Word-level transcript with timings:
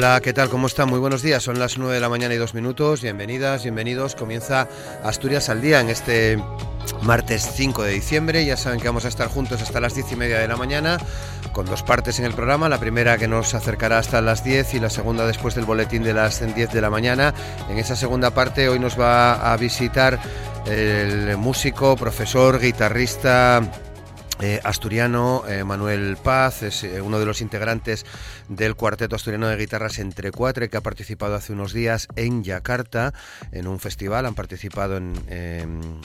Hola, 0.00 0.22
¿qué 0.22 0.32
tal? 0.32 0.48
¿Cómo 0.48 0.66
están? 0.66 0.88
Muy 0.88 0.98
buenos 0.98 1.20
días. 1.20 1.42
Son 1.42 1.58
las 1.58 1.76
9 1.76 1.92
de 1.92 2.00
la 2.00 2.08
mañana 2.08 2.32
y 2.32 2.38
dos 2.38 2.54
minutos. 2.54 3.02
Bienvenidas, 3.02 3.64
bienvenidos. 3.64 4.14
Comienza 4.14 4.66
Asturias 5.04 5.50
al 5.50 5.60
día 5.60 5.78
en 5.78 5.90
este 5.90 6.42
martes 7.02 7.46
5 7.54 7.82
de 7.82 7.92
diciembre. 7.92 8.42
Ya 8.46 8.56
saben 8.56 8.80
que 8.80 8.88
vamos 8.88 9.04
a 9.04 9.08
estar 9.08 9.28
juntos 9.28 9.60
hasta 9.60 9.78
las 9.78 9.94
10 9.94 10.12
y 10.12 10.16
media 10.16 10.38
de 10.38 10.48
la 10.48 10.56
mañana 10.56 10.96
con 11.52 11.66
dos 11.66 11.82
partes 11.82 12.18
en 12.18 12.24
el 12.24 12.32
programa. 12.32 12.70
La 12.70 12.80
primera 12.80 13.18
que 13.18 13.28
nos 13.28 13.52
acercará 13.52 13.98
hasta 13.98 14.22
las 14.22 14.42
10 14.42 14.72
y 14.72 14.80
la 14.80 14.88
segunda 14.88 15.26
después 15.26 15.54
del 15.54 15.66
boletín 15.66 16.02
de 16.02 16.14
las 16.14 16.40
10 16.40 16.72
de 16.72 16.80
la 16.80 16.88
mañana. 16.88 17.34
En 17.68 17.76
esa 17.76 17.94
segunda 17.94 18.30
parte 18.30 18.70
hoy 18.70 18.78
nos 18.78 18.98
va 18.98 19.52
a 19.52 19.54
visitar 19.58 20.18
el 20.64 21.36
músico, 21.36 21.94
profesor, 21.96 22.58
guitarrista 22.58 23.70
eh, 24.42 24.58
asturiano, 24.64 25.44
eh, 25.46 25.64
Manuel 25.64 26.16
Paz, 26.16 26.62
es 26.62 26.82
eh, 26.82 27.02
uno 27.02 27.18
de 27.18 27.26
los 27.26 27.42
integrantes 27.42 28.06
del 28.48 28.74
cuarteto 28.74 29.14
asturiano 29.14 29.48
de 29.48 29.56
guitarras 29.56 29.98
Entre 29.98 30.32
Cuatro, 30.32 30.68
que 30.70 30.76
ha 30.78 30.80
participado 30.80 31.34
hace 31.34 31.52
unos 31.52 31.74
días 31.74 32.08
en 32.16 32.42
Yakarta, 32.42 33.12
en 33.52 33.66
un 33.66 33.78
festival. 33.78 34.24
Han 34.24 34.34
participado 34.34 34.96
en, 34.96 36.00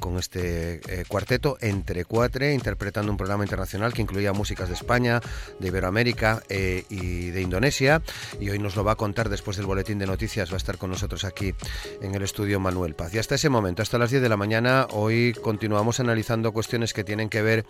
con 0.00 0.18
este 0.18 0.80
cuarteto 1.08 1.56
Entre 1.60 2.04
Cuatro, 2.04 2.50
interpretando 2.50 3.10
un 3.10 3.16
programa 3.16 3.44
internacional 3.44 3.94
que 3.94 4.02
incluía 4.02 4.34
músicas 4.34 4.68
de 4.68 4.74
España, 4.74 5.20
de 5.58 5.68
Iberoamérica 5.68 6.42
y 6.48 7.30
de 7.30 7.40
Indonesia. 7.40 8.02
Y 8.38 8.50
hoy 8.50 8.58
nos 8.58 8.76
lo 8.76 8.84
va 8.84 8.92
a 8.92 8.96
contar 8.96 9.28
después 9.28 9.56
del 9.56 9.66
boletín 9.66 9.98
de 9.98 10.06
noticias. 10.06 10.50
Va 10.50 10.54
a 10.54 10.58
estar 10.58 10.76
con 10.76 10.90
nosotros 10.90 11.24
aquí 11.24 11.54
en 12.02 12.14
el 12.14 12.22
estudio 12.22 12.60
Manuel 12.60 12.94
Paz. 12.94 13.14
Y 13.14 13.18
hasta 13.18 13.34
ese 13.34 13.48
momento, 13.48 13.82
hasta 13.82 13.98
las 13.98 14.10
10 14.10 14.22
de 14.22 14.28
la 14.28 14.36
mañana, 14.36 14.86
hoy 14.90 15.32
continuamos 15.42 16.00
analizando 16.00 16.52
cuestiones 16.52 16.92
que 16.92 17.04
tienen 17.04 17.28
que 17.28 17.42
ver 17.42 17.64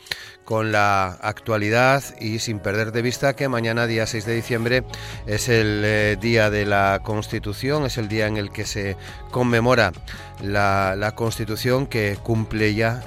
con 0.48 0.72
la 0.72 1.18
actualidad 1.20 2.02
y 2.22 2.38
sin 2.38 2.58
perder 2.58 2.90
de 2.90 3.02
vista 3.02 3.36
que 3.36 3.48
mañana, 3.48 3.86
día 3.86 4.06
6 4.06 4.24
de 4.24 4.34
diciembre, 4.34 4.82
es 5.26 5.50
el 5.50 5.82
eh, 5.84 6.16
día 6.18 6.48
de 6.48 6.64
la 6.64 7.02
Constitución, 7.04 7.84
es 7.84 7.98
el 7.98 8.08
día 8.08 8.26
en 8.26 8.38
el 8.38 8.50
que 8.50 8.64
se 8.64 8.96
conmemora 9.30 9.92
la, 10.40 11.12
Constitución 11.14 11.86
que 11.86 12.16
cumple 12.22 12.74
ya 12.74 13.02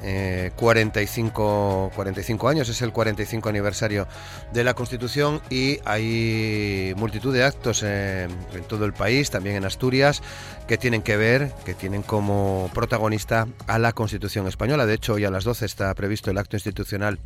45, 0.55 1.89
eh, 1.91 1.95
45 1.95 2.47
años, 2.47 2.69
es 2.69 2.81
el 2.83 2.91
45 2.91 3.49
aniversario 3.49 4.07
de 4.53 4.63
la 4.63 4.75
Constitución 4.75 5.41
y 5.49 5.79
hay 5.85 6.94
multitud 6.95 7.33
de 7.33 7.44
actos 7.44 7.81
en 7.81 8.29
todo 8.67 8.85
el 8.85 8.94
país, 8.94 9.31
también 9.31 9.56
en 9.56 9.66
Asturias, 9.66 10.22
que 10.67 10.78
tienen 10.78 11.01
que 11.01 11.17
ver, 11.17 11.51
que 11.66 11.73
tienen 11.73 12.03
como 12.03 12.69
protagonista 12.73 13.47
a 13.66 13.79
la 13.79 13.94
Constitución 13.94 14.47
española. 14.47 14.85
De 14.85 14.94
hecho, 14.94 15.13
hoy 15.13 15.25
a 15.25 15.31
las 15.31 15.44
12 15.44 15.66
está 15.66 15.94
previsto 15.95 16.29
el 16.29 16.38
acto 16.38 16.56
institucional 16.56 16.91
Nacional 16.91 17.19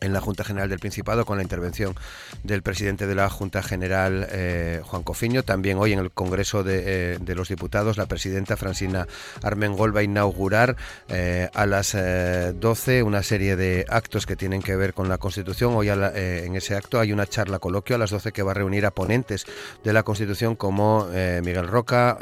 en 0.00 0.12
la 0.12 0.20
Junta 0.20 0.44
General 0.44 0.68
del 0.68 0.78
Principado 0.78 1.24
con 1.24 1.36
la 1.36 1.42
intervención 1.42 1.94
del 2.42 2.62
presidente 2.62 3.06
de 3.06 3.14
la 3.14 3.28
Junta 3.30 3.62
General, 3.62 4.26
eh, 4.30 4.80
Juan 4.84 5.02
Cofiño. 5.02 5.42
También 5.42 5.78
hoy 5.78 5.92
en 5.92 5.98
el 5.98 6.10
Congreso 6.10 6.62
de, 6.62 7.14
eh, 7.14 7.34
los 7.34 7.48
Diputados, 7.48 7.96
la 7.96 8.06
presidenta 8.06 8.56
Francina 8.56 9.06
Armengol 9.42 9.94
va 9.94 10.00
a 10.00 10.02
inaugurar 10.02 10.76
eh, 11.08 11.48
a 11.54 11.66
las 11.66 11.94
12 11.94 13.02
una 13.02 13.22
serie 13.22 13.56
de 13.56 13.84
actos 13.88 14.26
que 14.26 14.36
tienen 14.36 14.62
que 14.62 14.76
ver 14.76 14.94
con 14.94 15.08
la 15.08 15.18
Constitución. 15.18 15.74
Hoy 15.74 15.88
en 15.88 16.56
ese 16.56 16.76
acto 16.76 17.00
hay 17.00 17.12
una 17.12 17.26
charla 17.26 17.58
coloquio 17.58 17.96
a 17.96 17.98
las 17.98 18.10
12 18.10 18.32
que 18.32 18.42
va 18.42 18.52
a 18.52 18.54
reunir 18.54 18.86
a 18.86 18.90
ponentes 18.90 19.46
de 19.82 19.92
la 19.92 20.02
Constitución 20.02 20.56
como 20.56 21.06
Miguel 21.42 21.68
Roca 21.68 22.18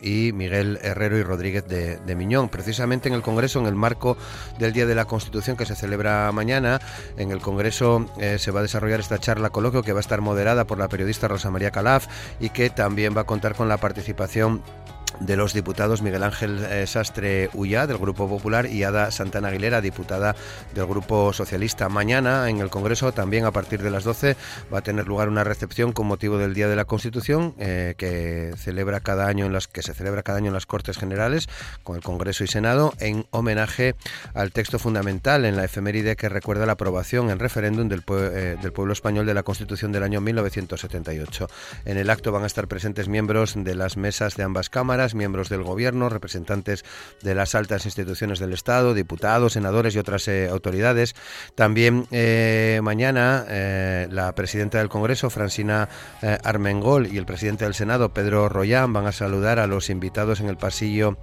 y 0.00 0.32
Miguel 0.32 0.78
Herrero 0.82 1.18
y 1.18 1.22
Rodríguez 1.22 1.66
de, 1.66 1.98
de 1.98 2.14
Miñón. 2.14 2.48
Precisamente 2.48 3.08
en 3.08 3.14
el 3.14 3.22
Congreso, 3.22 3.60
en 3.60 3.66
el 3.66 3.74
marco 3.74 4.16
del 4.58 4.72
Día 4.72 4.86
de 4.86 4.94
la 4.94 5.04
Constitución 5.04 5.56
que 5.56 5.66
se 5.66 5.74
celebra 5.74 6.30
mañana, 6.32 6.79
en 7.16 7.30
el 7.30 7.40
Congreso 7.40 8.06
eh, 8.18 8.38
se 8.38 8.50
va 8.50 8.60
a 8.60 8.62
desarrollar 8.62 9.00
esta 9.00 9.18
charla 9.18 9.50
coloquio 9.50 9.82
que 9.82 9.92
va 9.92 9.98
a 9.98 10.00
estar 10.00 10.20
moderada 10.20 10.66
por 10.66 10.78
la 10.78 10.88
periodista 10.88 11.28
Rosa 11.28 11.50
María 11.50 11.70
Calaf 11.70 12.06
y 12.40 12.50
que 12.50 12.70
también 12.70 13.16
va 13.16 13.22
a 13.22 13.24
contar 13.24 13.54
con 13.54 13.68
la 13.68 13.78
participación 13.78 14.62
de 15.18 15.36
los 15.36 15.52
diputados 15.52 16.02
Miguel 16.02 16.22
Ángel 16.22 16.64
eh, 16.64 16.86
Sastre 16.86 17.50
Ullá 17.54 17.86
del 17.86 17.98
Grupo 17.98 18.28
Popular 18.28 18.66
y 18.66 18.84
Ada 18.84 19.10
Santana 19.10 19.48
Aguilera, 19.48 19.80
diputada 19.80 20.36
del 20.74 20.86
Grupo 20.86 21.32
Socialista. 21.32 21.88
Mañana 21.88 22.48
en 22.48 22.60
el 22.60 22.70
Congreso, 22.70 23.12
también 23.12 23.44
a 23.44 23.50
partir 23.50 23.82
de 23.82 23.90
las 23.90 24.04
12, 24.04 24.36
va 24.72 24.78
a 24.78 24.82
tener 24.82 25.06
lugar 25.06 25.28
una 25.28 25.44
recepción 25.44 25.92
con 25.92 26.06
motivo 26.06 26.38
del 26.38 26.54
Día 26.54 26.68
de 26.68 26.76
la 26.76 26.84
Constitución 26.84 27.54
eh, 27.58 27.94
que 27.96 28.52
celebra 28.56 29.00
cada 29.00 29.26
año 29.26 29.46
en 29.46 29.52
las 29.52 29.68
que 29.68 29.82
se 29.82 29.94
celebra 29.94 30.22
cada 30.22 30.38
año 30.38 30.48
en 30.48 30.54
las 30.54 30.66
Cortes 30.66 30.96
Generales 30.96 31.48
con 31.82 31.96
el 31.96 32.02
Congreso 32.02 32.44
y 32.44 32.46
Senado 32.46 32.94
en 32.98 33.26
homenaje 33.30 33.94
al 34.34 34.52
texto 34.52 34.78
fundamental 34.78 35.44
en 35.44 35.56
la 35.56 35.64
efeméride 35.64 36.16
que 36.16 36.28
recuerda 36.28 36.66
la 36.66 36.72
aprobación 36.72 37.30
en 37.30 37.38
referéndum 37.38 37.88
del, 37.88 38.02
eh, 38.08 38.56
del 38.60 38.72
pueblo 38.72 38.92
español 38.92 39.26
de 39.26 39.34
la 39.34 39.42
Constitución 39.42 39.92
del 39.92 40.02
año 40.02 40.20
1978. 40.20 41.48
En 41.84 41.96
el 41.96 42.10
acto 42.10 42.32
van 42.32 42.44
a 42.44 42.46
estar 42.46 42.68
presentes 42.68 43.08
miembros 43.08 43.54
de 43.56 43.74
las 43.74 43.96
mesas 43.96 44.36
de 44.36 44.42
ambas 44.42 44.70
cámaras 44.70 44.99
miembros 45.14 45.48
del 45.48 45.62
Gobierno, 45.62 46.08
representantes 46.08 46.84
de 47.22 47.34
las 47.34 47.54
altas 47.54 47.86
instituciones 47.86 48.38
del 48.38 48.52
Estado, 48.52 48.94
diputados, 48.94 49.54
senadores 49.54 49.94
y 49.94 49.98
otras 49.98 50.28
eh, 50.28 50.48
autoridades. 50.50 51.14
También 51.54 52.06
eh, 52.10 52.80
mañana 52.82 53.44
eh, 53.48 54.08
la 54.10 54.32
presidenta 54.34 54.78
del 54.78 54.88
Congreso, 54.88 55.30
Francina 55.30 55.88
Armengol, 56.44 57.06
y 57.06 57.18
el 57.18 57.24
presidente 57.24 57.64
del 57.64 57.74
Senado, 57.74 58.12
Pedro 58.12 58.48
Royán, 58.48 58.92
van 58.92 59.06
a 59.06 59.12
saludar 59.12 59.58
a 59.58 59.66
los 59.66 59.90
invitados 59.90 60.40
en 60.40 60.48
el 60.48 60.56
pasillo 60.56 61.16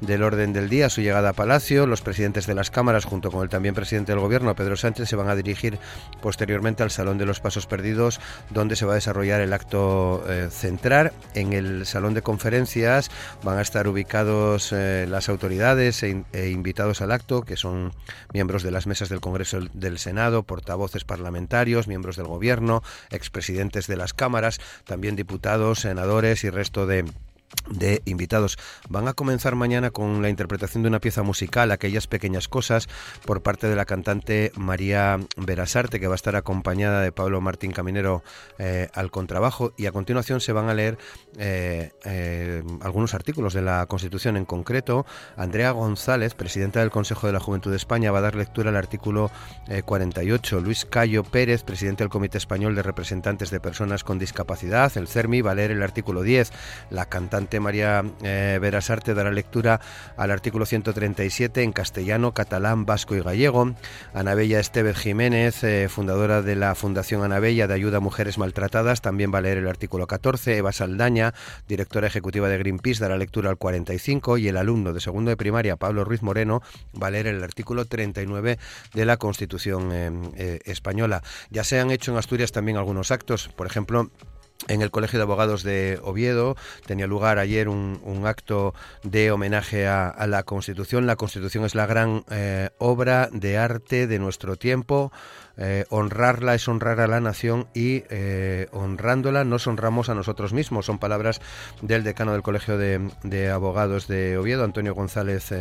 del 0.00 0.22
orden 0.22 0.52
del 0.52 0.68
día, 0.68 0.90
su 0.90 1.00
llegada 1.00 1.30
a 1.30 1.32
Palacio. 1.32 1.86
Los 1.86 2.02
presidentes 2.02 2.46
de 2.46 2.54
las 2.54 2.70
cámaras, 2.70 3.04
junto 3.04 3.30
con 3.30 3.42
el 3.42 3.48
también 3.48 3.74
presidente 3.74 4.12
del 4.12 4.20
Gobierno, 4.20 4.54
Pedro 4.54 4.76
Sánchez, 4.76 5.08
se 5.08 5.16
van 5.16 5.28
a 5.28 5.34
dirigir 5.34 5.78
posteriormente 6.20 6.82
al 6.82 6.90
Salón 6.90 7.18
de 7.18 7.26
los 7.26 7.40
Pasos 7.40 7.66
Perdidos, 7.66 8.20
donde 8.50 8.76
se 8.76 8.84
va 8.84 8.92
a 8.92 8.96
desarrollar 8.96 9.40
el 9.40 9.52
acto 9.52 10.22
central. 10.50 11.12
En 11.34 11.52
el 11.52 11.86
Salón 11.86 12.14
de 12.14 12.22
Conferencias 12.22 13.10
Van 13.42 13.58
a 13.58 13.62
estar 13.62 13.88
ubicados 13.88 14.72
eh, 14.72 15.06
las 15.08 15.28
autoridades 15.28 16.02
e, 16.02 16.24
e, 16.32 16.50
invitados 16.50 17.00
al 17.00 17.12
acto, 17.12 17.42
que 17.42 17.56
son 17.56 17.92
miembros 18.32 18.62
de 18.62 18.70
las 18.70 18.86
mesas 18.86 19.08
del 19.08 19.20
Congreso 19.20 19.60
del 19.72 19.98
Senado, 19.98 20.42
portavoces 20.42 21.04
parlamentarios, 21.04 21.88
miembros 21.88 22.16
del 22.16 22.26
Gobierno, 22.26 22.82
expresidentes 23.10 23.86
de 23.86 23.96
las 23.96 24.14
cámaras, 24.14 24.60
también 24.84 25.16
diputados, 25.16 25.80
senadores 25.80 26.44
y 26.44 26.50
resto 26.50 26.86
de 26.86 27.04
de 27.70 28.02
invitados. 28.04 28.58
Van 28.88 29.08
a 29.08 29.14
comenzar 29.14 29.54
mañana 29.54 29.90
con 29.90 30.22
la 30.22 30.28
interpretación 30.28 30.82
de 30.82 30.88
una 30.88 31.00
pieza 31.00 31.22
musical, 31.22 31.70
Aquellas 31.70 32.06
Pequeñas 32.06 32.48
Cosas, 32.48 32.88
por 33.24 33.42
parte 33.42 33.68
de 33.68 33.76
la 33.76 33.84
cantante 33.84 34.52
María 34.56 35.18
Verasarte, 35.36 36.00
que 36.00 36.06
va 36.06 36.14
a 36.14 36.16
estar 36.16 36.36
acompañada 36.36 37.02
de 37.02 37.12
Pablo 37.12 37.40
Martín 37.40 37.72
Caminero 37.72 38.22
eh, 38.58 38.88
al 38.94 39.10
contrabajo. 39.10 39.72
Y 39.76 39.86
a 39.86 39.92
continuación 39.92 40.40
se 40.40 40.52
van 40.52 40.68
a 40.68 40.74
leer 40.74 40.98
eh, 41.38 41.92
eh, 42.04 42.62
algunos 42.80 43.14
artículos 43.14 43.54
de 43.54 43.62
la 43.62 43.86
Constitución. 43.86 44.36
En 44.36 44.44
concreto, 44.44 45.06
Andrea 45.36 45.70
González, 45.70 46.34
presidenta 46.34 46.80
del 46.80 46.90
Consejo 46.90 47.26
de 47.26 47.32
la 47.32 47.40
Juventud 47.40 47.70
de 47.70 47.76
España, 47.76 48.10
va 48.10 48.18
a 48.18 48.22
dar 48.22 48.34
lectura 48.34 48.70
al 48.70 48.76
artículo 48.76 49.30
48. 49.84 50.60
Luis 50.60 50.84
Cayo 50.84 51.24
Pérez, 51.24 51.62
presidente 51.62 52.02
del 52.02 52.10
Comité 52.10 52.38
Español 52.38 52.74
de 52.74 52.82
Representantes 52.82 53.50
de 53.50 53.60
Personas 53.60 54.04
con 54.04 54.18
Discapacidad, 54.18 54.92
el 54.96 55.08
CERMI, 55.08 55.40
va 55.40 55.52
a 55.52 55.54
leer 55.54 55.70
el 55.70 55.82
artículo 55.82 56.22
10. 56.22 56.52
La 56.90 57.06
cantante 57.06 57.41
Infante 57.42 57.58
María 57.58 58.04
eh, 58.22 58.60
Verasarte 58.62 59.14
dará 59.14 59.32
lectura 59.32 59.80
al 60.16 60.30
artículo 60.30 60.64
137 60.64 61.64
en 61.64 61.72
castellano, 61.72 62.34
catalán, 62.34 62.86
vasco 62.86 63.16
y 63.16 63.20
gallego. 63.20 63.74
Anabella 64.14 64.60
Estevez 64.60 64.96
Jiménez, 64.96 65.64
eh, 65.64 65.88
fundadora 65.88 66.40
de 66.40 66.54
la 66.54 66.76
Fundación 66.76 67.24
Anabella 67.24 67.66
de 67.66 67.74
Ayuda 67.74 67.96
a 67.96 68.00
Mujeres 68.00 68.38
Maltratadas, 68.38 69.02
también 69.02 69.34
va 69.34 69.38
a 69.38 69.40
leer 69.40 69.58
el 69.58 69.66
artículo 69.66 70.06
14. 70.06 70.56
Eva 70.56 70.70
Saldaña, 70.70 71.34
directora 71.66 72.06
ejecutiva 72.06 72.48
de 72.48 72.58
Greenpeace, 72.58 73.00
dará 73.00 73.18
lectura 73.18 73.50
al 73.50 73.56
45 73.56 74.38
y 74.38 74.46
el 74.46 74.56
alumno 74.56 74.92
de 74.92 75.00
segundo 75.00 75.30
de 75.30 75.36
primaria, 75.36 75.74
Pablo 75.74 76.04
Ruiz 76.04 76.22
Moreno, 76.22 76.62
va 77.02 77.08
a 77.08 77.10
leer 77.10 77.26
el 77.26 77.42
artículo 77.42 77.86
39 77.86 78.60
de 78.94 79.04
la 79.04 79.16
Constitución 79.16 79.90
eh, 80.36 80.60
española. 80.64 81.24
Ya 81.50 81.64
se 81.64 81.80
han 81.80 81.90
hecho 81.90 82.12
en 82.12 82.18
Asturias 82.18 82.52
también 82.52 82.76
algunos 82.76 83.10
actos, 83.10 83.48
por 83.48 83.66
ejemplo, 83.66 84.12
en 84.68 84.82
el 84.82 84.90
Colegio 84.90 85.18
de 85.18 85.24
Abogados 85.24 85.62
de 85.62 85.98
Oviedo 86.02 86.56
tenía 86.86 87.06
lugar 87.06 87.38
ayer 87.38 87.68
un, 87.68 88.22
acto 88.24 88.74
de 89.02 89.32
homenaje 89.32 89.88
a, 89.88 90.26
la 90.26 90.44
Constitución. 90.44 91.06
La 91.06 91.16
Constitución 91.16 91.64
es 91.64 91.74
la 91.74 91.86
gran 91.86 92.24
eh, 92.30 92.70
obra 92.78 93.28
de 93.32 93.58
arte 93.58 94.06
de 94.06 94.18
nuestro 94.18 94.56
tiempo. 94.56 95.12
Eh, 95.58 95.84
honrarla 95.90 96.54
es 96.54 96.66
honrar 96.68 97.00
a 97.00 97.06
la 97.06 97.20
nación 97.20 97.66
y 97.74 98.04
eh, 98.08 98.68
honrándola 98.72 99.44
nos 99.44 99.66
honramos 99.66 100.08
a 100.08 100.14
nosotros 100.14 100.52
mismos. 100.52 100.86
Son 100.86 100.98
palabras 100.98 101.40
del 101.80 102.04
decano 102.04 102.32
del 102.32 102.42
Colegio 102.42 102.78
de, 102.78 103.50
Abogados 103.50 104.06
de 104.06 104.38
Oviedo, 104.38 104.64
Antonio 104.64 104.94
González 104.94 105.52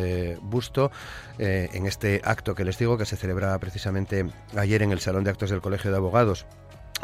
Busto, 0.42 0.92
en 1.40 1.88
este 1.88 2.22
acto 2.24 2.54
que 2.54 2.64
les 2.64 2.78
digo 2.78 2.98
que 2.98 3.06
se 3.06 3.18
celebraba 3.18 3.58
precisamente 3.60 4.28
ayer 4.56 4.84
en 4.84 4.92
el 4.92 5.00
Salón 5.00 5.24
de 5.24 5.32
Actos 5.32 5.50
del 5.50 5.62
Colegio 5.62 5.92
de 5.92 5.98
Abogados. 5.98 6.46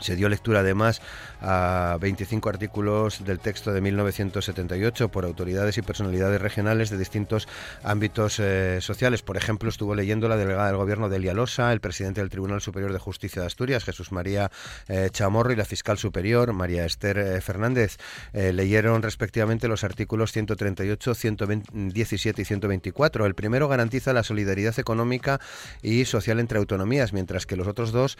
Se 0.02 0.16
dio 0.16 0.30
lectura 0.30 0.60
además 0.60 1.02
a 1.42 1.98
25 2.00 2.50
artículos 2.50 3.24
del 3.26 3.40
texto 3.40 3.74
de 3.74 3.82
1978 3.82 5.10
por 5.10 5.26
autoridades 5.26 5.78
y 5.78 5.82
personalidades 5.82 6.42
regionales 6.42 6.90
de 6.90 6.98
distintos 6.98 7.48
ámbitos 7.84 8.40
eh, 8.40 8.80
sociales. 8.82 9.22
Por 9.22 9.38
ejemplo, 9.38 9.70
estuvo 9.70 9.96
leyendo 9.96 10.28
la 10.28 10.38
delegada 10.38 10.68
del 10.68 10.78
Gobierno 10.78 11.10
de 11.10 11.20
Lialosa, 11.20 11.72
el 11.74 11.80
presidente 11.80 12.22
del 12.22 12.30
Tribunal 12.30 12.62
Superior 12.62 12.94
de 12.94 13.00
Justicia 13.00 13.42
de 13.42 13.48
Asturias, 13.48 13.84
Jesús 13.84 14.12
María 14.12 14.52
eh, 14.88 15.10
Chamorro, 15.12 15.52
y 15.52 15.56
la 15.56 15.66
fiscal 15.66 15.98
superior, 15.98 16.54
María 16.54 16.86
Esther 16.86 17.18
eh, 17.18 17.42
Fernández. 17.42 17.98
leyeron 18.34 19.02
respectivamente 19.02 19.68
los 19.68 19.84
artículos 19.84 20.32
138, 20.32 21.16
117 21.16 22.42
y 22.42 22.46
124. 22.46 23.26
El 23.26 23.36
primero 23.36 23.68
garantiza 23.68 24.14
la 24.14 24.24
solidaridad 24.24 24.78
económica 24.80 25.40
y 25.82 26.06
social 26.06 26.40
entre 26.40 26.60
autonomías, 26.60 27.14
mientras 27.14 27.46
que 27.46 27.56
los 27.56 27.68
otros 27.68 27.92
dos 27.92 28.18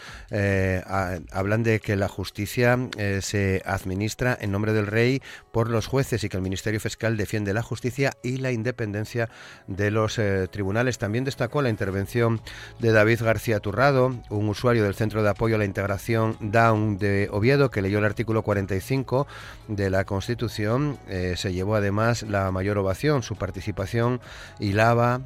hablan 1.32 1.64
de 1.64 1.67
que 1.68 1.98
la 1.98 2.08
justicia 2.08 2.80
eh, 2.98 3.20
se 3.22 3.62
administra 3.66 4.38
en 4.40 4.52
nombre 4.52 4.72
del 4.72 4.88
rey 4.88 5.22
por 5.52 5.70
los 5.70 5.86
jueces 5.86 6.24
y 6.24 6.30
que 6.30 6.38
el 6.38 6.44
Ministerio 6.44 6.80
Fiscal 6.80 7.18
defiende 7.18 7.54
la 7.54 7.62
justicia 7.62 8.14
y 8.24 8.38
la 8.38 8.52
independencia 8.52 9.30
de 9.68 9.92
los 9.92 10.18
eh, 10.18 10.48
tribunales. 10.50 10.98
También 10.98 11.26
destacó 11.26 11.62
la 11.62 11.70
intervención 11.70 12.42
de 12.80 12.92
David 12.94 13.22
García 13.22 13.60
Turrado, 13.60 14.16
un 14.30 14.50
usuario 14.50 14.84
del 14.84 14.96
Centro 14.96 15.24
de 15.24 15.30
Apoyo 15.30 15.56
a 15.56 15.58
la 15.58 15.66
Integración 15.66 16.38
Down 16.40 16.98
de 16.98 17.28
Oviedo, 17.32 17.70
que 17.70 17.82
leyó 17.82 18.00
el 18.00 18.06
artículo 18.06 18.44
45 18.44 19.28
de 19.68 19.90
la 19.90 20.06
Constitución. 20.06 20.98
Eh, 21.10 21.34
se 21.36 21.52
llevó 21.52 21.76
además 21.76 22.24
la 22.24 22.50
mayor 22.52 22.78
ovación. 22.78 23.24
Su 23.24 23.36
participación 23.36 24.22
hilaba 24.60 25.22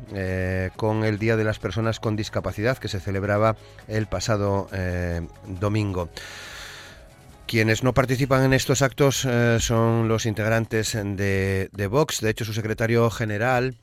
con 0.75 1.03
el 1.03 1.19
Día 1.19 1.37
de 1.37 1.44
las 1.44 1.59
Personas 1.59 1.99
con 1.99 2.15
Discapacidad 2.15 2.77
que 2.77 2.87
se 2.87 2.99
celebraba 2.99 3.55
el 3.87 4.07
pasado 4.07 4.67
domingo. 5.45 6.09
Quienes 7.48 7.83
no 7.83 7.94
participan 7.94 8.44
en 8.44 8.54
estos 8.54 8.81
actos 8.81 9.25
eh, 9.25 9.57
son 9.60 10.07
los 10.07 10.25
integrantes 10.25 10.94
de, 10.94 11.69
de 11.72 11.88
Vox. 11.88 12.22
De 12.22 12.30
hecho, 12.30 12.45
su 12.45 12.54
secretario 12.54 13.10
general, 13.10 13.75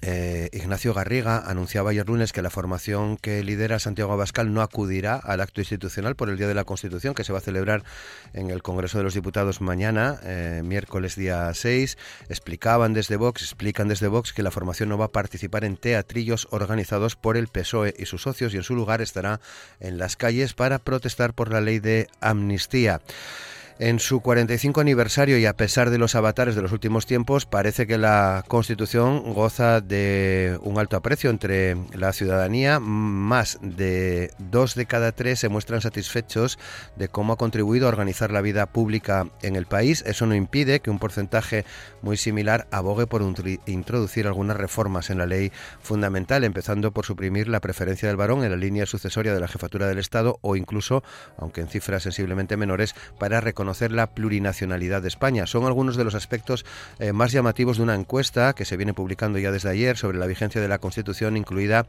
eh, 0.00 0.48
Ignacio 0.52 0.94
Garriga 0.94 1.38
anunciaba 1.38 1.90
ayer 1.90 2.06
lunes 2.06 2.32
que 2.32 2.42
la 2.42 2.50
formación 2.50 3.16
que 3.16 3.44
lidera 3.44 3.78
Santiago 3.78 4.12
Abascal 4.12 4.52
no 4.52 4.62
acudirá 4.62 5.16
al 5.16 5.40
acto 5.40 5.60
institucional 5.60 6.16
por 6.16 6.28
el 6.30 6.38
Día 6.38 6.48
de 6.48 6.54
la 6.54 6.64
Constitución 6.64 7.14
que 7.14 7.24
se 7.24 7.32
va 7.32 7.38
a 7.38 7.42
celebrar 7.42 7.84
en 8.32 8.50
el 8.50 8.62
Congreso 8.62 8.98
de 8.98 9.04
los 9.04 9.14
Diputados 9.14 9.60
mañana, 9.60 10.18
eh, 10.24 10.62
miércoles 10.64 11.14
día 11.14 11.52
6. 11.52 11.98
Explicaban 12.28 12.94
desde 12.94 13.16
Vox, 13.16 13.42
explican 13.42 13.88
desde 13.88 14.08
Vox 14.08 14.32
que 14.32 14.42
la 14.42 14.50
formación 14.50 14.88
no 14.88 14.98
va 14.98 15.06
a 15.06 15.12
participar 15.12 15.64
en 15.64 15.76
teatrillos 15.76 16.48
organizados 16.50 17.14
por 17.14 17.36
el 17.36 17.48
PSOE 17.48 17.94
y 17.98 18.06
sus 18.06 18.22
socios 18.22 18.54
y 18.54 18.56
en 18.56 18.62
su 18.62 18.74
lugar 18.74 19.02
estará 19.02 19.40
en 19.78 19.98
las 19.98 20.16
calles 20.16 20.54
para 20.54 20.78
protestar 20.78 21.34
por 21.34 21.52
la 21.52 21.60
ley 21.60 21.78
de 21.78 22.08
amnistía. 22.20 23.00
En 23.84 23.98
su 23.98 24.20
45 24.20 24.80
aniversario 24.80 25.38
y 25.38 25.46
a 25.46 25.56
pesar 25.56 25.90
de 25.90 25.98
los 25.98 26.14
avatares 26.14 26.54
de 26.54 26.62
los 26.62 26.70
últimos 26.70 27.04
tiempos, 27.04 27.46
parece 27.46 27.84
que 27.84 27.98
la 27.98 28.44
Constitución 28.46 29.34
goza 29.34 29.80
de 29.80 30.56
un 30.62 30.78
alto 30.78 30.96
aprecio 30.96 31.30
entre 31.30 31.76
la 31.92 32.12
ciudadanía. 32.12 32.78
Más 32.78 33.58
de 33.60 34.30
dos 34.38 34.76
de 34.76 34.86
cada 34.86 35.10
tres 35.10 35.40
se 35.40 35.48
muestran 35.48 35.80
satisfechos 35.80 36.60
de 36.94 37.08
cómo 37.08 37.32
ha 37.32 37.36
contribuido 37.36 37.86
a 37.86 37.88
organizar 37.88 38.30
la 38.30 38.40
vida 38.40 38.66
pública 38.66 39.26
en 39.42 39.56
el 39.56 39.66
país. 39.66 40.04
Eso 40.06 40.26
no 40.26 40.36
impide 40.36 40.78
que 40.78 40.90
un 40.90 41.00
porcentaje 41.00 41.64
muy 42.02 42.16
similar 42.16 42.68
abogue 42.70 43.08
por 43.08 43.20
introducir 43.66 44.28
algunas 44.28 44.58
reformas 44.58 45.10
en 45.10 45.18
la 45.18 45.26
ley 45.26 45.50
fundamental, 45.80 46.44
empezando 46.44 46.92
por 46.92 47.04
suprimir 47.04 47.48
la 47.48 47.58
preferencia 47.58 48.06
del 48.06 48.16
varón 48.16 48.44
en 48.44 48.52
la 48.52 48.56
línea 48.56 48.86
sucesoria 48.86 49.34
de 49.34 49.40
la 49.40 49.48
jefatura 49.48 49.88
del 49.88 49.98
Estado 49.98 50.38
o 50.40 50.54
incluso, 50.54 51.02
aunque 51.36 51.62
en 51.62 51.66
cifras 51.66 52.04
sensiblemente 52.04 52.56
menores, 52.56 52.94
para 53.18 53.40
reconocer 53.40 53.71
conocer 53.72 53.92
la 53.92 54.08
plurinacionalidad 54.08 55.00
de 55.00 55.08
España. 55.08 55.46
Son 55.46 55.64
algunos 55.64 55.96
de 55.96 56.04
los 56.04 56.14
aspectos 56.14 56.66
eh, 56.98 57.14
más 57.14 57.32
llamativos 57.32 57.78
de 57.78 57.84
una 57.84 57.94
encuesta 57.94 58.52
que 58.52 58.66
se 58.66 58.76
viene 58.76 58.92
publicando 58.92 59.38
ya 59.38 59.50
desde 59.50 59.70
ayer 59.70 59.96
sobre 59.96 60.18
la 60.18 60.26
vigencia 60.26 60.60
de 60.60 60.68
la 60.68 60.76
Constitución, 60.76 61.38
incluida 61.38 61.86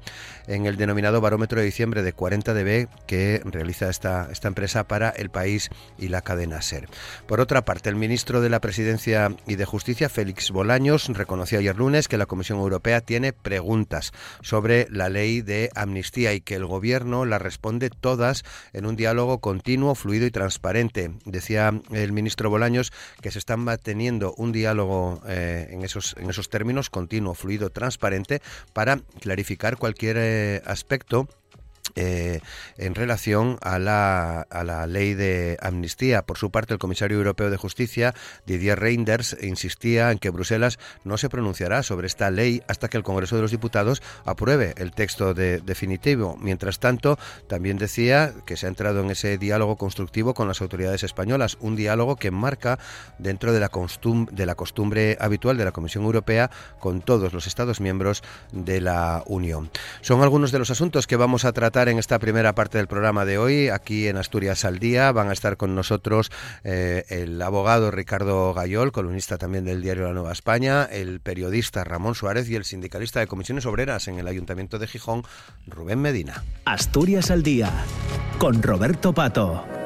en 0.47 0.65
el 0.65 0.77
denominado 0.77 1.19
Barómetro 1.19 1.59
de 1.59 1.65
Diciembre 1.65 2.01
de 2.01 2.15
40DB 2.15 2.87
que 3.05 3.41
realiza 3.43 3.89
esta, 3.89 4.29
esta 4.31 4.47
empresa 4.47 4.87
para 4.87 5.09
el 5.09 5.29
país 5.29 5.71
y 5.97 6.07
la 6.07 6.21
cadena 6.21 6.61
SER. 6.61 6.87
Por 7.27 7.41
otra 7.41 7.65
parte, 7.65 7.89
el 7.89 7.97
ministro 7.97 8.39
de 8.39 8.49
la 8.49 8.61
Presidencia 8.61 9.35
y 9.45 9.55
de 9.55 9.65
Justicia, 9.65 10.07
Félix 10.07 10.51
Bolaños, 10.51 11.09
reconoció 11.09 11.59
ayer 11.59 11.75
lunes 11.75 12.07
que 12.07 12.17
la 12.17 12.27
Comisión 12.27 12.59
Europea 12.59 13.01
tiene 13.01 13.33
preguntas 13.33 14.13
sobre 14.41 14.87
la 14.89 15.09
ley 15.09 15.41
de 15.41 15.69
amnistía 15.75 16.33
y 16.33 16.39
que 16.39 16.55
el 16.55 16.65
Gobierno 16.65 17.25
las 17.25 17.41
responde 17.41 17.89
todas 17.89 18.45
en 18.71 18.85
un 18.85 18.95
diálogo 18.95 19.39
continuo, 19.39 19.95
fluido 19.95 20.25
y 20.25 20.31
transparente. 20.31 21.11
Decía 21.25 21.62
el 21.91 22.11
ministro 22.11 22.49
Bolaños 22.49 22.91
que 23.21 23.31
se 23.31 23.39
está 23.39 23.57
manteniendo 23.57 24.33
un 24.37 24.51
diálogo 24.51 25.21
eh, 25.27 25.67
en, 25.71 25.83
esos, 25.83 26.15
en 26.17 26.29
esos 26.29 26.49
términos 26.49 26.89
continuo, 26.89 27.33
fluido, 27.35 27.69
transparente 27.69 28.41
para 28.73 28.99
clarificar 29.19 29.77
cualquier 29.77 30.17
eh, 30.19 30.61
aspecto 30.65 31.27
eh, 31.95 32.39
en 32.77 32.95
relación 32.95 33.57
a 33.61 33.79
la, 33.79 34.41
a 34.41 34.63
la 34.63 34.87
ley 34.87 35.13
de 35.13 35.57
amnistía. 35.61 36.23
Por 36.23 36.37
su 36.37 36.51
parte, 36.51 36.73
el 36.73 36.79
comisario 36.79 37.17
europeo 37.17 37.49
de 37.49 37.57
justicia, 37.57 38.13
Didier 38.45 38.79
Reinders, 38.79 39.37
insistía 39.41 40.11
en 40.11 40.19
que 40.19 40.29
Bruselas 40.29 40.79
no 41.03 41.17
se 41.17 41.29
pronunciará 41.29 41.83
sobre 41.83 42.07
esta 42.07 42.31
ley 42.31 42.63
hasta 42.67 42.87
que 42.89 42.97
el 42.97 43.03
Congreso 43.03 43.35
de 43.35 43.41
los 43.41 43.51
Diputados 43.51 44.01
apruebe 44.25 44.73
el 44.77 44.91
texto 44.91 45.33
de, 45.33 45.59
definitivo. 45.59 46.37
Mientras 46.39 46.79
tanto, 46.79 47.17
también 47.47 47.77
decía 47.77 48.33
que 48.45 48.57
se 48.57 48.65
ha 48.65 48.69
entrado 48.69 49.01
en 49.01 49.11
ese 49.11 49.37
diálogo 49.37 49.77
constructivo 49.77 50.33
con 50.33 50.47
las 50.47 50.61
autoridades 50.61 51.03
españolas, 51.03 51.57
un 51.59 51.75
diálogo 51.75 52.15
que 52.15 52.31
marca 52.31 52.79
dentro 53.19 53.53
de 53.53 53.59
la, 53.59 53.69
de 54.31 54.45
la 54.45 54.55
costumbre 54.55 55.17
habitual 55.19 55.57
de 55.57 55.65
la 55.65 55.71
Comisión 55.71 56.03
Europea 56.03 56.49
con 56.79 57.01
todos 57.01 57.33
los 57.33 57.47
Estados 57.47 57.81
miembros 57.81 58.23
de 58.51 58.81
la 58.81 59.23
Unión. 59.27 59.69
Son 60.01 60.21
algunos 60.21 60.51
de 60.51 60.59
los 60.59 60.71
asuntos 60.71 61.07
que 61.07 61.15
vamos 61.15 61.45
a 61.45 61.51
tratar 61.51 61.82
en 61.87 61.99
esta 61.99 62.19
primera 62.19 62.55
parte 62.55 62.77
del 62.77 62.87
programa 62.87 63.25
de 63.25 63.37
hoy, 63.37 63.69
aquí 63.69 64.07
en 64.07 64.17
Asturias 64.17 64.65
al 64.65 64.79
Día. 64.79 65.11
Van 65.11 65.29
a 65.29 65.33
estar 65.33 65.57
con 65.57 65.75
nosotros 65.75 66.31
eh, 66.63 67.05
el 67.09 67.41
abogado 67.41 67.91
Ricardo 67.91 68.53
Gayol, 68.53 68.91
columnista 68.91 69.37
también 69.37 69.65
del 69.65 69.81
diario 69.81 70.03
La 70.03 70.13
Nueva 70.13 70.31
España, 70.31 70.83
el 70.83 71.19
periodista 71.19 71.83
Ramón 71.83 72.15
Suárez 72.15 72.49
y 72.49 72.55
el 72.55 72.65
sindicalista 72.65 73.19
de 73.19 73.27
comisiones 73.27 73.65
obreras 73.65 74.07
en 74.07 74.19
el 74.19 74.27
Ayuntamiento 74.27 74.79
de 74.79 74.87
Gijón, 74.87 75.23
Rubén 75.67 75.99
Medina. 75.99 76.43
Asturias 76.65 77.31
al 77.31 77.43
Día, 77.43 77.71
con 78.39 78.61
Roberto 78.63 79.13
Pato. 79.13 79.82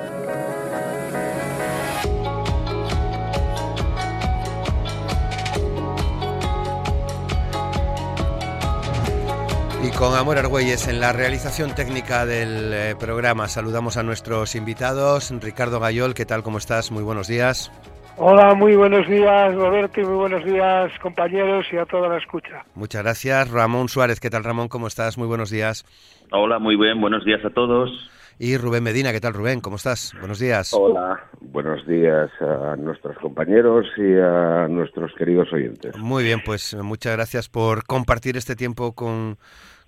Con 9.98 10.13
Amor 10.13 10.38
Argüelles 10.38 10.88
en 10.88 11.00
la 11.00 11.12
realización 11.12 11.74
técnica 11.74 12.25
del 12.25 12.72
eh, 12.72 12.96
programa 13.00 13.48
saludamos 13.48 13.98
a 13.98 14.04
nuestros 14.04 14.56
invitados. 14.56 15.34
Ricardo 15.42 15.80
Gayol, 15.80 16.13
¿qué 16.13 16.25
tal? 16.25 16.44
¿Cómo 16.44 16.60
estás? 16.60 16.92
Muy 16.92 17.01
buenos 17.01 17.27
días. 17.27 17.72
Hola, 18.18 18.54
muy 18.54 18.75
buenos 18.75 19.08
días 19.08 19.56
Roberto 19.56 20.01
y 20.01 20.06
muy 20.06 20.16
buenos 20.16 20.46
días 20.46 20.92
compañeros 21.01 21.66
y 21.72 21.77
a 21.77 21.86
toda 21.86 22.10
la 22.10 22.18
escucha. 22.18 22.63
Muchas 22.75 23.01
gracias. 23.01 23.50
Ramón 23.50 23.89
Suárez, 23.89 24.20
¿qué 24.20 24.30
tal 24.30 24.44
Ramón? 24.44 24.68
¿Cómo 24.68 24.86
estás? 24.86 25.18
Muy 25.18 25.27
buenos 25.27 25.50
días. 25.50 25.84
Hola, 26.32 26.60
muy 26.60 26.75
bien, 26.75 27.01
buenos 27.01 27.25
días 27.25 27.44
a 27.44 27.50
todos. 27.50 27.89
y 28.38 28.56
Rubén 28.58 28.84
Medina. 28.84 29.12
¿Qué 29.12 29.20
tal, 29.20 29.34
Rubén? 29.34 29.62
¿Cómo 29.62 29.77
estás? 29.77 30.13
Buenos 30.20 30.38
días. 30.38 30.74
Hola, 30.74 31.20
buenos 31.42 31.88
días 31.88 32.30
a 32.39 32.75
nuestros 32.75 33.18
compañeros 33.18 33.88
y 33.98 34.16
a 34.16 34.68
nuestros 34.68 35.12
queridos 35.18 35.51
oyentes. 35.51 35.98
Muy 35.98 36.24
bien, 36.24 36.42
pues 36.46 36.75
muchas 36.75 37.13
gracias 37.16 37.50
por 37.50 37.84
compartir 37.86 38.38
este 38.38 38.56
tiempo 38.56 38.94
con, 38.94 39.38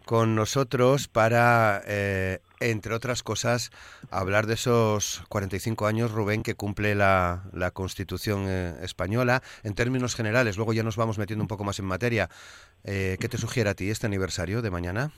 con 0.10 0.34
nosotros 0.34 1.08
para, 1.08 1.82
eh, 1.88 2.40
entre 2.60 2.96
otras 2.96 3.22
cosas, 3.22 3.70
hablar 4.10 4.48
de 4.48 4.56
esos 4.56 5.24
45 5.30 5.86
años, 5.86 6.12
Rubén, 6.12 6.42
que 6.42 6.56
cumple 6.56 6.96
la, 6.96 7.44
la 7.54 7.70
Constitución 7.70 8.46
eh, 8.48 8.74
española. 8.82 9.44
En 9.64 9.76
términos 9.76 10.16
generales, 10.16 10.58
luego 10.58 10.74
ya 10.74 10.82
nos 10.82 10.98
vamos 10.98 11.20
metiendo 11.20 11.44
un 11.44 11.48
poco 11.48 11.64
más 11.64 11.78
en 11.78 11.86
materia. 11.86 12.28
Eh, 12.84 13.18
¿Qué 13.20 13.30
te 13.30 13.38
sugiere 13.38 13.70
a 13.70 13.76
ti 13.76 13.92
este 13.92 14.08
aniversario 14.08 14.64
de 14.64 14.72
mañana? 14.72 15.12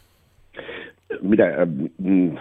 Mira, 1.21 1.65
mm, 1.65 2.35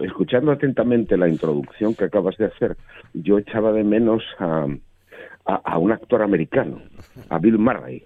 escuchando 0.00 0.50
atentamente 0.50 1.18
la 1.18 1.28
introducción 1.28 1.94
que 1.94 2.04
acabas 2.04 2.38
de 2.38 2.46
hacer, 2.46 2.78
yo 3.12 3.36
echaba 3.36 3.70
de 3.70 3.84
menos 3.84 4.22
a, 4.38 4.66
a, 5.44 5.76
un 5.76 5.92
actor 5.92 6.22
americano, 6.22 6.80
a 7.28 7.38
Bill 7.38 7.58
Murray, 7.58 8.02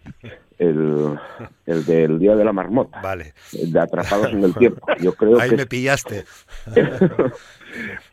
el, 0.59 1.19
el 1.67 1.85
del 1.85 2.19
Día 2.19 2.35
de 2.37 2.45
la 2.45 2.53
Marmota, 2.53 3.01
vale. 3.03 3.35
de 3.53 3.79
Atrapados 3.79 4.33
en 4.33 4.45
el 4.45 4.55
Tiempo. 4.59 4.87
Yo 5.01 5.13
creo 5.13 5.41
Ahí 5.41 5.51
que 5.51 5.57
me 5.57 5.67
pillaste. 5.67 6.25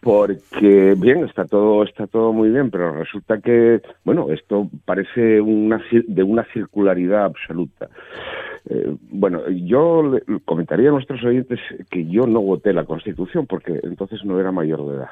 porque 0.01 0.95
bien 0.97 1.25
está 1.25 1.45
todo 1.45 1.83
está 1.83 2.07
todo 2.07 2.33
muy 2.33 2.49
bien 2.49 2.69
pero 2.69 2.93
resulta 2.93 3.39
que 3.39 3.81
bueno 4.03 4.27
esto 4.31 4.69
parece 4.85 5.39
una 5.39 5.81
de 5.91 6.23
una 6.23 6.45
circularidad 6.53 7.25
absoluta 7.25 7.89
eh, 8.69 8.95
bueno 9.09 9.47
yo 9.49 10.03
le 10.03 10.39
comentaría 10.43 10.89
a 10.89 10.93
nuestros 10.93 11.23
oyentes 11.23 11.59
que 11.89 12.05
yo 12.07 12.27
no 12.27 12.41
voté 12.41 12.73
la 12.73 12.85
constitución 12.85 13.47
porque 13.47 13.79
entonces 13.83 14.23
no 14.25 14.39
era 14.39 14.51
mayor 14.51 14.87
de 14.87 14.95
edad 14.97 15.09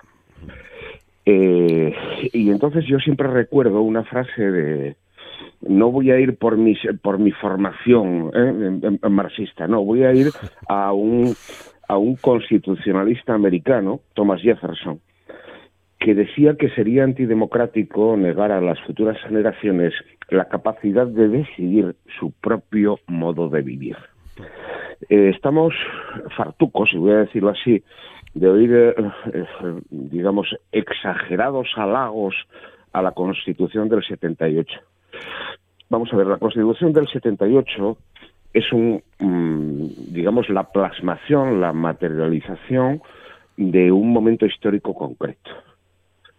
eh, 1.26 1.94
y 2.34 2.50
entonces 2.50 2.86
yo 2.88 2.98
siempre 3.00 3.28
recuerdo 3.28 3.82
una 3.82 4.04
frase 4.04 4.42
de 4.42 4.96
no 5.62 5.91
voy 5.91 6.12
a 6.12 6.19
ir 6.19 6.38
por 6.38 6.57
mi 6.57 6.75
por 7.01 7.19
mi 7.19 7.31
formación 7.31 8.31
¿eh? 8.33 9.10
marxista 9.10 9.67
no 9.67 9.83
voy 9.83 10.03
a 10.03 10.13
ir 10.13 10.27
a 10.67 10.91
un 10.93 11.33
a 11.88 11.98
un 11.98 12.15
constitucionalista 12.15 13.33
americano 13.33 14.01
Thomas 14.13 14.41
Jefferson 14.41 15.00
que 16.01 16.15
decía 16.15 16.55
que 16.57 16.69
sería 16.71 17.03
antidemocrático 17.03 18.17
negar 18.17 18.51
a 18.51 18.60
las 18.60 18.79
futuras 18.81 19.17
generaciones 19.21 19.93
la 20.29 20.45
capacidad 20.45 21.05
de 21.05 21.27
decidir 21.27 21.95
su 22.19 22.31
propio 22.31 23.00
modo 23.05 23.50
de 23.50 23.62
vivir. 23.62 23.95
Eh, 25.10 25.31
estamos 25.36 25.75
fartucos, 26.36 26.89
y 26.93 26.98
voy 26.98 27.12
a 27.12 27.17
decirlo 27.17 27.50
así, 27.50 27.83
de 28.33 28.50
oír, 28.50 28.74
eh, 28.74 28.95
eh, 29.33 29.45
digamos, 29.89 30.55
exagerados 30.71 31.67
halagos 31.75 32.36
a 32.93 33.01
la 33.03 33.12
Constitución 33.12 33.88
del 33.88 34.03
78. 34.03 34.79
Vamos 35.89 36.12
a 36.13 36.15
ver, 36.15 36.27
la 36.27 36.38
Constitución 36.38 36.94
del 36.94 37.08
78 37.08 37.98
es 38.53 38.72
un, 38.72 39.01
mm, 39.20 40.13
digamos, 40.13 40.50
la 40.50 40.63
plasmación, 40.72 41.62
la 41.62 41.74
materialización 41.74 43.01
de 43.58 43.91
un 43.91 44.12
momento 44.12 44.46
histórico 44.46 44.94
concreto. 44.94 45.51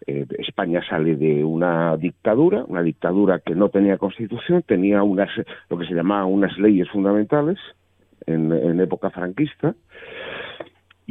Eh, 0.06 0.26
España 0.38 0.82
sale 0.88 1.14
de 1.16 1.44
una 1.44 1.96
dictadura, 1.96 2.64
una 2.66 2.82
dictadura 2.82 3.38
que 3.38 3.54
no 3.54 3.68
tenía 3.68 3.98
constitución, 3.98 4.62
tenía 4.62 5.02
unas, 5.02 5.30
lo 5.68 5.78
que 5.78 5.86
se 5.86 5.94
llamaba 5.94 6.24
unas 6.24 6.58
leyes 6.58 6.88
fundamentales 6.88 7.58
en, 8.26 8.80
época 8.80 9.10
franquista, 9.10 9.74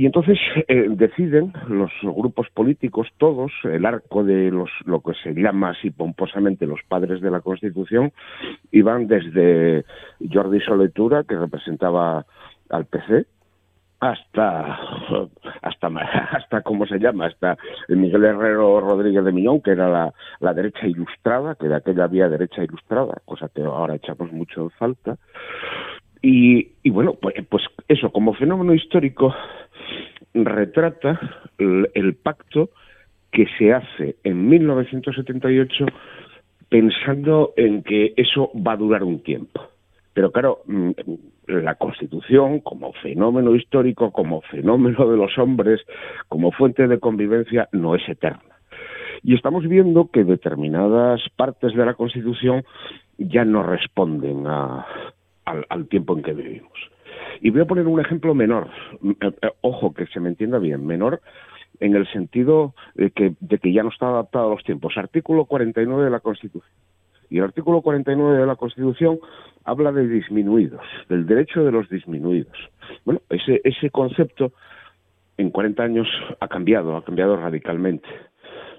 y 0.02 0.08
entonces 0.08 0.40
eh, 0.68 0.88
deciden 0.90 1.54
los 1.68 1.92
grupos 2.02 2.48
políticos, 2.56 3.08
todos, 3.20 3.52
el 3.66 3.86
arco 3.86 4.24
de 4.24 4.50
los, 4.50 4.72
lo 4.86 5.00
que 5.02 5.14
se 5.22 5.32
llama 5.36 5.76
así 5.78 5.92
pomposamente 5.92 6.66
los 6.66 6.80
padres 6.88 7.22
de 7.22 7.30
la 7.30 7.42
Constitución, 7.42 8.12
iban 8.72 9.06
desde 9.06 9.86
Jordi 10.28 10.60
Soletura, 10.62 11.24
que 11.24 11.38
representaba 11.38 12.26
al 12.72 12.86
PC, 12.86 13.28
hasta 14.00 14.80
hasta 15.62 15.88
hasta 16.32 16.62
cómo 16.64 16.88
se 16.88 16.98
llama 16.98 17.28
hasta 17.28 17.56
Miguel 17.88 18.26
Herrero 18.26 18.82
Rodríguez 18.82 19.24
de 19.24 19.32
Miñón 19.32 19.62
que 19.62 19.70
era 19.70 19.88
la, 19.88 20.12
la 20.40 20.56
derecha 20.56 20.88
ilustrada 20.88 21.54
que 21.54 21.68
de 21.68 21.76
aquella 21.76 22.06
había 22.06 22.28
derecha 22.28 22.64
ilustrada 22.64 23.22
cosa 23.26 23.52
que 23.54 23.62
ahora 23.62 23.94
echamos 23.94 24.32
mucho 24.32 24.62
en 24.62 24.70
falta. 24.72 25.18
Y, 26.24 26.72
y 26.82 26.90
bueno 26.90 27.14
pues, 27.14 27.36
pues 27.48 27.64
eso 27.88 28.12
como 28.12 28.34
fenómeno 28.34 28.74
histórico 28.74 29.36
retrata 30.34 31.20
el, 31.58 32.16
pacto 32.16 32.70
que 33.32 33.48
se 33.58 33.74
hace 33.74 34.16
en 34.24 34.48
1978 34.50 35.86
pensando 36.70 37.54
en 37.58 37.84
que 37.84 38.14
eso 38.16 38.52
va 38.56 38.74
a 38.74 38.78
durar 38.78 39.04
un 39.04 39.22
tiempo 39.22 39.72
pero 40.14 40.32
claro, 40.32 40.60
mm, 40.66 40.92
la 41.48 41.76
Constitución, 41.76 42.60
como 42.60 42.94
fenómeno 42.94 43.56
histórico, 43.56 44.12
como 44.12 44.42
fenómeno 44.42 45.10
de 45.10 45.18
los 45.18 45.38
hombres, 45.38 45.82
como 46.28 46.52
fuente 46.52 46.88
de 46.88 47.00
convivencia, 47.00 47.70
no 47.72 47.96
es 47.96 48.08
eterna. 48.08 48.58
Y 49.24 49.36
estamos 49.36 49.68
viendo 49.68 50.10
que 50.12 50.24
determinadas 50.24 51.22
partes 51.36 51.74
de 51.76 51.86
la 51.86 51.94
Constitución 51.94 52.64
ya 53.18 53.46
no 53.46 53.64
responden 53.64 54.46
al, 54.48 55.88
tiempo 55.90 56.18
en 56.18 56.24
que 56.24 56.34
vivimos. 56.34 56.72
Y 57.42 57.50
voy 57.50 57.62
a 57.62 57.66
poner 57.66 57.88
un 57.88 58.00
ejemplo 58.00 58.34
menor, 58.34 58.70
eh, 59.04 59.32
eh, 59.42 59.52
ojo 59.62 59.94
que 59.94 60.06
se 60.08 60.20
me 60.20 60.30
entienda 60.30 60.60
bien, 60.60 60.86
menor 60.86 61.22
en 61.80 61.96
el 61.96 62.08
sentido 62.12 62.74
de 62.96 63.12
que, 63.12 63.34
de 63.40 63.58
que 63.58 63.74
ya 63.74 63.84
no 63.84 63.90
está 63.90 64.08
adaptado 64.08 64.48
a 64.48 64.56
los 64.56 64.64
tiempos. 64.64 64.98
Artículo 64.98 65.46
49 65.46 66.06
de 66.06 66.10
la 66.10 66.20
Constitución. 66.20 66.72
Y 67.30 67.38
el 67.38 67.46
artículo 67.46 67.82
49 67.82 68.40
de 68.40 68.46
la 68.46 68.56
Constitución 68.56 69.20
habla 69.64 69.92
de 69.92 70.08
disminuidos, 70.08 70.82
del 71.10 71.26
derecho 71.26 71.64
de 71.64 71.72
los 71.72 71.90
disminuidos. 71.90 72.56
Bueno, 73.06 73.22
ese, 73.30 73.62
ese 73.64 73.90
concepto 73.90 74.52
en 75.38 75.50
40 75.50 75.82
años 75.82 76.08
ha 76.40 76.48
cambiado, 76.48 76.98
ha 76.98 77.04
cambiado 77.04 77.38
radicalmente. 77.38 78.08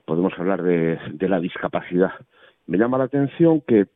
Podemos 0.05 0.33
hablar 0.39 0.62
de, 0.62 0.99
de 1.12 1.29
la 1.29 1.41
discapacidad. 1.41 2.12
Me 2.67 2.79
llama 2.79 2.99
la 2.99 3.05
atención 3.05 3.62
que 3.67 3.87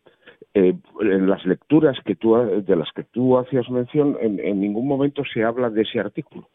eh, 0.56 0.74
en 1.02 1.28
las 1.28 1.44
lecturas 1.44 1.98
que 2.02 2.16
tú, 2.16 2.34
de 2.34 2.76
las 2.76 2.90
que 2.92 3.04
tú 3.04 3.36
hacías 3.36 3.68
mención, 3.68 4.16
en, 4.20 4.40
en 4.40 4.58
ningún 4.58 4.88
momento 4.88 5.22
se 5.30 5.44
habla 5.44 5.68
de 5.68 5.82
ese 5.82 6.00
artículo. 6.00 6.48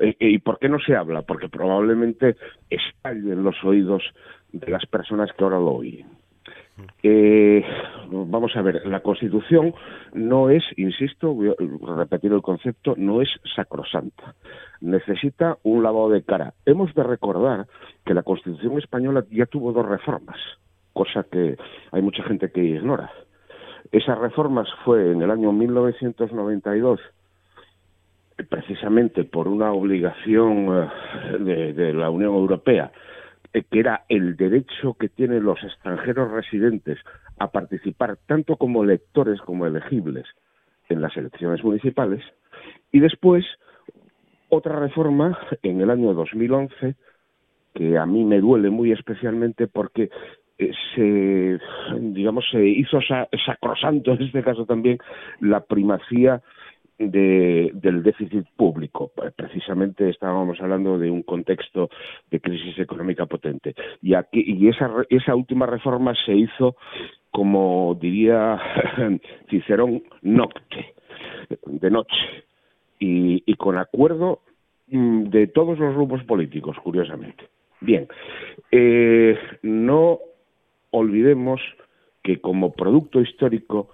Eh, 0.00 0.16
¿Y 0.18 0.38
por 0.38 0.58
qué 0.58 0.70
no 0.70 0.78
se 0.78 0.96
habla? 0.96 1.20
Porque 1.20 1.50
probablemente 1.50 2.36
estalle 2.70 3.32
en 3.32 3.44
los 3.44 3.62
oídos 3.62 4.02
de 4.52 4.70
las 4.70 4.86
personas 4.86 5.30
que 5.32 5.44
ahora 5.44 5.58
lo 5.58 5.72
oyen. 5.72 6.06
Eh, 7.02 7.62
vamos 8.10 8.56
a 8.56 8.62
ver, 8.62 8.86
la 8.86 9.00
Constitución 9.00 9.74
no 10.14 10.48
es, 10.48 10.64
insisto, 10.76 11.34
voy 11.34 11.48
a 11.48 11.94
repetir 11.94 12.32
el 12.32 12.42
concepto, 12.42 12.94
no 12.96 13.20
es 13.20 13.28
sacrosanta. 13.54 14.34
Necesita 14.80 15.58
un 15.62 15.82
lavado 15.82 16.08
de 16.08 16.22
cara. 16.22 16.54
Hemos 16.64 16.94
de 16.94 17.02
recordar 17.02 17.66
que 18.04 18.14
la 18.14 18.22
Constitución 18.22 18.78
española 18.78 19.24
ya 19.30 19.44
tuvo 19.44 19.72
dos 19.72 19.86
reformas, 19.86 20.38
cosa 20.94 21.24
que 21.30 21.56
hay 21.92 22.02
mucha 22.02 22.22
gente 22.22 22.50
que 22.50 22.62
ignora. 22.62 23.10
Esas 23.92 24.18
reformas 24.18 24.68
fue 24.84 25.12
en 25.12 25.22
el 25.22 25.30
año 25.30 25.52
1992 25.52 27.00
precisamente 28.50 29.24
por 29.24 29.48
una 29.48 29.72
obligación 29.72 30.68
eh, 30.68 31.38
de, 31.38 31.72
de 31.72 31.92
la 31.94 32.10
Unión 32.10 32.34
Europea 32.34 32.92
eh, 33.56 33.64
que 33.70 33.80
era 33.80 34.04
el 34.10 34.36
derecho 34.36 34.94
que 35.00 35.08
tienen 35.08 35.42
los 35.42 35.62
extranjeros 35.62 36.30
residentes 36.30 36.98
a 37.38 37.50
participar 37.50 38.18
tanto 38.26 38.56
como 38.56 38.84
electores 38.84 39.40
como 39.40 39.66
elegibles 39.66 40.26
en 40.90 41.00
las 41.00 41.16
elecciones 41.16 41.64
municipales, 41.64 42.22
y 42.92 43.00
después 43.00 43.46
otra 44.50 44.78
reforma 44.78 45.38
en 45.62 45.80
el 45.80 45.90
año 45.90 46.12
2011 46.12 46.96
que 47.74 47.96
a 47.96 48.04
mí 48.04 48.24
me 48.24 48.40
duele 48.40 48.68
muy 48.68 48.92
especialmente 48.92 49.66
porque 49.66 50.04
eh, 50.04 50.10
se 50.94 51.58
digamos 52.00 52.44
se 52.50 52.66
hizo 52.66 52.98
sacrosanto 53.44 54.12
en 54.14 54.22
este 54.22 54.42
caso 54.42 54.64
también 54.64 54.98
la 55.40 55.60
primacía 55.60 56.42
de, 56.98 57.70
del 57.74 58.02
déficit 58.02 58.46
público. 58.56 59.12
Precisamente 59.36 60.08
estábamos 60.08 60.60
hablando 60.60 60.98
de 60.98 61.10
un 61.10 61.22
contexto 61.22 61.90
de 62.30 62.40
crisis 62.40 62.78
económica 62.78 63.26
potente. 63.26 63.74
Y, 64.02 64.14
aquí, 64.14 64.42
y 64.46 64.68
esa, 64.68 64.90
esa 65.10 65.34
última 65.34 65.66
reforma 65.66 66.14
se 66.24 66.34
hizo, 66.34 66.76
como 67.30 67.96
diría 68.00 68.58
Cicerón, 69.50 70.02
nocte, 70.22 70.94
de 71.66 71.90
noche, 71.90 72.16
y, 72.98 73.42
y 73.46 73.54
con 73.54 73.78
acuerdo 73.78 74.40
mm, 74.88 75.24
de 75.24 75.48
todos 75.48 75.78
los 75.78 75.94
grupos 75.94 76.24
políticos, 76.24 76.76
curiosamente. 76.82 77.44
Bien, 77.80 78.08
eh, 78.72 79.38
no 79.62 80.18
olvidemos 80.98 81.60
que 82.22 82.40
como 82.40 82.72
producto 82.72 83.20
histórico 83.20 83.90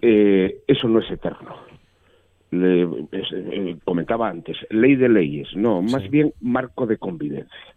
eh, 0.00 0.62
eso 0.66 0.88
no 0.88 1.00
es 1.00 1.10
eterno 1.10 1.72
eh, 2.52 3.76
comentaba 3.84 4.28
antes, 4.28 4.58
ley 4.70 4.94
de 4.94 5.08
leyes, 5.08 5.48
no, 5.56 5.80
más 5.80 6.08
bien 6.10 6.34
marco 6.40 6.86
de 6.86 6.98
convivencia. 6.98 7.74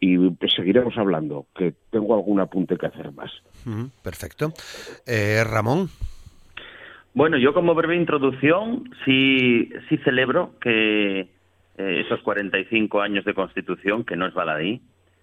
Y 0.00 0.16
pues, 0.30 0.52
seguiremos 0.54 0.96
hablando, 0.96 1.46
que 1.56 1.74
tengo 1.90 2.14
algún 2.14 2.38
apunte 2.38 2.76
que 2.76 2.86
hacer 2.86 3.10
más. 3.12 3.32
perfecto. 4.02 4.52
Eh, 5.06 5.42
Ramón. 5.44 5.88
Bueno, 7.14 7.36
yo 7.38 7.52
como 7.52 7.74
breve 7.74 7.96
introducción 7.96 8.90
sí, 9.04 9.70
sí 9.88 9.96
celebro 10.04 10.52
que 10.60 11.20
eh, 11.20 12.02
esos 12.04 12.20
45 12.20 13.00
años 13.00 13.24
de 13.24 13.34
Constitución, 13.34 14.04
que 14.04 14.14
no 14.14 14.26
es 14.26 14.34
baladí, 14.34 14.82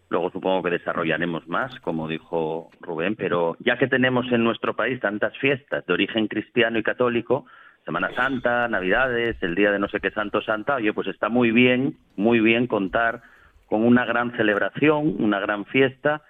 luego 0.09 0.31
supongo 0.31 0.63
que 0.63 0.71
desarrollaremos 0.71 1.47
más, 1.47 1.79
como 1.81 2.07
dijo 2.07 2.69
Rubén, 2.79 3.15
pero 3.15 3.57
ya 3.59 3.77
que 3.77 3.87
tenemos 3.87 4.31
en 4.31 4.43
nuestro 4.43 4.75
país 4.75 4.99
tantas 4.99 5.37
fiestas 5.37 5.85
de 5.85 5.93
origen 5.93 6.27
cristiano 6.27 6.77
y 6.77 6.83
católico, 6.83 7.45
Semana 7.85 8.11
Santa, 8.15 8.67
Navidades, 8.67 9.37
el 9.41 9.53
día 9.53 9.71
de 9.71 9.79
no 9.79 9.87
sé 9.87 9.99
qué 9.99 10.11
Santo 10.11 10.41
Santa, 10.41 10.75
oye, 10.75 10.91
pues 10.93 11.07
está 11.07 11.29
muy 11.29 11.51
bien, 11.51 11.97
muy 12.15 12.39
bien 12.39 12.65
contar 12.65 13.21
con 13.67 13.85
una 13.85 14.05
gran 14.05 14.35
celebración, 14.37 15.15
una 15.19 15.39
gran 15.39 15.65
fiesta 15.65 16.23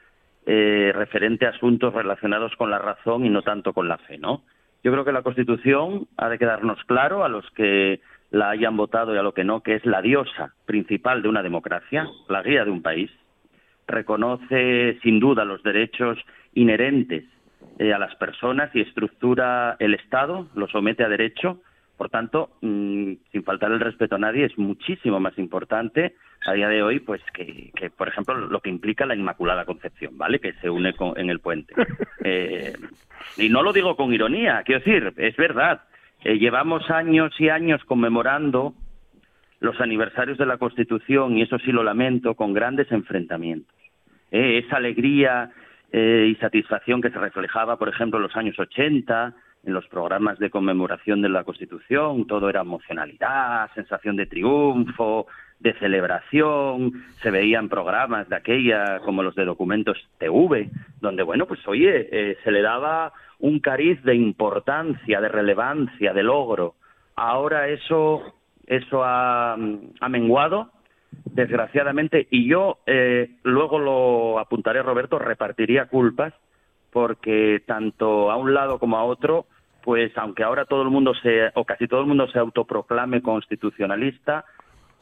eh, 0.46 0.92
referente 0.94 1.46
a 1.46 1.50
asuntos 1.50 1.94
relacionados 1.94 2.56
con 2.58 2.70
la 2.70 2.78
razón 2.78 3.26
y 3.26 3.30
no 3.30 3.42
tanto 3.42 3.74
con 3.74 3.88
la 3.88 3.98
fe, 3.98 4.18
¿no? 4.18 4.44
Yo 4.84 4.92
creo 4.92 5.04
que 5.04 5.12
la 5.12 5.24
Constitución 5.24 6.08
ha 6.18 6.30
de 6.30 6.38
quedarnos 6.38 6.84
claro 6.86 7.24
a 7.24 7.30
los 7.30 7.50
que 7.52 8.02
la 8.30 8.52
hayan 8.52 8.78
votado 8.78 9.16
y 9.16 9.18
a 9.18 9.24
lo 9.24 9.34
que 9.34 9.44
no, 9.44 9.62
que 9.62 9.76
es 9.76 9.86
la 9.86 10.02
diosa 10.02 10.54
principal 10.66 11.22
de 11.22 11.30
una 11.30 11.42
democracia, 11.42 12.08
la 12.30 12.44
guía 12.44 12.66
de 12.66 12.72
un 12.72 12.82
país. 12.82 13.10
Reconoce 13.88 15.00
sin 15.02 15.20
duda 15.20 15.46
los 15.46 15.62
derechos 15.64 16.18
inherentes 16.54 17.24
eh, 17.78 17.94
a 17.94 18.00
las 18.00 18.16
personas 18.16 18.74
y 18.74 18.82
estructura 18.82 19.76
el 19.80 19.94
Estado, 19.94 20.48
lo 20.56 20.68
somete 20.68 21.04
a 21.04 21.10
derecho. 21.10 21.62
Por 21.98 22.10
tanto, 22.10 22.50
mm, 22.62 23.14
sin 23.32 23.44
faltar 23.44 23.72
el 23.72 23.80
respeto 23.80 24.16
a 24.16 24.20
nadie, 24.20 24.46
es 24.46 24.58
muchísimo 24.58 25.20
más 25.20 25.38
importante 25.38 26.16
a 26.46 26.54
día 26.54 26.70
de 26.70 26.84
hoy, 26.84 27.00
pues 27.00 27.22
que, 27.34 27.72
por 27.98 28.08
ejemplo, 28.08 28.36
lo 28.36 28.60
que 28.60 28.70
implica 28.70 29.06
la 29.06 29.16
Inmaculada 29.16 29.66
Concepción, 29.66 30.18
¿vale? 30.18 30.40
Que 30.40 30.54
se 30.54 30.70
une 30.70 30.94
en 31.16 31.30
el 31.30 31.40
puente. 31.40 31.74
Eh, 32.28 32.74
y 33.38 33.50
no 33.50 33.62
lo 33.62 33.72
digo 33.72 33.96
con 33.96 34.12
ironía, 34.12 34.64
quiero 34.66 34.80
decir, 34.80 35.14
es 35.18 35.38
verdad. 35.38 35.84
Eh, 36.24 36.40
llevamos 36.40 36.90
años 36.90 37.40
y 37.40 37.50
años 37.50 37.84
conmemorando 37.86 38.74
los 39.60 39.80
aniversarios 39.80 40.40
de 40.40 40.48
la 40.48 40.58
Constitución, 40.58 41.38
y 41.38 41.44
eso 41.44 41.60
sí 41.60 41.72
lo 41.72 41.84
lamento, 41.84 42.34
con 42.34 42.54
grandes 42.54 42.92
enfrentamientos. 42.92 43.75
Esa 44.36 44.78
alegría 44.78 45.52
eh, 45.92 46.28
y 46.32 46.36
satisfacción 46.36 47.02
que 47.02 47.10
se 47.10 47.20
reflejaba, 47.20 47.78
por 47.78 47.90
ejemplo, 47.90 48.18
en 48.18 48.24
los 48.24 48.36
años 48.36 48.60
80, 48.60 49.34
en 49.66 49.74
los 49.74 49.88
programas 49.88 50.38
de 50.40 50.50
conmemoración 50.50 51.22
de 51.22 51.30
la 51.30 51.44
Constitución, 51.44 52.28
todo 52.28 52.50
era 52.50 52.62
emocionalidad, 52.62 53.72
sensación 53.74 54.16
de 54.16 54.26
triunfo, 54.26 55.28
de 55.60 55.74
celebración, 55.80 57.06
se 57.22 57.32
veían 57.32 57.70
programas 57.70 58.28
de 58.30 58.36
aquella 58.36 59.00
como 59.00 59.24
los 59.24 59.36
de 59.36 59.46
documentos 59.46 59.98
TV, 60.20 60.70
donde, 61.00 61.24
bueno, 61.24 61.48
pues 61.48 61.66
oye, 61.68 62.10
eh, 62.12 62.38
se 62.44 62.52
le 62.52 62.62
daba 62.62 63.14
un 63.40 63.60
cariz 63.60 64.04
de 64.04 64.16
importancia, 64.16 65.22
de 65.22 65.30
relevancia, 65.30 66.14
de 66.14 66.24
logro. 66.24 66.76
Ahora 67.16 67.70
eso, 67.70 68.36
eso 68.68 69.02
ha 69.04 69.58
menguado 70.10 70.72
desgraciadamente, 71.26 72.28
y 72.32 72.48
yo 72.48 72.80
eh, 72.86 73.30
luego 73.44 73.80
lo 73.80 74.40
apuntaré, 74.40 74.82
Roberto, 74.82 75.20
repartiría 75.20 75.86
culpas, 75.88 76.34
porque 76.92 77.62
tanto 77.66 78.32
a 78.32 78.38
un 78.38 78.54
lado 78.54 78.80
como 78.80 78.98
a 78.98 79.04
otro, 79.04 79.46
pues 79.84 80.18
aunque 80.18 80.44
ahora 80.44 80.66
todo 80.66 80.82
el 80.82 80.90
mundo 80.90 81.14
se, 81.22 81.52
o 81.54 81.66
casi 81.66 81.88
todo 81.88 82.02
el 82.02 82.08
mundo 82.08 82.28
se 82.28 82.40
autoproclame 82.40 83.22
constitucionalista, 83.22 84.46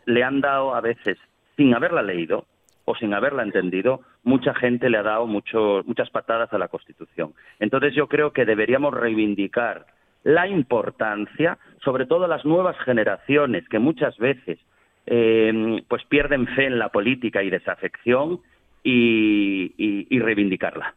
le 0.06 0.24
han 0.24 0.42
dado 0.42 0.76
a 0.76 0.82
veces, 0.82 1.18
sin 1.56 1.74
haberla 1.74 2.02
leído 2.02 2.46
o 2.86 2.96
sin 2.96 3.14
haberla 3.14 3.44
entendido, 3.44 4.02
mucha 4.24 4.54
gente 4.54 4.90
le 4.90 4.98
ha 4.98 5.04
dado 5.04 5.26
mucho, 5.26 5.84
muchas 5.86 6.10
patadas 6.10 6.52
a 6.52 6.58
la 6.58 6.68
Constitución. 6.68 7.34
Entonces 7.60 7.94
yo 7.96 8.08
creo 8.08 8.34
que 8.34 8.46
deberíamos 8.46 8.94
reivindicar 8.94 9.86
la 10.24 10.48
importancia, 10.48 11.58
sobre 11.84 12.06
todo 12.06 12.28
las 12.28 12.44
nuevas 12.44 12.78
generaciones 12.80 13.68
que 13.70 13.80
muchas 13.80 14.18
veces 14.18 14.60
eh, 15.06 15.84
pues 15.88 16.04
pierden 16.06 16.48
fe 16.48 16.66
en 16.66 16.80
la 16.80 16.90
política 16.90 17.44
y 17.44 17.50
desafección 17.50 18.42
y, 18.84 20.20
reivindicarla. 20.20 20.96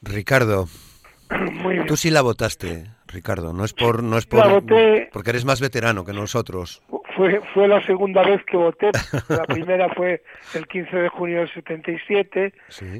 Ricardo, 0.00 0.66
tú 1.86 1.96
sí 1.96 2.10
la 2.10 2.22
votaste, 2.22 2.84
Ricardo, 3.06 3.52
no 3.52 3.64
es 3.64 3.72
por 3.72 4.02
no 4.02 4.18
es 4.18 4.26
por 4.26 4.64
porque 5.12 5.30
eres 5.30 5.44
más 5.44 5.60
veterano 5.60 6.04
que 6.04 6.12
nosotros 6.12 6.82
fue, 7.16 7.40
fue 7.54 7.68
la 7.68 7.84
segunda 7.86 8.22
vez 8.22 8.42
que 8.44 8.56
voté. 8.56 8.90
La 9.28 9.44
primera 9.44 9.88
fue 9.90 10.22
el 10.54 10.66
15 10.66 10.96
de 10.96 11.08
junio 11.08 11.38
del 11.40 11.52
77 11.52 12.52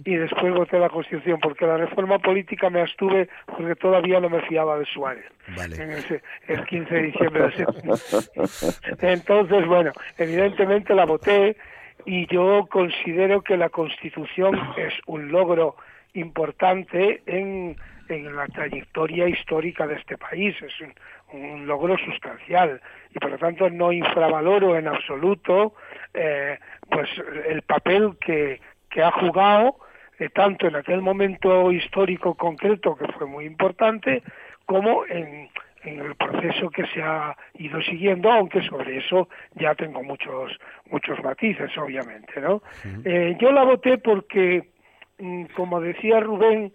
y 0.05 0.15
después 0.15 0.55
voté 0.55 0.79
la 0.79 0.89
Constitución, 0.89 1.39
porque 1.41 1.67
la 1.67 1.77
reforma 1.77 2.19
política 2.19 2.71
me 2.71 2.81
abstuve 2.81 3.29
porque 3.47 3.77
todavía 3.77 4.21
no 4.21 4.29
me 4.29 4.41
fiaba 4.43 4.79
de 4.79 4.87
Suárez. 4.87 5.25
En 5.57 5.91
ese, 5.91 6.23
el 6.49 6.65
15 6.67 6.95
de 6.95 7.03
diciembre 7.03 7.43
del 7.43 7.53
77. 7.53 9.13
Entonces, 9.13 9.67
bueno, 9.67 9.93
evidentemente 10.19 10.95
la 10.95 11.05
voté 11.05 11.57
y 12.05 12.27
yo 12.27 12.67
considero 12.71 13.43
que 13.43 13.57
la 13.57 13.69
Constitución 13.69 14.59
es 14.77 14.95
un 15.07 15.31
logro 15.31 15.77
importante 16.15 17.23
en, 17.27 17.77
en 18.09 18.37
la 18.37 18.47
trayectoria 18.47 19.29
histórica 19.29 19.87
de 19.87 19.97
este 19.97 20.19
país. 20.19 20.55
Es 20.63 20.81
un, 20.81 20.95
un 21.33 21.67
logro 21.67 21.97
sustancial 21.99 22.81
y 23.15 23.19
por 23.19 23.31
lo 23.31 23.39
tanto 23.39 23.69
no 23.71 23.93
infravaloro 23.93 24.77
en 24.77 24.89
absoluto 24.89 25.75
eh, 26.15 26.59
pues 26.91 27.09
el 27.47 27.63
papel 27.63 28.17
que, 28.21 28.61
que 28.91 29.03
ha 29.03 29.11
jugado 29.13 29.77
eh, 30.19 30.29
tanto 30.29 30.67
en 30.67 30.77
aquel 30.77 31.01
momento 31.01 31.73
histórico 31.73 32.35
concreto 32.35 32.97
que 32.97 33.11
fue 33.13 33.27
muy 33.27 33.47
importante 33.47 34.23
como 34.67 35.05
en, 35.07 35.49
en 35.85 36.01
el 36.01 36.15
proceso 36.15 36.71
que 36.71 36.87
se 36.87 37.03
ha 37.03 37.37
ido 37.55 37.83
siguiendo, 37.83 38.31
aunque 38.31 38.63
sobre 38.63 38.99
eso 38.99 39.29
ya 39.55 39.75
tengo 39.75 40.03
muchos 40.03 40.59
muchos 40.91 41.23
matices, 41.23 41.77
obviamente, 41.77 42.41
¿no? 42.41 42.63
Eh, 43.05 43.37
yo 43.41 43.51
la 43.53 43.65
voté 43.65 43.99
porque, 43.99 44.71
mm, 45.19 45.47
como 45.57 45.81
decía 45.81 46.21
Rubén, 46.21 46.73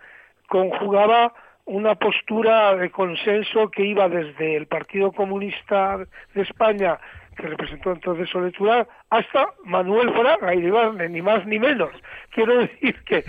conjugaba 0.47 1.33
una 1.67 1.95
postura 1.95 2.75
de 2.75 2.89
consenso 2.89 3.69
que 3.69 3.85
iba 3.85 4.09
desde 4.09 4.55
el 4.55 4.67
Partido 4.67 5.11
Comunista 5.11 5.97
de 6.33 6.41
España 6.41 6.97
que 7.37 7.47
representó 7.47 7.91
entonces 7.91 8.29
Soletura, 8.29 8.87
hasta 9.09 9.53
Manuel 9.63 10.11
Fraga, 10.11 10.53
y 10.53 10.57
ni 11.09 11.21
más 11.21 11.45
ni 11.45 11.59
menos. 11.59 11.91
Quiero 12.31 12.57
decir 12.57 12.95
que, 13.03 13.23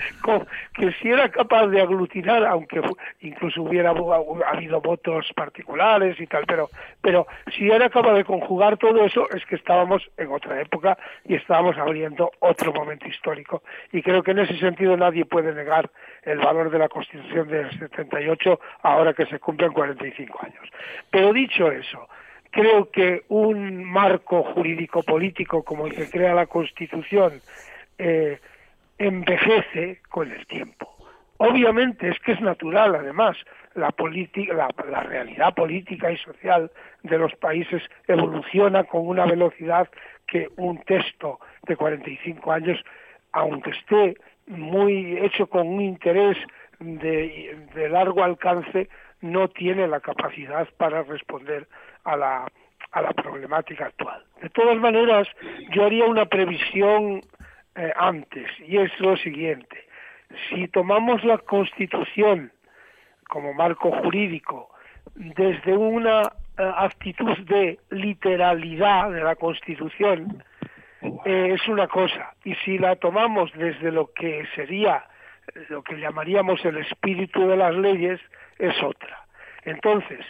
que 0.74 0.92
si 0.92 1.08
era 1.08 1.28
capaz 1.28 1.66
de 1.68 1.80
aglutinar, 1.80 2.44
aunque 2.44 2.80
incluso 3.20 3.62
hubiera 3.62 3.90
habido 4.46 4.80
votos 4.80 5.30
particulares 5.36 6.18
y 6.18 6.26
tal, 6.26 6.44
pero, 6.46 6.68
pero 7.00 7.26
si 7.56 7.70
era 7.70 7.88
capaz 7.90 8.14
de 8.14 8.24
conjugar 8.24 8.78
todo 8.78 9.04
eso, 9.04 9.28
es 9.30 9.44
que 9.46 9.56
estábamos 9.56 10.02
en 10.16 10.32
otra 10.32 10.60
época 10.60 10.98
y 11.24 11.34
estábamos 11.34 11.76
abriendo 11.76 12.30
otro 12.40 12.72
momento 12.72 13.06
histórico. 13.06 13.62
Y 13.92 14.02
creo 14.02 14.22
que 14.22 14.32
en 14.32 14.40
ese 14.40 14.58
sentido 14.58 14.96
nadie 14.96 15.24
puede 15.26 15.54
negar 15.54 15.90
el 16.28 16.38
valor 16.38 16.70
de 16.70 16.78
la 16.78 16.88
Constitución 16.88 17.48
del 17.48 17.70
78 17.78 18.60
ahora 18.82 19.14
que 19.14 19.26
se 19.26 19.38
cumplen 19.38 19.72
45 19.72 20.38
años. 20.42 20.68
Pero 21.10 21.32
dicho 21.32 21.70
eso, 21.70 22.08
creo 22.50 22.90
que 22.90 23.24
un 23.28 23.84
marco 23.84 24.42
jurídico 24.42 25.02
político 25.02 25.62
como 25.62 25.86
el 25.86 25.94
que 25.94 26.10
crea 26.10 26.34
la 26.34 26.46
Constitución 26.46 27.40
eh, 27.98 28.38
envejece 28.98 30.00
con 30.08 30.30
el 30.30 30.46
tiempo. 30.46 30.94
Obviamente 31.38 32.08
es 32.08 32.18
que 32.20 32.32
es 32.32 32.40
natural, 32.40 32.96
además, 32.96 33.36
la, 33.74 33.94
la, 33.96 34.68
la, 34.90 35.02
realidad 35.04 35.54
política 35.54 36.10
y 36.10 36.16
social 36.16 36.70
de 37.04 37.18
los 37.18 37.32
países 37.36 37.80
evoluciona 38.08 38.82
con 38.84 39.06
una 39.06 39.24
velocidad 39.24 39.88
que 40.26 40.48
un 40.56 40.82
texto 40.82 41.38
de 41.62 41.76
45 41.76 42.50
años, 42.50 42.84
aunque 43.30 43.70
esté 43.70 44.16
muy 44.48 45.18
hecho 45.18 45.46
con 45.46 45.68
un 45.68 45.80
interés 45.80 46.36
de, 46.80 47.88
largo 47.90 48.22
alcance, 48.22 48.88
no 49.20 49.48
tiene 49.48 49.86
la 49.88 50.00
capacidad 50.00 50.68
para 50.76 51.02
responder 51.02 51.66
a 52.04 52.16
la, 52.16 52.46
a 52.92 53.02
la 53.02 53.12
problemática 53.12 53.86
actual. 53.86 54.22
De 54.40 54.48
todas 54.50 54.76
maneras, 54.78 55.28
yo 55.72 55.84
haría 55.84 56.04
una 56.04 56.26
previsión 56.26 57.20
eh, 57.74 57.92
antes, 57.96 58.48
y 58.66 58.78
es 58.78 58.90
lo 59.00 59.16
siguiente. 59.16 59.84
Si 60.48 60.68
tomamos 60.68 61.24
la 61.24 61.38
Constitución 61.38 62.52
como 63.28 63.54
marco 63.54 63.90
jurídico 63.90 64.70
desde 65.14 65.76
una 65.76 66.22
eh, 66.58 66.72
actitud 66.76 67.36
de 67.38 67.78
literalidad 67.90 69.10
de 69.10 69.22
la 69.22 69.36
Constitución, 69.36 70.42
eh, 71.02 71.52
es 71.54 71.68
una 71.68 71.88
cosa. 71.88 72.34
Y 72.44 72.54
si 72.56 72.78
la 72.78 72.96
tomamos 72.96 73.52
desde 73.54 73.92
lo 73.92 74.12
que 74.12 74.46
sería, 74.54 75.04
lo 75.68 75.82
que 75.82 75.96
llamaríamos 75.98 76.64
el 76.64 76.78
espíritu 76.78 77.46
de 77.48 77.56
las 77.56 77.74
leyes, 77.74 78.20
es 78.58 78.82
otra. 78.82 79.24
Entonces, 79.64 80.24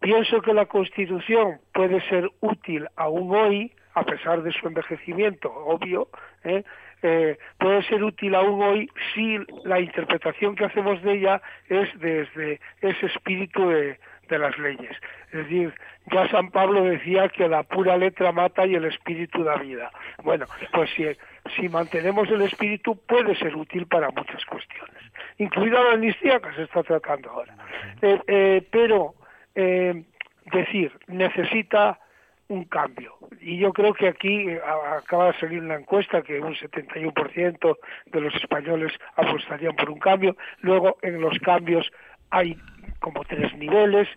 Pienso 0.00 0.40
que 0.42 0.54
la 0.54 0.66
Constitución 0.66 1.58
puede 1.72 2.00
ser 2.08 2.30
útil 2.40 2.86
aún 2.96 3.34
hoy, 3.34 3.72
a 3.94 4.04
pesar 4.04 4.42
de 4.42 4.52
su 4.52 4.68
envejecimiento, 4.68 5.52
obvio, 5.52 6.08
¿eh? 6.44 6.62
Eh, 7.02 7.38
puede 7.58 7.82
ser 7.84 8.02
útil 8.02 8.34
aún 8.34 8.60
hoy 8.60 8.90
si 9.14 9.38
la 9.64 9.80
interpretación 9.80 10.56
que 10.56 10.64
hacemos 10.64 11.00
de 11.02 11.12
ella 11.12 11.42
es 11.68 11.88
desde 12.00 12.60
ese 12.80 13.06
espíritu 13.06 13.68
de, 13.68 13.98
de 14.28 14.38
las 14.38 14.56
leyes. 14.58 14.96
Es 15.32 15.44
decir, 15.44 15.74
ya 16.12 16.28
San 16.28 16.50
Pablo 16.50 16.84
decía 16.84 17.28
que 17.28 17.48
la 17.48 17.62
pura 17.62 17.96
letra 17.96 18.32
mata 18.32 18.66
y 18.66 18.74
el 18.74 18.84
espíritu 18.84 19.42
da 19.44 19.56
vida. 19.56 19.90
Bueno, 20.22 20.46
pues 20.72 20.90
si, 20.96 21.04
si 21.56 21.68
mantenemos 21.68 22.28
el 22.30 22.42
espíritu 22.42 22.96
puede 23.06 23.34
ser 23.36 23.56
útil 23.56 23.86
para 23.86 24.10
muchas 24.10 24.44
cuestiones, 24.46 25.02
incluida 25.38 25.82
la 25.82 25.92
amnistía 25.92 26.40
que 26.40 26.52
se 26.54 26.62
está 26.62 26.82
tratando 26.82 27.30
ahora. 27.30 27.54
Eh, 28.02 28.20
eh, 28.26 28.68
pero 28.70 29.14
eh, 29.54 30.04
decir, 30.52 30.92
necesita 31.08 31.98
un 32.48 32.64
cambio. 32.64 33.14
Y 33.40 33.58
yo 33.58 33.72
creo 33.72 33.92
que 33.92 34.08
aquí 34.08 34.48
acaba 34.96 35.26
de 35.26 35.38
salir 35.38 35.60
una 35.60 35.76
encuesta 35.76 36.22
que 36.22 36.40
un 36.40 36.54
71% 36.54 37.76
de 38.06 38.20
los 38.20 38.34
españoles 38.34 38.92
apostarían 39.16 39.76
por 39.76 39.90
un 39.90 39.98
cambio. 39.98 40.36
Luego, 40.60 40.96
en 41.02 41.20
los 41.20 41.38
cambios 41.40 41.90
hay 42.30 42.56
como 43.00 43.24
tres 43.24 43.56
niveles, 43.56 44.08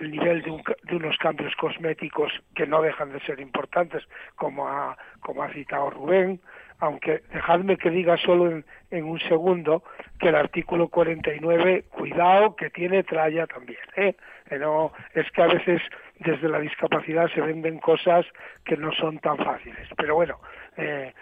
el 0.00 0.10
nivel 0.10 0.42
de, 0.42 0.50
unos 0.96 1.16
cambios 1.18 1.54
cosméticos 1.56 2.32
que 2.54 2.66
no 2.66 2.82
dejan 2.82 3.12
de 3.12 3.20
ser 3.20 3.40
importantes, 3.40 4.04
como 4.36 4.68
ha, 4.68 4.96
como 5.20 5.42
ha 5.42 5.52
citado 5.52 5.90
Rubén, 5.90 6.40
aunque 6.80 7.22
dejadme 7.32 7.76
que 7.76 7.90
diga 7.90 8.16
solo 8.18 8.50
en, 8.50 8.64
en, 8.90 9.04
un 9.04 9.18
segundo 9.20 9.82
que 10.20 10.28
el 10.28 10.36
artículo 10.36 10.88
49, 10.88 11.86
cuidado, 11.90 12.54
que 12.54 12.70
tiene 12.70 13.02
tralla 13.02 13.46
también. 13.46 13.80
¿eh? 13.96 14.14
No, 14.58 14.92
es 15.14 15.28
que 15.32 15.42
a 15.42 15.46
veces 15.48 15.82
desde 16.20 16.48
la 16.48 16.60
discapacidad 16.60 17.28
se 17.28 17.40
venden 17.40 17.78
cosas 17.78 18.26
que 18.64 18.76
no 18.76 18.92
son 18.92 19.18
tan 19.18 19.36
fáciles. 19.38 19.88
Pero 19.96 20.14
bueno, 20.14 20.38
eh, 20.76 21.12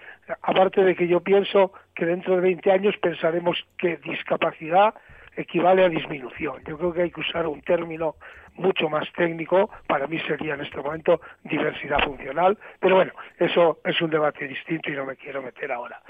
aparte 0.42 0.82
de 0.84 0.94
que 0.94 1.08
yo 1.08 1.20
pienso 1.20 1.72
que 1.94 2.04
dentro 2.04 2.34
de 2.36 2.42
20 2.42 2.70
años 2.70 2.96
pensaremos 2.98 3.64
que 3.78 3.96
discapacidad 3.98 4.94
equivale 5.36 5.84
a 5.84 5.88
disminución. 5.88 6.62
Yo 6.66 6.78
creo 6.78 6.92
que 6.92 7.02
hay 7.02 7.10
que 7.10 7.20
usar 7.20 7.46
un 7.46 7.60
término 7.62 8.16
mucho 8.54 8.88
más 8.88 9.10
técnico, 9.12 9.70
para 9.86 10.06
mí 10.06 10.18
sería 10.20 10.54
en 10.54 10.62
este 10.62 10.78
momento 10.78 11.20
diversidad 11.44 12.02
funcional, 12.04 12.58
pero 12.80 12.96
bueno, 12.96 13.12
eso 13.38 13.78
es 13.84 14.00
un 14.00 14.10
debate 14.10 14.48
distinto 14.48 14.90
y 14.90 14.94
no 14.94 15.04
me 15.04 15.16
quiero 15.16 15.42
meter 15.42 15.70
ahora. 15.70 16.00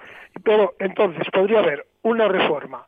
Pero 0.44 0.74
entonces 0.78 1.26
podría 1.32 1.58
haber 1.58 1.86
una 2.02 2.28
reforma 2.28 2.86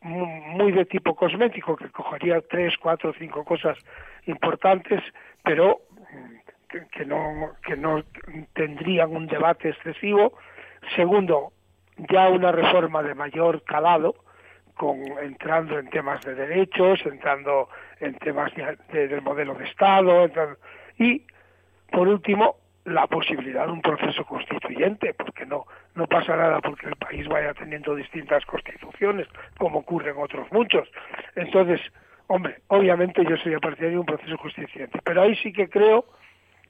muy 0.00 0.72
de 0.72 0.84
tipo 0.84 1.14
cosmético 1.14 1.76
que 1.76 1.90
cogería 1.90 2.40
tres, 2.40 2.76
cuatro, 2.78 3.12
cinco 3.18 3.44
cosas 3.44 3.78
importantes, 4.26 5.02
pero 5.42 5.80
mm, 6.12 6.78
que, 6.90 7.04
no 7.04 7.52
que 7.64 7.76
no 7.76 8.02
tendrían 8.52 9.14
un 9.14 9.26
debate 9.26 9.70
excesivo. 9.70 10.34
Segundo, 10.94 11.52
ya 12.10 12.28
una 12.28 12.52
reforma 12.52 13.02
de 13.02 13.14
mayor 13.14 13.62
calado, 13.64 14.14
con, 14.78 15.02
entrando 15.20 15.78
en 15.78 15.90
temas 15.90 16.24
de 16.24 16.34
derechos, 16.34 17.04
entrando 17.04 17.68
en 18.00 18.14
temas 18.14 18.52
del 18.90 19.20
modelo 19.20 19.54
de 19.54 19.64
Estado, 19.64 20.30
y 20.98 21.22
por 21.90 22.08
último, 22.08 22.56
la 22.84 23.06
posibilidad 23.06 23.66
de 23.66 23.72
un 23.72 23.82
proceso 23.82 24.24
constituyente, 24.24 25.12
porque 25.14 25.44
no, 25.44 25.66
no 25.94 26.06
pasa 26.06 26.36
nada 26.36 26.60
porque 26.60 26.86
el 26.86 26.96
país 26.96 27.26
vaya 27.28 27.52
teniendo 27.54 27.94
distintas 27.94 28.46
constituciones, 28.46 29.26
como 29.58 29.80
ocurre 29.80 30.12
en 30.12 30.18
otros 30.18 30.50
muchos. 30.52 30.88
Entonces, 31.34 31.80
hombre, 32.28 32.60
obviamente 32.68 33.24
yo 33.28 33.36
sería 33.38 33.58
partidario 33.58 33.96
de 33.96 34.00
un 34.00 34.06
proceso 34.06 34.38
constituyente, 34.38 35.00
pero 35.04 35.22
ahí 35.22 35.36
sí 35.36 35.52
que 35.52 35.68
creo 35.68 36.06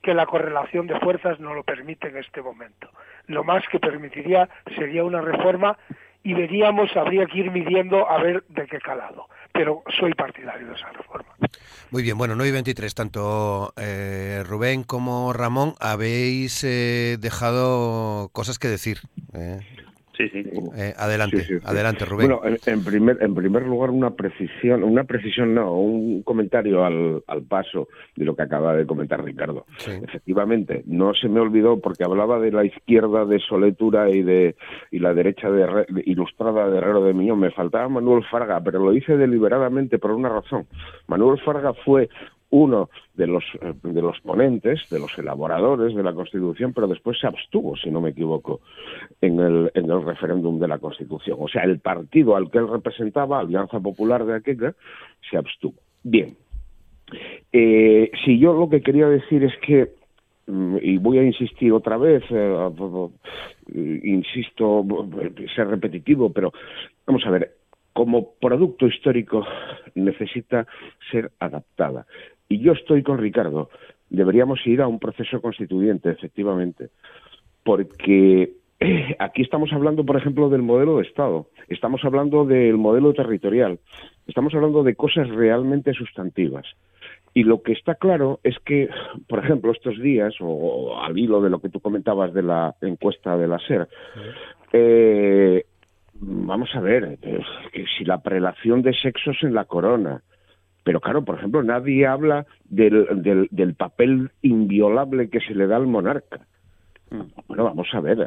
que 0.02 0.14
la 0.14 0.26
correlación 0.26 0.86
de 0.86 0.98
fuerzas 1.00 1.38
no 1.40 1.54
lo 1.54 1.62
permite 1.64 2.08
en 2.08 2.16
este 2.16 2.40
momento. 2.40 2.88
Lo 3.26 3.44
más 3.44 3.66
que 3.68 3.78
permitiría 3.78 4.48
sería 4.76 5.04
una 5.04 5.20
reforma 5.20 5.76
y 6.22 6.34
veríamos, 6.34 6.94
habría 6.96 7.26
que 7.26 7.38
ir 7.38 7.50
midiendo 7.50 8.08
a 8.10 8.22
ver 8.22 8.44
de 8.48 8.66
qué 8.66 8.78
calado. 8.78 9.28
Pero 9.52 9.82
soy 9.98 10.14
partidario 10.14 10.68
de 10.68 10.74
esa 10.74 10.90
reforma. 10.90 11.28
Muy 11.90 12.02
bien, 12.02 12.18
bueno, 12.18 12.34
9 12.34 12.50
y 12.50 12.52
23, 12.52 12.94
tanto 12.94 13.72
eh, 13.76 14.42
Rubén 14.46 14.84
como 14.84 15.32
Ramón 15.32 15.74
habéis 15.80 16.62
eh, 16.64 17.16
dejado 17.18 18.28
cosas 18.32 18.58
que 18.58 18.68
decir. 18.68 18.98
Eh. 19.34 19.60
Sí, 20.18 20.28
sí. 20.30 20.42
Eh, 20.76 20.94
adelante, 20.96 21.60
adelante, 21.62 22.04
Rubén. 22.04 22.28
Bueno, 22.28 22.58
en, 22.66 22.82
primer, 22.82 23.22
en 23.22 23.36
primer 23.36 23.62
lugar, 23.62 23.90
una 23.90 24.10
precisión, 24.10 24.82
una 24.82 25.04
precisión 25.04 25.54
no, 25.54 25.72
un 25.72 26.24
comentario 26.24 26.84
al, 26.84 27.22
al 27.28 27.42
paso 27.44 27.86
de 28.16 28.24
lo 28.24 28.34
que 28.34 28.42
acaba 28.42 28.74
de 28.74 28.84
comentar 28.84 29.24
Ricardo. 29.24 29.64
Efectivamente, 29.86 30.82
no 30.86 31.14
se 31.14 31.28
me 31.28 31.38
olvidó 31.38 31.78
porque 31.78 32.02
hablaba 32.02 32.40
de 32.40 32.50
la 32.50 32.64
izquierda 32.64 33.24
de 33.26 33.38
Soletura 33.38 34.10
y 34.10 34.24
de 34.24 34.56
y 34.90 34.98
la 34.98 35.14
derecha 35.14 35.50
de, 35.50 35.86
ilustrada 36.04 36.68
de 36.68 36.78
Herrero 36.78 37.04
de 37.04 37.14
Miñón. 37.14 37.38
Me 37.38 37.52
faltaba 37.52 37.88
Manuel 37.88 38.24
Farga, 38.28 38.60
pero 38.60 38.80
lo 38.80 38.92
hice 38.92 39.16
deliberadamente 39.16 40.00
por 40.00 40.10
una 40.10 40.30
razón. 40.30 40.66
Manuel 41.06 41.38
Farga 41.44 41.74
fue 41.84 42.08
uno 42.50 42.88
de 43.14 43.26
los, 43.26 43.44
eh, 43.60 43.74
de 43.82 44.02
los 44.02 44.20
ponentes, 44.20 44.88
de 44.90 44.98
los 44.98 45.16
elaboradores 45.18 45.94
de 45.94 46.02
la 46.02 46.14
Constitución, 46.14 46.72
pero 46.72 46.86
después 46.86 47.18
se 47.18 47.26
abstuvo, 47.26 47.76
si 47.76 47.90
no 47.90 48.00
me 48.00 48.10
equivoco, 48.10 48.60
en 49.20 49.38
el, 49.40 49.70
en 49.74 49.90
el 49.90 50.04
referéndum 50.04 50.58
de 50.58 50.68
la 50.68 50.78
Constitución. 50.78 51.36
O 51.40 51.48
sea, 51.48 51.62
el 51.62 51.78
partido 51.80 52.36
al 52.36 52.50
que 52.50 52.58
él 52.58 52.68
representaba, 52.68 53.40
Alianza 53.40 53.80
Popular 53.80 54.24
de 54.24 54.36
aquella, 54.36 54.74
se 55.30 55.36
abstuvo. 55.36 55.74
Bien. 56.02 56.36
Eh, 57.52 58.10
si 58.24 58.38
yo 58.38 58.52
lo 58.52 58.68
que 58.68 58.82
quería 58.82 59.08
decir 59.08 59.42
es 59.44 59.54
que 59.66 59.90
mm, 60.46 60.76
y 60.82 60.98
voy 60.98 61.18
a 61.18 61.24
insistir 61.24 61.72
otra 61.72 61.96
vez, 61.96 62.22
eh, 62.30 62.70
insisto, 64.04 64.84
ser 65.54 65.68
repetitivo, 65.68 66.32
pero 66.32 66.52
vamos 67.06 67.24
a 67.26 67.30
ver, 67.30 67.58
como 67.98 68.34
producto 68.40 68.86
histórico 68.86 69.44
necesita 69.96 70.66
ser 71.10 71.32
adaptada. 71.40 72.06
Y 72.48 72.60
yo 72.60 72.72
estoy 72.72 73.02
con 73.02 73.18
Ricardo. 73.18 73.70
Deberíamos 74.10 74.66
ir 74.66 74.80
a 74.80 74.88
un 74.88 74.98
proceso 74.98 75.40
constituyente, 75.40 76.10
efectivamente, 76.10 76.88
porque 77.62 78.54
aquí 79.18 79.42
estamos 79.42 79.72
hablando, 79.72 80.04
por 80.04 80.16
ejemplo, 80.16 80.48
del 80.48 80.62
modelo 80.62 80.96
de 80.96 81.02
Estado, 81.02 81.48
estamos 81.68 82.04
hablando 82.04 82.44
del 82.44 82.76
modelo 82.76 83.12
territorial, 83.12 83.78
estamos 84.26 84.54
hablando 84.54 84.82
de 84.82 84.94
cosas 84.94 85.28
realmente 85.28 85.92
sustantivas. 85.92 86.66
Y 87.34 87.44
lo 87.44 87.62
que 87.62 87.72
está 87.72 87.94
claro 87.96 88.40
es 88.42 88.58
que, 88.60 88.88
por 89.28 89.44
ejemplo, 89.44 89.72
estos 89.72 90.00
días, 90.00 90.34
o, 90.40 90.98
al 91.00 91.18
hilo 91.18 91.42
de 91.42 91.50
lo 91.50 91.60
que 91.60 91.68
tú 91.68 91.80
comentabas 91.80 92.32
de 92.32 92.42
la 92.42 92.74
encuesta 92.80 93.36
de 93.36 93.46
la 93.46 93.58
SER, 93.58 93.88
eh, 94.72 95.64
vamos 96.14 96.74
a 96.74 96.80
ver, 96.80 97.18
eh, 97.22 97.40
que 97.72 97.84
si 97.96 98.04
la 98.04 98.22
prelación 98.22 98.82
de 98.82 98.94
sexos 98.94 99.36
en 99.42 99.54
la 99.54 99.66
corona, 99.66 100.22
pero 100.88 101.00
claro, 101.00 101.22
por 101.22 101.36
ejemplo, 101.36 101.62
nadie 101.62 102.06
habla 102.06 102.46
del, 102.64 103.46
del, 103.50 103.74
papel 103.74 104.30
inviolable 104.40 105.28
que 105.28 105.38
se 105.38 105.54
le 105.54 105.66
da 105.66 105.76
al 105.76 105.86
monarca. 105.86 106.46
Bueno, 107.46 107.64
vamos 107.64 107.88
a 107.92 108.00
ver, 108.00 108.26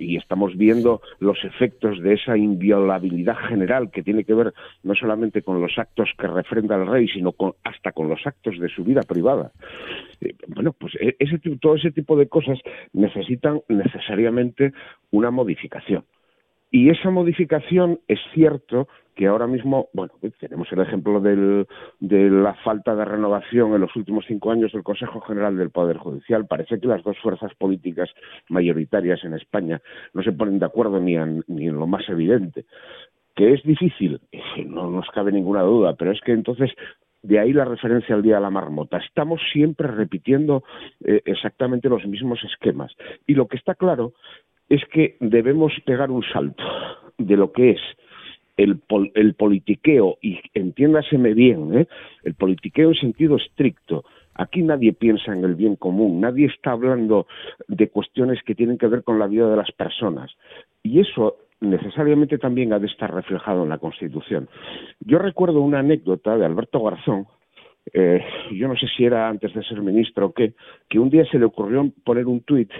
y 0.00 0.16
estamos 0.16 0.56
viendo 0.56 1.00
los 1.20 1.38
efectos 1.44 2.02
de 2.02 2.14
esa 2.14 2.36
inviolabilidad 2.36 3.36
general 3.48 3.92
que 3.92 4.02
tiene 4.02 4.24
que 4.24 4.34
ver 4.34 4.52
no 4.82 4.96
solamente 4.96 5.42
con 5.42 5.60
los 5.60 5.78
actos 5.78 6.10
que 6.18 6.26
refrenda 6.26 6.74
el 6.74 6.88
rey, 6.88 7.06
sino 7.06 7.30
con, 7.30 7.52
hasta 7.62 7.92
con 7.92 8.08
los 8.08 8.26
actos 8.26 8.58
de 8.58 8.68
su 8.68 8.82
vida 8.82 9.02
privada. 9.02 9.52
Eh, 10.20 10.34
bueno, 10.48 10.72
pues 10.72 10.96
e, 10.96 11.14
ese, 11.20 11.38
todo 11.60 11.76
ese 11.76 11.92
tipo 11.92 12.16
de 12.16 12.26
cosas 12.26 12.58
necesitan 12.92 13.60
necesariamente 13.68 14.72
una 15.12 15.30
modificación. 15.30 16.02
Y 16.72 16.90
esa 16.90 17.10
modificación 17.10 18.00
es 18.08 18.18
cierto 18.34 18.88
que 19.14 19.26
ahora 19.26 19.46
mismo, 19.46 19.88
bueno, 19.92 20.12
tenemos 20.40 20.70
el 20.72 20.80
ejemplo 20.80 21.20
del, 21.20 21.66
de 22.00 22.30
la 22.30 22.54
falta 22.54 22.94
de 22.94 23.04
renovación 23.04 23.74
en 23.74 23.80
los 23.80 23.94
últimos 23.94 24.24
cinco 24.26 24.50
años 24.50 24.72
del 24.72 24.82
Consejo 24.82 25.20
General 25.20 25.56
del 25.56 25.70
Poder 25.70 25.98
Judicial. 25.98 26.46
Parece 26.46 26.80
que 26.80 26.86
las 26.86 27.02
dos 27.02 27.18
fuerzas 27.18 27.54
políticas 27.56 28.10
mayoritarias 28.48 29.22
en 29.24 29.34
España 29.34 29.80
no 30.14 30.22
se 30.22 30.32
ponen 30.32 30.58
de 30.58 30.66
acuerdo 30.66 31.00
ni 31.00 31.16
en, 31.16 31.44
ni 31.46 31.68
en 31.68 31.76
lo 31.76 31.86
más 31.86 32.08
evidente. 32.08 32.64
Que 33.34 33.54
es 33.54 33.62
difícil, 33.62 34.20
no 34.66 34.90
nos 34.90 35.08
cabe 35.10 35.32
ninguna 35.32 35.62
duda, 35.62 35.94
pero 35.94 36.12
es 36.12 36.20
que 36.20 36.32
entonces 36.32 36.70
de 37.22 37.38
ahí 37.38 37.52
la 37.52 37.64
referencia 37.64 38.14
al 38.14 38.22
día 38.22 38.36
de 38.36 38.42
la 38.42 38.50
marmota. 38.50 38.98
Estamos 38.98 39.40
siempre 39.52 39.88
repitiendo 39.88 40.64
eh, 41.04 41.22
exactamente 41.24 41.88
los 41.88 42.04
mismos 42.06 42.42
esquemas. 42.44 42.92
Y 43.26 43.34
lo 43.34 43.46
que 43.46 43.56
está 43.56 43.74
claro 43.74 44.12
es 44.68 44.84
que 44.86 45.16
debemos 45.20 45.72
pegar 45.86 46.10
un 46.10 46.24
salto 46.24 46.64
de 47.18 47.36
lo 47.36 47.52
que 47.52 47.70
es 47.70 47.80
el, 48.56 48.80
el 49.14 49.34
politiqueo, 49.34 50.18
y 50.20 50.40
entiéndaseme 50.54 51.34
bien, 51.34 51.78
¿eh? 51.78 51.86
el 52.24 52.34
politiqueo 52.34 52.90
en 52.90 52.94
sentido 52.96 53.36
estricto. 53.36 54.04
Aquí 54.34 54.62
nadie 54.62 54.92
piensa 54.92 55.32
en 55.32 55.44
el 55.44 55.54
bien 55.54 55.76
común, 55.76 56.20
nadie 56.20 56.46
está 56.46 56.72
hablando 56.72 57.26
de 57.68 57.88
cuestiones 57.88 58.42
que 58.42 58.54
tienen 58.54 58.78
que 58.78 58.86
ver 58.86 59.02
con 59.02 59.18
la 59.18 59.26
vida 59.26 59.48
de 59.50 59.56
las 59.56 59.70
personas. 59.72 60.30
Y 60.82 61.00
eso 61.00 61.36
necesariamente 61.60 62.38
también 62.38 62.72
ha 62.72 62.78
de 62.78 62.86
estar 62.86 63.12
reflejado 63.12 63.62
en 63.62 63.68
la 63.68 63.78
Constitución. 63.78 64.48
Yo 65.00 65.18
recuerdo 65.18 65.60
una 65.60 65.80
anécdota 65.80 66.36
de 66.36 66.46
Alberto 66.46 66.82
Garzón, 66.82 67.26
eh, 67.92 68.24
yo 68.52 68.68
no 68.68 68.76
sé 68.76 68.86
si 68.96 69.04
era 69.04 69.28
antes 69.28 69.52
de 69.54 69.62
ser 69.64 69.80
ministro 69.80 70.26
o 70.26 70.32
qué, 70.32 70.54
que 70.88 70.98
un 70.98 71.10
día 71.10 71.24
se 71.26 71.38
le 71.38 71.44
ocurrió 71.44 71.90
poner 72.04 72.26
un 72.26 72.40
tuit 72.42 72.70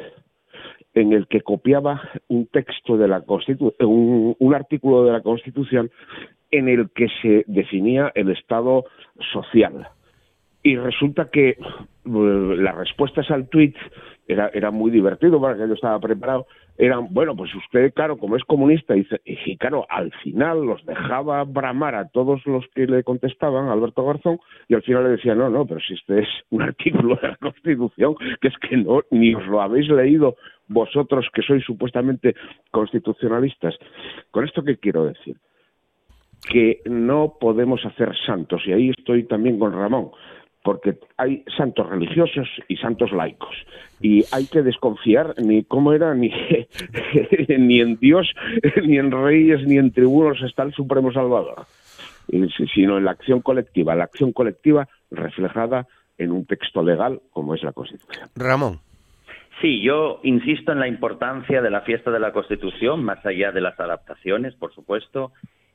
en 0.95 1.13
el 1.13 1.27
que 1.27 1.41
copiaba 1.41 2.01
un 2.29 2.47
texto 2.47 2.97
de 2.97 3.09
la 3.09 3.23
Constitución, 3.23 3.75
un, 4.39 4.55
artículo 4.55 5.05
de 5.05 5.13
la 5.13 5.23
Constitución 5.23 5.91
en 6.51 6.69
el 6.69 6.91
que 6.91 7.09
se 7.23 7.45
definía 7.47 8.13
el 8.15 8.31
Estado 8.31 8.85
social. 9.33 9.89
Y 10.63 10.77
resulta 10.77 11.31
que 11.31 11.51
eh, 11.51 11.59
las 12.05 12.77
respuestas 12.77 13.31
al 13.31 13.49
tuit 13.49 13.77
era, 14.29 14.51
era 14.53 14.71
muy 14.71 14.91
divertido 14.91 15.41
para 15.41 15.57
que 15.57 15.67
yo 15.67 15.75
estaba 15.75 15.99
preparado 15.99 16.47
eran, 16.79 17.13
bueno, 17.13 17.37
pues 17.37 17.55
usted, 17.55 17.93
claro, 17.93 18.17
como 18.17 18.37
es 18.37 18.45
comunista, 18.45 18.97
y, 18.97 19.07
y 19.25 19.57
claro, 19.57 19.87
al 19.91 20.11
final 20.23 20.65
los 20.65 20.85
dejaba 20.87 21.45
bramar 21.45 21.95
a 21.95 22.09
todos 22.09 22.45
los 22.47 22.67
que 22.75 22.87
le 22.87 23.05
contestaban, 23.05 23.69
Alberto 23.69 24.05
Garzón, 24.05 24.41
y 24.69 24.75
al 24.75 24.83
final 24.83 25.05
le 25.05 25.11
decía, 25.11 25.35
no, 25.35 25.51
no, 25.51 25.67
pero 25.67 25.81
si 25.81 25.95
este 25.95 26.21
es 26.21 26.29
un 26.51 26.63
artículo 26.63 27.17
de 27.21 27.29
la 27.29 27.37
Constitución, 27.37 28.15
que 28.41 28.49
es 28.49 28.55
que 28.59 28.77
no, 28.79 29.03
ni 29.11 29.35
os 29.35 29.47
lo 29.47 29.61
habéis 29.61 29.89
leído 29.89 30.37
vosotros 30.73 31.27
que 31.33 31.43
sois 31.43 31.65
supuestamente 31.65 32.35
constitucionalistas. 32.71 33.75
¿Con 34.31 34.45
esto 34.45 34.63
qué 34.63 34.77
quiero 34.77 35.05
decir? 35.05 35.37
Que 36.49 36.81
no 36.87 37.35
podemos 37.41 37.85
hacer 37.85 38.13
santos, 38.27 38.63
y 38.67 38.73
ahí 38.73 38.91
estoy 38.91 39.25
también 39.25 39.59
con 39.59 39.73
Ramón 39.73 40.11
porque 40.63 40.99
hay 41.17 41.45
santos 41.57 41.89
religiosos 41.89 42.49
y 42.69 42.77
santos 42.77 43.13
laicos 43.13 43.55
y 44.01 44.25
hay 44.33 44.47
que 44.47 44.63
desconfiar 44.63 45.35
ni 45.39 45.65
cómo 45.65 45.93
era 45.93 46.15
ni 46.15 46.31
ni 47.59 47.81
en 47.81 47.97
Dios 47.97 48.33
ni 48.85 48.99
en 48.99 49.11
reyes 49.11 49.67
ni 49.67 49.79
en 49.79 49.93
tribunos 49.93 50.41
está 50.43 50.63
el 50.63 50.73
supremo 50.73 51.13
salvador 51.13 51.67
sino 52.75 52.99
en 52.99 53.05
la 53.05 53.11
acción 53.11 53.41
colectiva 53.41 53.95
la 53.95 54.05
acción 54.05 54.33
colectiva 54.33 54.89
reflejada 55.11 55.87
en 56.17 56.31
un 56.31 56.47
texto 56.47 56.83
legal 56.83 57.21
como 57.31 57.55
es 57.55 57.63
la 57.63 57.73
Constitución 57.73 58.29
Ramón 58.37 58.79
Sí, 59.63 59.81
yo 59.81 60.19
insisto 60.25 60.73
en 60.73 60.81
la 60.81 60.89
importancia 60.89 61.63
de 61.63 61.71
la 61.71 61.83
fiesta 61.83 62.11
de 62.11 62.19
la 62.19 62.33
Constitución, 62.33 63.05
más 63.05 63.25
allá 63.25 63.53
de 63.53 63.61
las 63.61 63.79
adaptaciones, 63.79 64.57
por 64.57 64.75
supuesto, 64.75 65.31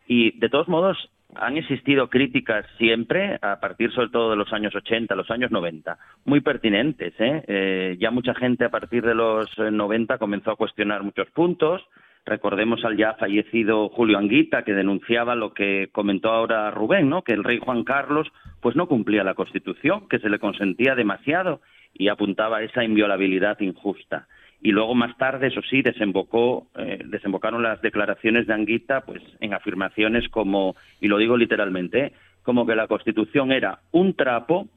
y 0.05 0.37
de 0.39 0.49
todos 0.49 0.67
modos, 0.67 1.09
han 1.35 1.55
existido 1.55 2.09
críticas 2.09 2.65
siempre, 2.77 3.39
a 3.41 3.61
partir 3.61 3.93
sobre 3.93 4.09
todo 4.09 4.31
de 4.31 4.35
los 4.35 4.51
años 4.51 4.75
80, 4.75 5.15
los 5.15 5.31
años 5.31 5.51
90, 5.51 5.97
muy 6.25 6.41
pertinentes. 6.41 7.13
¿eh? 7.17 7.43
¿eh? 7.47 7.97
ya 7.97 8.11
mucha 8.11 8.33
gente 8.33 8.65
a 8.65 8.69
partir 8.69 9.05
de 9.05 9.15
los 9.15 9.49
90 9.57 10.17
comenzó 10.17 10.51
a 10.51 10.57
cuestionar 10.57 11.03
muchos 11.03 11.29
puntos. 11.31 11.81
Recordemos 12.25 12.83
al 12.83 12.97
ya 12.97 13.13
fallecido 13.13 13.87
Julio 13.87 14.17
Anguita, 14.17 14.63
que 14.63 14.73
denunciaba 14.73 15.33
lo 15.35 15.53
que 15.53 15.87
comentó 15.93 16.29
ahora 16.29 16.71
Rubén, 16.71 17.09
¿no? 17.09 17.21
que 17.21 17.31
el 17.31 17.45
rey 17.45 17.59
Juan 17.63 17.85
Carlos 17.85 18.27
pues 18.59 18.75
no 18.75 18.87
cumplía 18.87 19.23
la 19.23 19.33
Constitución, 19.33 20.09
que 20.09 20.19
se 20.19 20.29
le 20.29 20.39
consentía 20.39 20.93
demasiado 20.93 21.61
y 21.93 22.09
apuntaba 22.09 22.57
a 22.57 22.63
esa 22.63 22.83
inviolabilidad 22.83 23.59
injusta 23.59 24.27
y 24.61 24.71
luego 24.71 24.95
más 24.95 25.15
tarde, 25.17 25.47
eso 25.47 25.61
sí, 25.61 25.81
desembocó, 25.81 26.67
eh, 26.75 27.01
desembocaron 27.05 27.61
las 27.61 27.81
declaraciones 27.81 28.47
de 28.47 28.53
Anguita 28.53 29.01
pues, 29.01 29.21
en 29.39 29.53
afirmaciones 29.53 30.27
como, 30.29 30.75
y 30.99 31.07
lo 31.07 31.17
digo 31.17 31.37
literalmente, 31.37 32.13
como 32.41 32.65
que 32.65 32.75
la 32.75 32.87
Constitución 32.87 33.51
era 33.51 33.79
un 33.91 34.15
trapo 34.15 34.67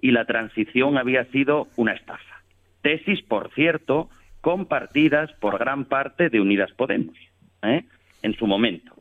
y 0.00 0.12
la 0.12 0.24
transición 0.24 0.96
había 0.96 1.24
sido 1.26 1.68
una 1.76 1.92
estafa. 1.92 2.42
Tesis, 2.82 3.22
por 3.22 3.52
cierto, 3.52 4.08
compartidas 4.40 5.32
por 5.34 5.58
gran 5.58 5.84
parte 5.84 6.30
de 6.30 6.40
Unidas 6.40 6.72
Podemos, 6.72 7.16
¿eh? 7.62 7.84
en 8.22 8.34
su 8.34 8.46
momento. 8.46 8.94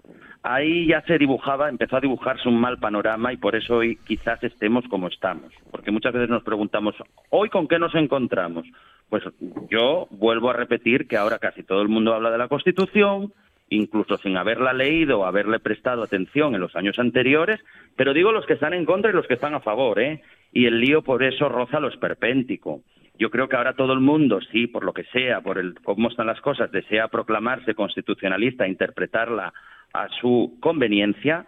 Ahí 0.47 0.85
ya 0.85 1.01
se 1.01 1.17
dibujaba, 1.17 1.69
empezó 1.69 1.97
a 1.97 2.01
dibujarse 2.01 2.47
un 2.47 2.61
mal 2.61 2.77
panorama 2.77 3.33
y 3.33 3.37
por 3.37 3.55
eso 3.55 3.77
hoy 3.77 3.95
quizás 4.05 4.43
estemos 4.43 4.85
como 4.89 5.07
estamos. 5.07 5.51
Porque 5.71 5.89
muchas 5.89 6.13
veces 6.13 6.29
nos 6.29 6.43
preguntamos, 6.43 6.93
¿hoy 7.31 7.49
con 7.49 7.67
qué 7.67 7.79
nos 7.79 7.95
encontramos? 7.95 8.63
Pues 9.09 9.23
yo 9.71 10.07
vuelvo 10.11 10.51
a 10.51 10.53
repetir 10.53 11.07
que 11.07 11.17
ahora 11.17 11.39
casi 11.39 11.63
todo 11.63 11.81
el 11.81 11.87
mundo 11.87 12.13
habla 12.13 12.29
de 12.29 12.37
la 12.37 12.47
Constitución, 12.47 13.33
incluso 13.69 14.17
sin 14.17 14.37
haberla 14.37 14.71
leído 14.71 15.21
o 15.21 15.25
haberle 15.25 15.59
prestado 15.59 16.03
atención 16.03 16.53
en 16.53 16.61
los 16.61 16.75
años 16.75 16.99
anteriores, 16.99 17.59
pero 17.95 18.13
digo 18.13 18.31
los 18.31 18.45
que 18.45 18.53
están 18.53 18.75
en 18.75 18.85
contra 18.85 19.09
y 19.09 19.15
los 19.15 19.25
que 19.25 19.33
están 19.33 19.55
a 19.55 19.61
favor, 19.61 19.99
¿eh? 19.99 20.21
Y 20.53 20.67
el 20.67 20.79
lío 20.79 21.01
por 21.01 21.23
eso 21.23 21.49
roza 21.49 21.79
lo 21.79 21.87
esperpéntico. 21.87 22.81
Yo 23.17 23.29
creo 23.29 23.47
que 23.47 23.55
ahora 23.55 23.73
todo 23.73 23.93
el 23.93 24.01
mundo, 24.01 24.39
sí, 24.51 24.67
por 24.67 24.83
lo 24.83 24.93
que 24.93 25.05
sea, 25.05 25.41
por 25.41 25.57
el 25.57 25.75
cómo 25.83 26.09
están 26.09 26.27
las 26.27 26.41
cosas, 26.41 26.71
desea 26.71 27.07
proclamarse 27.07 27.73
constitucionalista, 27.73 28.67
interpretarla 28.67 29.53
a 29.93 30.09
su 30.19 30.57
conveniencia 30.59 31.45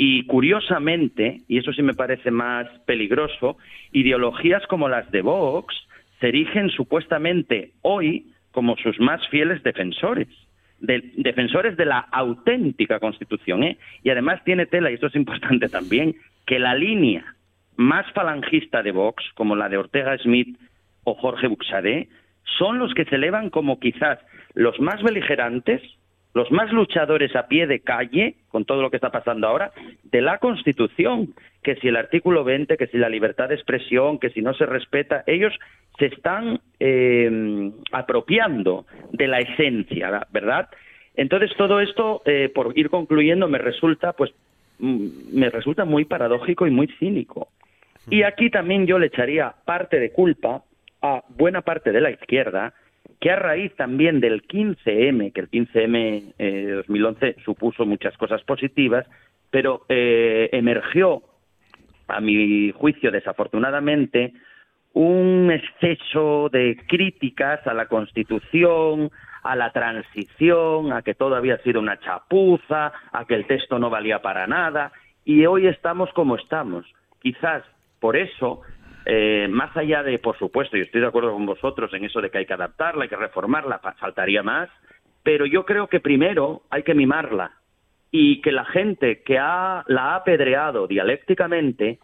y 0.00 0.26
curiosamente, 0.26 1.38
y 1.48 1.58
eso 1.58 1.72
sí 1.72 1.82
me 1.82 1.94
parece 1.94 2.30
más 2.30 2.68
peligroso, 2.86 3.56
ideologías 3.90 4.64
como 4.68 4.88
las 4.88 5.10
de 5.10 5.22
Vox 5.22 5.74
se 6.20 6.28
erigen 6.28 6.70
supuestamente 6.70 7.72
hoy 7.82 8.32
como 8.52 8.76
sus 8.76 8.98
más 9.00 9.26
fieles 9.28 9.62
defensores, 9.64 10.28
defensores 10.78 11.76
de 11.76 11.84
la 11.84 11.98
auténtica 11.98 13.00
Constitución. 13.00 13.64
¿eh? 13.64 13.78
Y 14.04 14.10
además 14.10 14.42
tiene 14.44 14.66
tela, 14.66 14.90
y 14.90 14.94
esto 14.94 15.08
es 15.08 15.16
importante 15.16 15.68
también, 15.68 16.14
que 16.46 16.60
la 16.60 16.74
línea 16.74 17.34
más 17.76 18.10
falangista 18.12 18.82
de 18.82 18.92
Vox, 18.92 19.24
como 19.34 19.56
la 19.56 19.68
de 19.68 19.78
Ortega 19.78 20.16
Smith 20.18 20.56
Jorge 21.14 21.46
Buxadé, 21.46 22.08
son 22.58 22.78
los 22.78 22.94
que 22.94 23.04
se 23.04 23.16
elevan 23.16 23.50
como 23.50 23.78
quizás 23.78 24.18
los 24.54 24.80
más 24.80 25.02
beligerantes, 25.02 25.82
los 26.34 26.50
más 26.50 26.72
luchadores 26.72 27.34
a 27.36 27.46
pie 27.46 27.66
de 27.66 27.80
calle, 27.80 28.36
con 28.48 28.64
todo 28.64 28.82
lo 28.82 28.90
que 28.90 28.96
está 28.96 29.10
pasando 29.10 29.46
ahora, 29.46 29.72
de 30.04 30.20
la 30.20 30.38
Constitución, 30.38 31.34
que 31.62 31.76
si 31.76 31.88
el 31.88 31.96
artículo 31.96 32.44
20, 32.44 32.76
que 32.76 32.86
si 32.86 32.98
la 32.98 33.08
libertad 33.08 33.48
de 33.48 33.54
expresión, 33.54 34.18
que 34.18 34.30
si 34.30 34.42
no 34.42 34.54
se 34.54 34.66
respeta, 34.66 35.24
ellos 35.26 35.52
se 35.98 36.06
están 36.06 36.60
eh, 36.80 37.70
apropiando 37.92 38.86
de 39.12 39.26
la 39.26 39.40
esencia, 39.40 40.26
¿verdad? 40.30 40.68
Entonces 41.16 41.50
todo 41.56 41.80
esto, 41.80 42.22
eh, 42.24 42.50
por 42.54 42.78
ir 42.78 42.90
concluyendo, 42.90 43.48
me 43.48 43.58
resulta, 43.58 44.12
pues, 44.12 44.32
mm, 44.78 45.06
me 45.32 45.50
resulta 45.50 45.84
muy 45.84 46.04
paradójico 46.04 46.66
y 46.66 46.70
muy 46.70 46.86
cínico. 46.98 47.48
Y 48.10 48.22
aquí 48.22 48.48
también 48.48 48.86
yo 48.86 48.98
le 48.98 49.06
echaría 49.06 49.52
parte 49.64 49.98
de 49.98 50.12
culpa 50.12 50.62
a 51.02 51.24
buena 51.28 51.62
parte 51.62 51.92
de 51.92 52.00
la 52.00 52.10
izquierda, 52.10 52.74
que 53.20 53.30
a 53.30 53.36
raíz 53.36 53.74
también 53.76 54.20
del 54.20 54.42
15M, 54.46 55.32
que 55.32 55.40
el 55.40 55.50
15M 55.50 56.34
eh, 56.38 56.44
de 56.66 56.72
2011 56.72 57.36
supuso 57.44 57.86
muchas 57.86 58.16
cosas 58.16 58.42
positivas, 58.42 59.06
pero 59.50 59.86
emergió, 59.88 61.22
a 62.08 62.20
mi 62.20 62.72
juicio, 62.72 63.10
desafortunadamente, 63.10 64.32
un 64.94 65.50
exceso 65.52 66.48
de 66.50 66.76
críticas 66.88 67.64
a 67.66 67.74
la 67.74 67.86
Constitución, 67.86 69.10
a 69.42 69.54
la 69.54 69.70
transición, 69.72 70.92
a 70.92 71.02
que 71.02 71.14
todo 71.14 71.36
había 71.36 71.58
sido 71.58 71.80
una 71.80 72.00
chapuza, 72.00 72.92
a 73.12 73.24
que 73.26 73.34
el 73.34 73.46
texto 73.46 73.78
no 73.78 73.90
valía 73.90 74.20
para 74.20 74.46
nada, 74.46 74.92
y 75.24 75.46
hoy 75.46 75.66
estamos 75.66 76.10
como 76.14 76.36
estamos. 76.36 76.86
Quizás 77.20 77.62
por 78.00 78.16
eso, 78.16 78.62
eh, 79.10 79.48
más 79.48 79.74
allá 79.74 80.02
de, 80.02 80.18
por 80.18 80.36
supuesto, 80.38 80.76
y 80.76 80.82
estoy 80.82 81.00
de 81.00 81.06
acuerdo 81.06 81.32
con 81.32 81.46
vosotros 81.46 81.90
en 81.94 82.04
eso 82.04 82.20
de 82.20 82.30
que 82.30 82.36
hay 82.36 82.46
que 82.46 82.52
adaptarla, 82.52 83.04
hay 83.04 83.08
que 83.08 83.16
reformarla, 83.16 83.78
faltaría 83.98 84.42
más, 84.42 84.68
pero 85.22 85.46
yo 85.46 85.64
creo 85.64 85.86
que 85.86 85.98
primero 85.98 86.64
hay 86.68 86.82
que 86.82 86.92
mimarla 86.92 87.52
y 88.10 88.42
que 88.42 88.52
la 88.52 88.66
gente 88.66 89.22
que 89.22 89.38
ha, 89.38 89.82
la 89.86 90.12
ha 90.12 90.16
apedreado 90.16 90.86
dialécticamente 90.86 92.00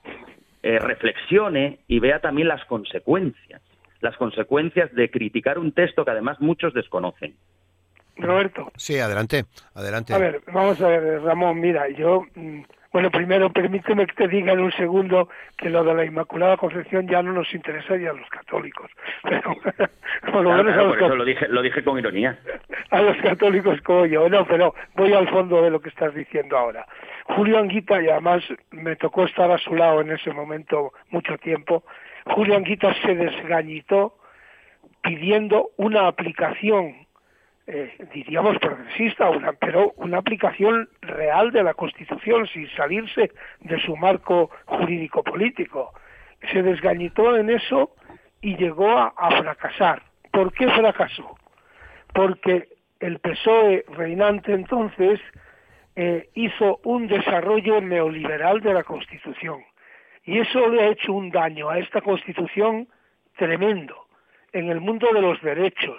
eh, 0.63 0.79
reflexione 0.79 1.81
y 1.89 1.99
vea 1.99 2.21
también 2.21 2.49
las 2.49 2.65
consecuencias, 2.65 3.61
las 4.01 4.17
consecuencias 4.17 4.91
de 4.95 5.11
criticar 5.11 5.59
un 5.59 5.73
texto 5.73 6.07
que 6.07 6.11
además 6.11 6.41
muchos 6.41 6.73
desconocen. 6.73 7.35
Roberto. 8.17 8.73
Sí, 8.77 8.99
adelante, 8.99 9.45
adelante. 9.75 10.15
A 10.15 10.19
ver, 10.19 10.41
vamos 10.51 10.81
a 10.81 10.89
ver, 10.89 11.21
Ramón, 11.21 11.61
mira, 11.61 11.91
yo, 11.91 12.23
mm, 12.35 12.63
bueno, 12.95 13.11
primero 13.11 13.51
permíteme 13.51 14.07
que 14.07 14.15
te 14.15 14.29
diga 14.29 14.53
en 14.53 14.61
un 14.61 14.71
segundo 14.71 15.29
que 15.59 15.69
lo 15.69 15.83
de 15.83 15.95
la 15.95 16.05
Inmaculada 16.05 16.57
Concepción 16.57 17.09
ya 17.09 17.25
no 17.25 17.33
nos 17.33 17.53
interesa 17.53 17.97
ya 17.97 18.11
a 18.11 18.13
los 18.13 18.29
católicos, 18.29 18.89
pero 19.25 19.53
por 20.31 20.45
lo 20.45 20.53
menos 20.53 20.75
a 20.75 20.83
los 20.83 20.97
por 20.97 21.03
eso 21.03 21.17
lo 21.17 21.25
dije, 21.25 21.49
lo 21.49 21.61
dije 21.61 21.83
con 21.83 21.99
ironía. 21.99 22.39
A 22.91 23.03
los 23.03 23.17
católicos 23.17 23.81
como 23.81 24.07
yo, 24.07 24.29
no, 24.29 24.47
pero 24.47 24.73
voy 24.95 25.13
al 25.13 25.29
fondo 25.29 25.61
de 25.61 25.71
lo 25.71 25.81
que 25.81 25.89
estás 25.89 26.15
diciendo 26.15 26.57
ahora. 26.57 26.87
Julio 27.25 27.59
Anguita, 27.59 28.01
y 28.01 28.09
además 28.09 28.45
me 28.71 28.95
tocó 28.95 29.25
estar 29.25 29.51
a 29.51 29.59
su 29.59 29.75
lado 29.75 30.01
en 30.01 30.13
ese 30.13 30.33
momento 30.33 30.93
mucho 31.11 31.37
tiempo, 31.39 31.83
Julio 32.27 32.57
Anguita 32.57 32.95
se 33.03 33.17
desgañitó 33.17 34.15
pidiendo 35.03 35.71
una 35.77 36.07
aplicación, 36.07 37.04
eh, 37.67 37.97
diríamos 38.13 38.59
progresista, 38.59 39.31
una, 39.31 39.53
pero 39.53 39.93
una 39.97 40.19
aplicación 40.19 40.89
real 41.01 41.51
de 41.51 41.63
la 41.63 41.73
Constitución, 41.73 42.47
sin 42.49 42.69
salirse 42.77 43.31
de 43.61 43.81
su 43.81 43.97
marco 43.97 44.51
jurídico-político. 44.67 45.95
Se 46.53 46.63
desgañitó 46.63 47.37
en 47.37 47.49
eso 47.49 47.95
y 48.43 48.57
llegó 48.57 48.91
a, 48.91 49.31
fracasar. 49.41 50.03
¿Por 50.31 50.53
qué 50.53 50.69
fracasó? 50.69 51.39
Porque 52.13 52.69
el 53.01 53.19
PSOE 53.19 53.87
reinante 53.89 54.53
entonces 54.53 55.21
eh, 55.97 56.29
hizo 56.35 56.81
un 56.85 57.07
desarrollo 57.07 57.81
neoliberal 57.81 58.61
de 58.61 58.75
la 58.75 58.83
Constitución 58.83 59.63
Y 60.25 60.41
eso 60.41 60.69
le 60.69 60.83
ha 60.83 60.89
hecho 60.89 61.13
un 61.13 61.31
daño 61.31 61.71
a 61.71 61.79
esta 61.79 62.03
Constitución 62.03 62.89
tremendo 63.37 64.07
en 64.53 64.69
el 64.69 64.81
mundo 64.81 65.09
de 65.13 65.23
los 65.23 65.41
derechos, 65.41 65.97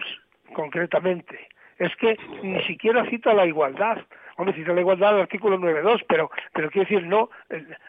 concretamente. 0.54 1.48
Es 1.78 1.96
que 1.98 2.18
ni 2.42 2.62
siquiera 2.64 3.06
cita 3.10 3.34
la 3.34 3.46
igualdad. 3.46 3.98
Hombre, 4.38 4.56
cita 4.56 4.74
la 4.74 4.82
igualdad 4.82 5.16
el 5.16 5.22
artículo 5.22 5.58
9.2, 5.58 6.06
pero, 6.08 6.30
pero 6.54 6.70
quiero 6.70 6.88
decir, 6.90 7.08
no, 7.08 7.30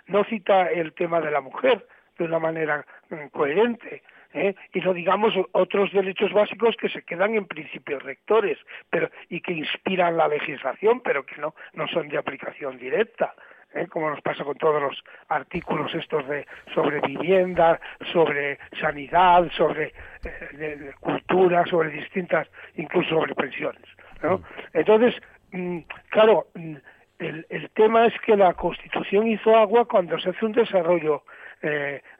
no 0.06 0.24
cita 0.24 0.70
el 0.70 0.92
tema 0.92 1.20
de 1.20 1.30
la 1.30 1.40
mujer 1.40 1.86
de 2.18 2.24
una 2.24 2.38
manera 2.38 2.84
mm, 3.10 3.28
coherente. 3.28 4.02
¿eh? 4.32 4.54
y 4.72 4.80
no 4.80 4.92
digamos 4.92 5.34
otros 5.52 5.92
derechos 5.92 6.32
básicos 6.32 6.76
que 6.76 6.88
se 6.88 7.02
quedan 7.02 7.34
en 7.34 7.46
principios 7.46 8.02
rectores 8.02 8.58
pero 8.90 9.08
y 9.28 9.40
que 9.40 9.52
inspiran 9.52 10.16
la 10.16 10.28
legislación 10.28 11.00
pero 11.00 11.24
que 11.24 11.40
no 11.40 11.54
no 11.74 11.86
son 11.88 12.08
de 12.08 12.18
aplicación 12.18 12.76
directa 12.76 13.34
¿eh? 13.76 13.86
como 13.88 14.10
nos 14.10 14.20
pasa 14.20 14.44
con 14.44 14.56
todos 14.56 14.80
los 14.80 15.04
artículos 15.28 15.94
estos 15.94 16.26
de 16.28 16.46
sobre 16.74 17.00
vivienda 17.00 17.80
sobre 18.12 18.58
sanidad 18.80 19.48
sobre 19.56 19.92
eh, 20.24 20.92
cultura 21.00 21.64
sobre 21.66 21.90
distintas 21.90 22.48
incluso 22.74 23.10
sobre 23.10 23.34
pensiones 23.34 23.84
¿no? 24.22 24.38
Mm. 24.38 24.42
entonces 24.74 25.14
mm, 25.52 25.78
claro 26.10 26.46
mm, 26.54 26.76
el, 27.18 27.46
el 27.48 27.70
tema 27.70 28.06
es 28.06 28.14
que 28.20 28.36
la 28.36 28.52
Constitución 28.54 29.26
hizo 29.26 29.56
agua 29.56 29.86
cuando 29.86 30.18
se 30.18 30.30
hace 30.30 30.44
un 30.44 30.52
desarrollo 30.52 31.22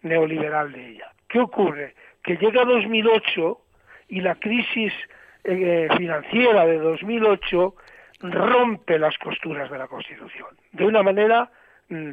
neoliberal 0.01 0.73
de 0.73 0.92
ella. 0.92 1.12
¿Qué 1.29 1.38
ocurre? 1.38 1.95
que 2.27 2.37
llega 2.37 2.64
2008 2.64 3.59
y 4.09 4.21
la 4.21 4.35
crisis 4.35 4.92
eh, 5.45 5.88
financiera 5.97 6.66
de 6.66 6.79
2008 6.79 7.75
rompe 8.20 8.98
las 8.98 9.16
costuras 9.18 9.70
de 9.70 9.79
la 9.79 9.88
Constitución. 9.88 10.48
De 10.72 10.85
una 10.85 11.02
manera, 11.02 11.50
mm, 11.88 12.11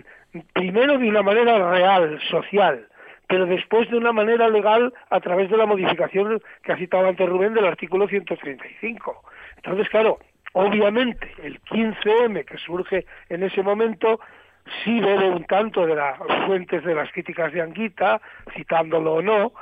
primero 0.53 0.97
de 0.97 1.09
una 1.09 1.21
manera 1.21 1.71
real, 1.71 2.19
social, 2.29 2.87
pero 3.27 3.45
después 3.45 3.89
de 3.89 3.97
una 3.97 4.11
manera 4.11 4.47
legal 4.49 4.93
a 5.09 5.19
través 5.19 5.49
de 5.49 5.57
la 5.57 5.65
modificación 5.65 6.41
que 6.61 6.71
ha 6.73 6.77
citado 6.77 7.07
antes 7.07 7.27
Rubén 7.27 7.53
del 7.53 7.65
artículo 7.65 8.07
135. 8.07 9.23
Entonces, 9.55 9.89
claro, 9.89 10.19
obviamente 10.53 11.33
el 11.41 11.61
15M 11.61 12.45
que 12.45 12.57
surge 12.57 13.05
en 13.29 13.43
ese 13.43 13.63
momento 13.63 14.19
sí 14.83 14.99
bebe 14.99 15.29
un 15.29 15.43
tanto 15.45 15.85
de 15.85 15.95
las 15.95 16.17
fuentes 16.45 16.83
de 16.83 16.95
las 16.95 17.11
críticas 17.11 17.51
de 17.51 17.61
Anguita, 17.61 18.21
citándolo 18.55 19.15
o 19.15 19.21
no, 19.21 19.53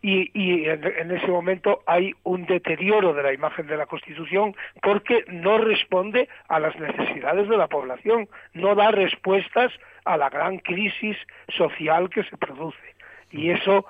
y, 0.00 0.68
en, 0.68 1.10
ese 1.10 1.26
momento 1.26 1.82
hay 1.86 2.12
un 2.22 2.46
deterioro 2.46 3.14
de 3.14 3.22
la 3.22 3.32
imagen 3.32 3.66
de 3.66 3.76
la 3.76 3.86
Constitución 3.86 4.54
porque 4.80 5.24
no 5.28 5.58
responde 5.58 6.28
a 6.48 6.60
las 6.60 6.78
necesidades 6.78 7.48
de 7.48 7.56
la 7.56 7.66
población, 7.66 8.28
no 8.54 8.74
da 8.76 8.92
respuestas 8.92 9.72
a 10.04 10.16
la 10.16 10.30
gran 10.30 10.58
crisis 10.58 11.16
social 11.48 12.10
que 12.10 12.22
se 12.24 12.36
produce. 12.36 12.94
Y 13.30 13.50
eso 13.50 13.86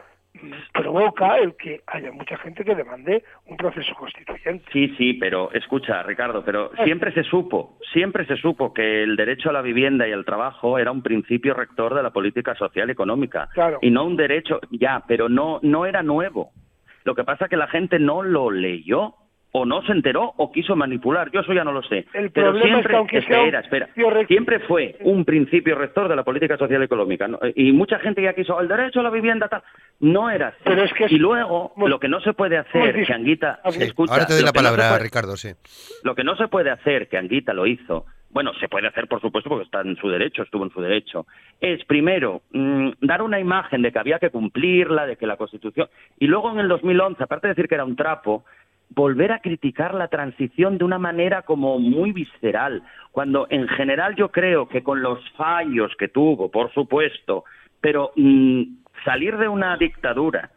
provoca 0.72 1.38
el 1.38 1.56
que 1.56 1.82
haya 1.86 2.12
mucha 2.12 2.36
gente 2.38 2.64
que 2.64 2.74
demande 2.74 3.24
un 3.46 3.56
proceso 3.56 3.94
constituyente. 3.94 4.64
Sí, 4.72 4.94
sí, 4.96 5.14
pero 5.14 5.52
escucha, 5.52 6.02
Ricardo, 6.02 6.44
pero 6.44 6.72
eh. 6.74 6.84
siempre 6.84 7.12
se 7.12 7.24
supo, 7.24 7.78
siempre 7.92 8.26
se 8.26 8.36
supo 8.36 8.72
que 8.72 9.02
el 9.02 9.16
derecho 9.16 9.50
a 9.50 9.52
la 9.52 9.62
vivienda 9.62 10.06
y 10.08 10.12
al 10.12 10.24
trabajo 10.24 10.78
era 10.78 10.90
un 10.90 11.02
principio 11.02 11.54
rector 11.54 11.94
de 11.94 12.02
la 12.02 12.10
política 12.10 12.54
social 12.54 12.88
y 12.88 12.92
económica 12.92 13.48
y 13.80 13.90
no 13.90 14.04
un 14.04 14.16
derecho, 14.16 14.60
ya, 14.70 15.02
pero 15.06 15.28
no 15.28 15.60
no 15.62 15.86
era 15.86 16.02
nuevo. 16.02 16.52
Lo 17.04 17.14
que 17.14 17.24
pasa 17.24 17.44
es 17.44 17.50
que 17.50 17.56
la 17.56 17.68
gente 17.68 17.98
no 17.98 18.22
lo 18.22 18.50
leyó 18.50 19.14
o 19.52 19.64
no 19.64 19.82
se 19.82 19.92
enteró 19.92 20.34
o 20.36 20.52
quiso 20.52 20.76
manipular, 20.76 21.30
yo 21.30 21.40
eso 21.40 21.52
ya 21.52 21.64
no 21.64 21.72
lo 21.72 21.82
sé. 21.82 22.06
Pero 22.32 22.60
siempre, 22.60 22.98
espera, 23.12 23.60
espera, 23.60 23.88
siempre 24.26 24.60
fue 24.60 24.96
un 25.00 25.24
principio 25.24 25.74
rector 25.74 26.08
de 26.08 26.16
la 26.16 26.22
política 26.22 26.56
social 26.56 26.82
y 26.82 26.84
económica. 26.84 27.28
Y 27.54 27.72
mucha 27.72 27.98
gente 27.98 28.22
ya 28.22 28.34
quiso 28.34 28.60
el 28.60 28.68
derecho 28.68 29.00
a 29.00 29.04
la 29.04 29.10
vivienda, 29.10 29.48
tal. 29.48 29.62
No 30.00 30.30
era 30.30 30.54
así. 30.64 31.14
y 31.14 31.18
luego, 31.18 31.72
lo 31.76 31.98
que 31.98 32.08
no 32.08 32.20
se 32.20 32.34
puede 32.34 32.58
hacer, 32.58 33.04
que 33.06 33.12
Anguita, 33.12 33.60
escucha... 33.64 34.12
Ahora 34.12 34.26
te 34.26 34.34
doy 34.34 34.44
la 34.44 34.52
palabra, 34.52 34.98
Ricardo, 34.98 35.36
sí. 35.36 35.50
Lo 36.04 36.14
que 36.14 36.24
no 36.24 36.36
se 36.36 36.48
puede 36.48 36.70
hacer, 36.70 37.08
que 37.08 37.16
Anguita 37.16 37.52
lo 37.52 37.66
hizo, 37.66 38.04
bueno, 38.30 38.52
se 38.60 38.68
puede 38.68 38.86
hacer, 38.86 39.08
por 39.08 39.20
supuesto, 39.20 39.48
porque 39.48 39.64
está 39.64 39.80
en 39.80 39.96
su 39.96 40.08
derecho, 40.08 40.42
estuvo 40.42 40.64
en 40.64 40.70
su 40.70 40.80
derecho, 40.80 41.26
es 41.60 41.82
primero 41.86 42.42
mm, 42.52 42.90
dar 43.00 43.22
una 43.22 43.40
imagen 43.40 43.82
de 43.82 43.90
que 43.90 43.98
había 43.98 44.18
que 44.18 44.30
cumplirla, 44.30 45.06
de 45.06 45.16
que 45.16 45.26
la 45.26 45.36
Constitución. 45.36 45.88
Y 46.18 46.26
luego 46.26 46.52
en 46.52 46.58
el 46.58 46.68
2011, 46.68 47.22
aparte 47.22 47.48
de 47.48 47.54
decir 47.54 47.68
que 47.68 47.74
era 47.74 47.84
un 47.84 47.96
trapo, 47.96 48.44
volver 48.90 49.32
a 49.32 49.40
criticar 49.40 49.94
la 49.94 50.08
transición 50.08 50.78
de 50.78 50.84
una 50.84 50.98
manera 50.98 51.42
como 51.42 51.78
muy 51.78 52.12
visceral, 52.12 52.82
cuando 53.12 53.46
en 53.50 53.68
general 53.68 54.14
yo 54.16 54.30
creo 54.30 54.68
que 54.68 54.82
con 54.82 55.02
los 55.02 55.18
fallos 55.32 55.94
que 55.98 56.08
tuvo, 56.08 56.50
por 56.50 56.72
supuesto, 56.72 57.44
pero 57.80 58.12
mm, 58.16 58.62
salir 59.04 59.36
de 59.36 59.48
una 59.48 59.76
dictadura 59.76 60.50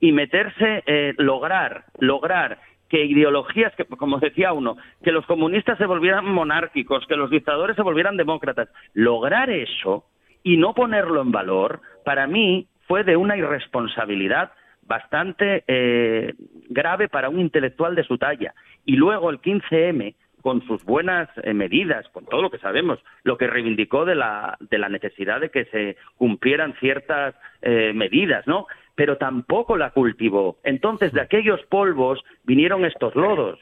y 0.00 0.12
meterse, 0.12 0.82
eh, 0.86 1.14
lograr, 1.18 1.84
lograr 1.98 2.58
que 2.88 3.04
ideologías, 3.04 3.74
que, 3.74 3.84
como 3.84 4.18
decía 4.18 4.52
uno, 4.52 4.76
que 5.02 5.12
los 5.12 5.26
comunistas 5.26 5.76
se 5.78 5.86
volvieran 5.86 6.24
monárquicos, 6.24 7.06
que 7.06 7.16
los 7.16 7.30
dictadores 7.30 7.76
se 7.76 7.82
volvieran 7.82 8.16
demócratas, 8.16 8.68
lograr 8.94 9.50
eso 9.50 10.04
y 10.42 10.56
no 10.56 10.74
ponerlo 10.74 11.20
en 11.20 11.30
valor, 11.30 11.80
para 12.04 12.26
mí 12.26 12.66
fue 12.86 13.04
de 13.04 13.16
una 13.16 13.36
irresponsabilidad 13.36 14.52
bastante 14.88 15.62
eh, 15.68 16.34
grave 16.68 17.08
para 17.08 17.28
un 17.28 17.38
intelectual 17.38 17.94
de 17.94 18.04
su 18.04 18.18
talla. 18.18 18.54
Y 18.84 18.96
luego 18.96 19.30
el 19.30 19.40
15M, 19.40 20.14
con 20.42 20.66
sus 20.66 20.82
buenas 20.84 21.28
eh, 21.42 21.52
medidas, 21.52 22.08
con 22.08 22.24
todo 22.24 22.42
lo 22.42 22.50
que 22.50 22.58
sabemos, 22.58 22.98
lo 23.22 23.36
que 23.36 23.46
reivindicó 23.46 24.04
de 24.04 24.14
la, 24.14 24.56
de 24.60 24.78
la 24.78 24.88
necesidad 24.88 25.40
de 25.40 25.50
que 25.50 25.66
se 25.66 25.96
cumplieran 26.16 26.74
ciertas 26.80 27.34
eh, 27.60 27.92
medidas, 27.94 28.46
¿no? 28.46 28.66
Pero 28.94 29.18
tampoco 29.18 29.76
la 29.76 29.90
cultivó. 29.90 30.56
Entonces, 30.64 31.12
de 31.12 31.20
aquellos 31.20 31.60
polvos 31.66 32.24
vinieron 32.44 32.84
estos 32.84 33.14
lodos. 33.14 33.60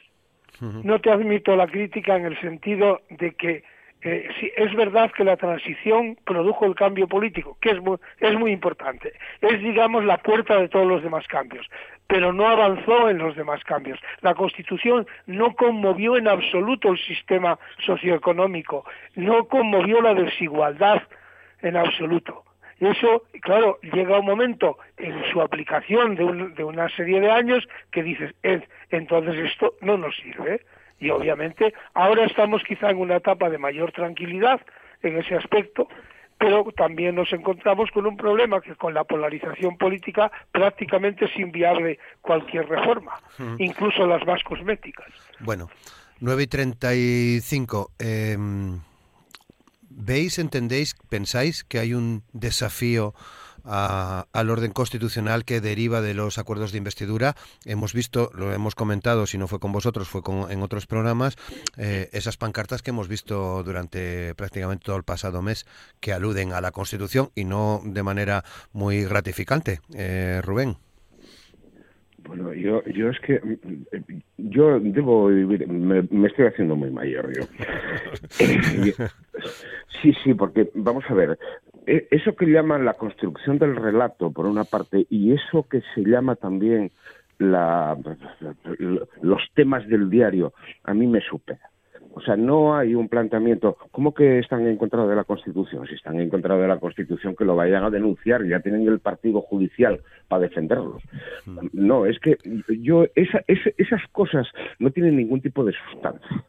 No 0.59 0.99
te 0.99 1.11
admito 1.11 1.55
la 1.55 1.67
crítica 1.67 2.15
en 2.15 2.25
el 2.25 2.41
sentido 2.41 3.01
de 3.11 3.35
que 3.35 3.63
eh, 4.03 4.29
sí, 4.39 4.51
es 4.55 4.75
verdad 4.75 5.11
que 5.11 5.23
la 5.23 5.37
transición 5.37 6.17
produjo 6.23 6.65
el 6.65 6.75
cambio 6.75 7.07
político, 7.07 7.57
que 7.59 7.71
es 7.71 7.81
muy, 7.81 7.97
es 8.19 8.33
muy 8.37 8.51
importante. 8.51 9.13
Es, 9.41 9.59
digamos, 9.59 10.05
la 10.05 10.17
puerta 10.17 10.59
de 10.59 10.69
todos 10.69 10.85
los 10.85 11.01
demás 11.01 11.25
cambios, 11.27 11.67
pero 12.05 12.31
no 12.31 12.47
avanzó 12.47 13.09
en 13.09 13.17
los 13.17 13.35
demás 13.35 13.63
cambios. 13.63 13.99
La 14.21 14.35
Constitución 14.35 15.07
no 15.25 15.55
conmovió 15.55 16.15
en 16.15 16.27
absoluto 16.27 16.91
el 16.91 16.99
sistema 16.99 17.57
socioeconómico, 17.85 18.85
no 19.15 19.45
conmovió 19.45 20.01
la 20.01 20.13
desigualdad 20.13 21.01
en 21.61 21.75
absoluto. 21.75 22.43
Y 22.79 22.85
eso, 22.85 23.23
claro, 23.41 23.79
llega 23.81 24.19
un 24.19 24.25
momento 24.27 24.77
en 24.97 25.23
su 25.31 25.41
aplicación 25.41 26.13
de, 26.13 26.49
de 26.55 26.63
una 26.63 26.87
serie 26.89 27.19
de 27.19 27.31
años 27.31 27.67
que 27.91 28.03
dices, 28.03 28.35
entonces 28.91 29.51
esto 29.51 29.73
no 29.81 29.97
nos 29.97 30.15
sirve 30.17 30.61
y 30.99 31.09
obviamente 31.09 31.73
ahora 31.93 32.25
estamos 32.25 32.63
quizá 32.63 32.89
en 32.89 32.97
una 32.97 33.17
etapa 33.17 33.49
de 33.49 33.57
mayor 33.57 33.91
tranquilidad 33.91 34.61
en 35.03 35.17
ese 35.17 35.35
aspecto, 35.35 35.87
pero 36.37 36.65
también 36.75 37.15
nos 37.15 37.31
encontramos 37.33 37.89
con 37.91 38.05
un 38.05 38.17
problema 38.17 38.61
que 38.61 38.75
con 38.75 38.93
la 38.93 39.03
polarización 39.03 39.77
política 39.77 40.31
prácticamente 40.51 41.25
es 41.25 41.35
inviable 41.37 41.99
cualquier 42.21 42.67
reforma, 42.67 43.19
incluso 43.57 44.05
las 44.05 44.25
más 44.25 44.43
cosméticas. 44.43 45.07
Bueno, 45.39 45.69
9 46.19 46.43
y 46.43 46.47
35. 46.47 47.91
Eh, 47.99 48.37
¿Veis, 49.89 50.37
entendéis, 50.37 50.95
pensáis 51.09 51.63
que 51.63 51.79
hay 51.79 51.95
un 51.95 52.21
desafío 52.31 53.15
al 53.67 54.49
orden 54.49 54.71
constitucional 54.71 55.45
que 55.45 55.61
deriva 55.61 56.01
de 56.01 56.13
los 56.13 56.37
acuerdos 56.37 56.71
de 56.71 56.77
investidura. 56.77 57.35
Hemos 57.65 57.93
visto, 57.93 58.29
lo 58.33 58.53
hemos 58.53 58.75
comentado, 58.75 59.25
si 59.25 59.37
no 59.37 59.47
fue 59.47 59.59
con 59.59 59.71
vosotros, 59.71 60.07
fue 60.07 60.21
con, 60.21 60.49
en 60.51 60.61
otros 60.61 60.87
programas, 60.87 61.35
eh, 61.77 62.09
esas 62.13 62.37
pancartas 62.37 62.81
que 62.81 62.91
hemos 62.91 63.07
visto 63.07 63.63
durante 63.63 64.33
prácticamente 64.35 64.85
todo 64.85 64.95
el 64.95 65.03
pasado 65.03 65.41
mes 65.41 65.65
que 65.99 66.13
aluden 66.13 66.53
a 66.53 66.61
la 66.61 66.71
Constitución 66.71 67.29
y 67.35 67.45
no 67.45 67.81
de 67.83 68.03
manera 68.03 68.43
muy 68.73 69.03
gratificante. 69.03 69.79
Eh, 69.95 70.41
Rubén. 70.43 70.77
Bueno, 72.27 72.53
yo, 72.53 72.83
yo 72.85 73.09
es 73.09 73.19
que 73.21 73.39
yo 74.37 74.79
debo 74.81 75.27
vivir, 75.27 75.65
me, 75.67 76.01
me 76.11 76.27
estoy 76.27 76.47
haciendo 76.47 76.75
muy 76.75 76.91
mayor 76.91 77.31
yo. 77.33 77.43
sí, 80.01 80.13
sí, 80.23 80.33
porque 80.33 80.69
vamos 80.73 81.05
a 81.07 81.13
ver, 81.13 81.39
eso 81.87 82.35
que 82.35 82.45
llaman 82.45 82.85
la 82.85 82.93
construcción 82.93 83.57
del 83.57 83.75
relato, 83.75 84.31
por 84.31 84.45
una 84.45 84.65
parte, 84.65 85.07
y 85.09 85.33
eso 85.33 85.65
que 85.69 85.81
se 85.95 86.01
llama 86.01 86.35
también 86.35 86.91
la, 87.39 87.97
los 89.21 89.41
temas 89.55 89.87
del 89.87 90.09
diario, 90.09 90.53
a 90.83 90.93
mí 90.93 91.07
me 91.07 91.21
supera. 91.21 91.69
O 92.13 92.21
sea, 92.21 92.35
no 92.35 92.75
hay 92.75 92.95
un 92.95 93.09
planteamiento, 93.09 93.77
¿cómo 93.91 94.11
que 94.11 94.39
están 94.39 94.65
en 94.65 94.77
contra 94.77 95.05
de 95.05 95.15
la 95.15 95.23
Constitución? 95.23 95.85
Si 95.85 95.93
están 95.93 96.19
en 96.19 96.29
contra 96.29 96.57
de 96.57 96.67
la 96.67 96.79
Constitución, 96.79 97.35
que 97.35 97.45
lo 97.45 97.55
vayan 97.55 97.83
a 97.83 97.91
denunciar, 97.91 98.43
ya 98.43 98.59
tienen 98.59 98.87
el 98.87 98.99
partido 98.99 99.41
judicial 99.41 100.01
para 100.27 100.41
defenderlos. 100.41 101.03
No, 101.73 102.07
es 102.07 102.19
que 102.19 102.37
yo, 102.79 103.05
esa, 103.13 103.43
esas 103.47 104.01
cosas 104.11 104.47
no 104.79 104.89
tienen 104.89 105.15
ningún 105.15 105.41
tipo 105.41 105.63
de 105.63 105.73
sustancia. 105.91 106.43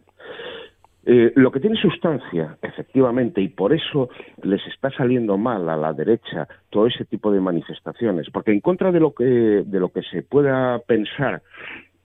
Eh, 1.10 1.32
lo 1.36 1.50
que 1.50 1.60
tiene 1.60 1.80
sustancia, 1.80 2.58
efectivamente, 2.60 3.40
y 3.40 3.48
por 3.48 3.72
eso 3.72 4.10
les 4.42 4.60
está 4.66 4.90
saliendo 4.90 5.38
mal 5.38 5.66
a 5.70 5.74
la 5.74 5.94
derecha 5.94 6.46
todo 6.68 6.86
ese 6.86 7.06
tipo 7.06 7.32
de 7.32 7.40
manifestaciones, 7.40 8.28
porque 8.28 8.52
en 8.52 8.60
contra 8.60 8.92
de 8.92 9.00
lo 9.00 9.14
que, 9.14 9.24
de 9.24 9.80
lo 9.80 9.88
que 9.88 10.02
se 10.02 10.22
pueda 10.22 10.78
pensar, 10.80 11.40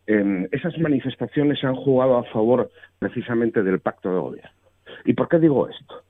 esas 0.05 0.77
manifestaciones 0.79 1.61
han 1.65 1.75
jugado 1.75 2.17
a 2.17 2.23
favor 2.23 2.71
precisamente 2.99 3.61
del 3.61 3.81
pacto 3.81 4.09
de 4.09 4.19
gobierno. 4.19 4.51
¿Y 5.03 5.13
por 5.13 5.27
qué 5.27 5.37
digo 5.39 5.67
esto? 5.67 6.03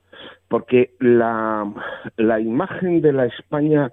Porque 0.47 0.91
la, 0.99 1.67
la 2.17 2.39
imagen 2.39 3.01
de 3.01 3.13
la 3.13 3.25
España 3.25 3.91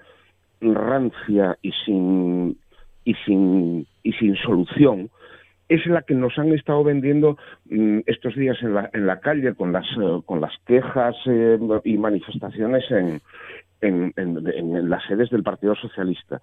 rancia 0.60 1.56
y 1.62 1.72
sin, 1.86 2.58
y 3.06 3.14
sin, 3.24 3.86
y 4.02 4.12
sin 4.12 4.36
solución 4.36 5.08
es 5.70 5.86
la 5.86 6.02
que 6.02 6.14
nos 6.14 6.36
han 6.36 6.52
estado 6.52 6.82
vendiendo 6.82 7.38
mm, 7.70 8.00
estos 8.06 8.34
días 8.34 8.58
en 8.60 8.74
la, 8.74 8.90
en 8.92 9.06
la 9.06 9.20
calle 9.20 9.54
con 9.54 9.72
las, 9.72 9.86
eh, 9.86 10.20
con 10.26 10.40
las 10.40 10.52
quejas 10.66 11.14
eh, 11.26 11.58
y 11.84 11.96
manifestaciones 11.96 12.84
en, 12.90 13.22
en, 13.80 14.12
en, 14.16 14.90
las 14.90 15.06
sedes 15.06 15.30
del 15.30 15.44
Partido 15.44 15.76
Socialista. 15.76 16.42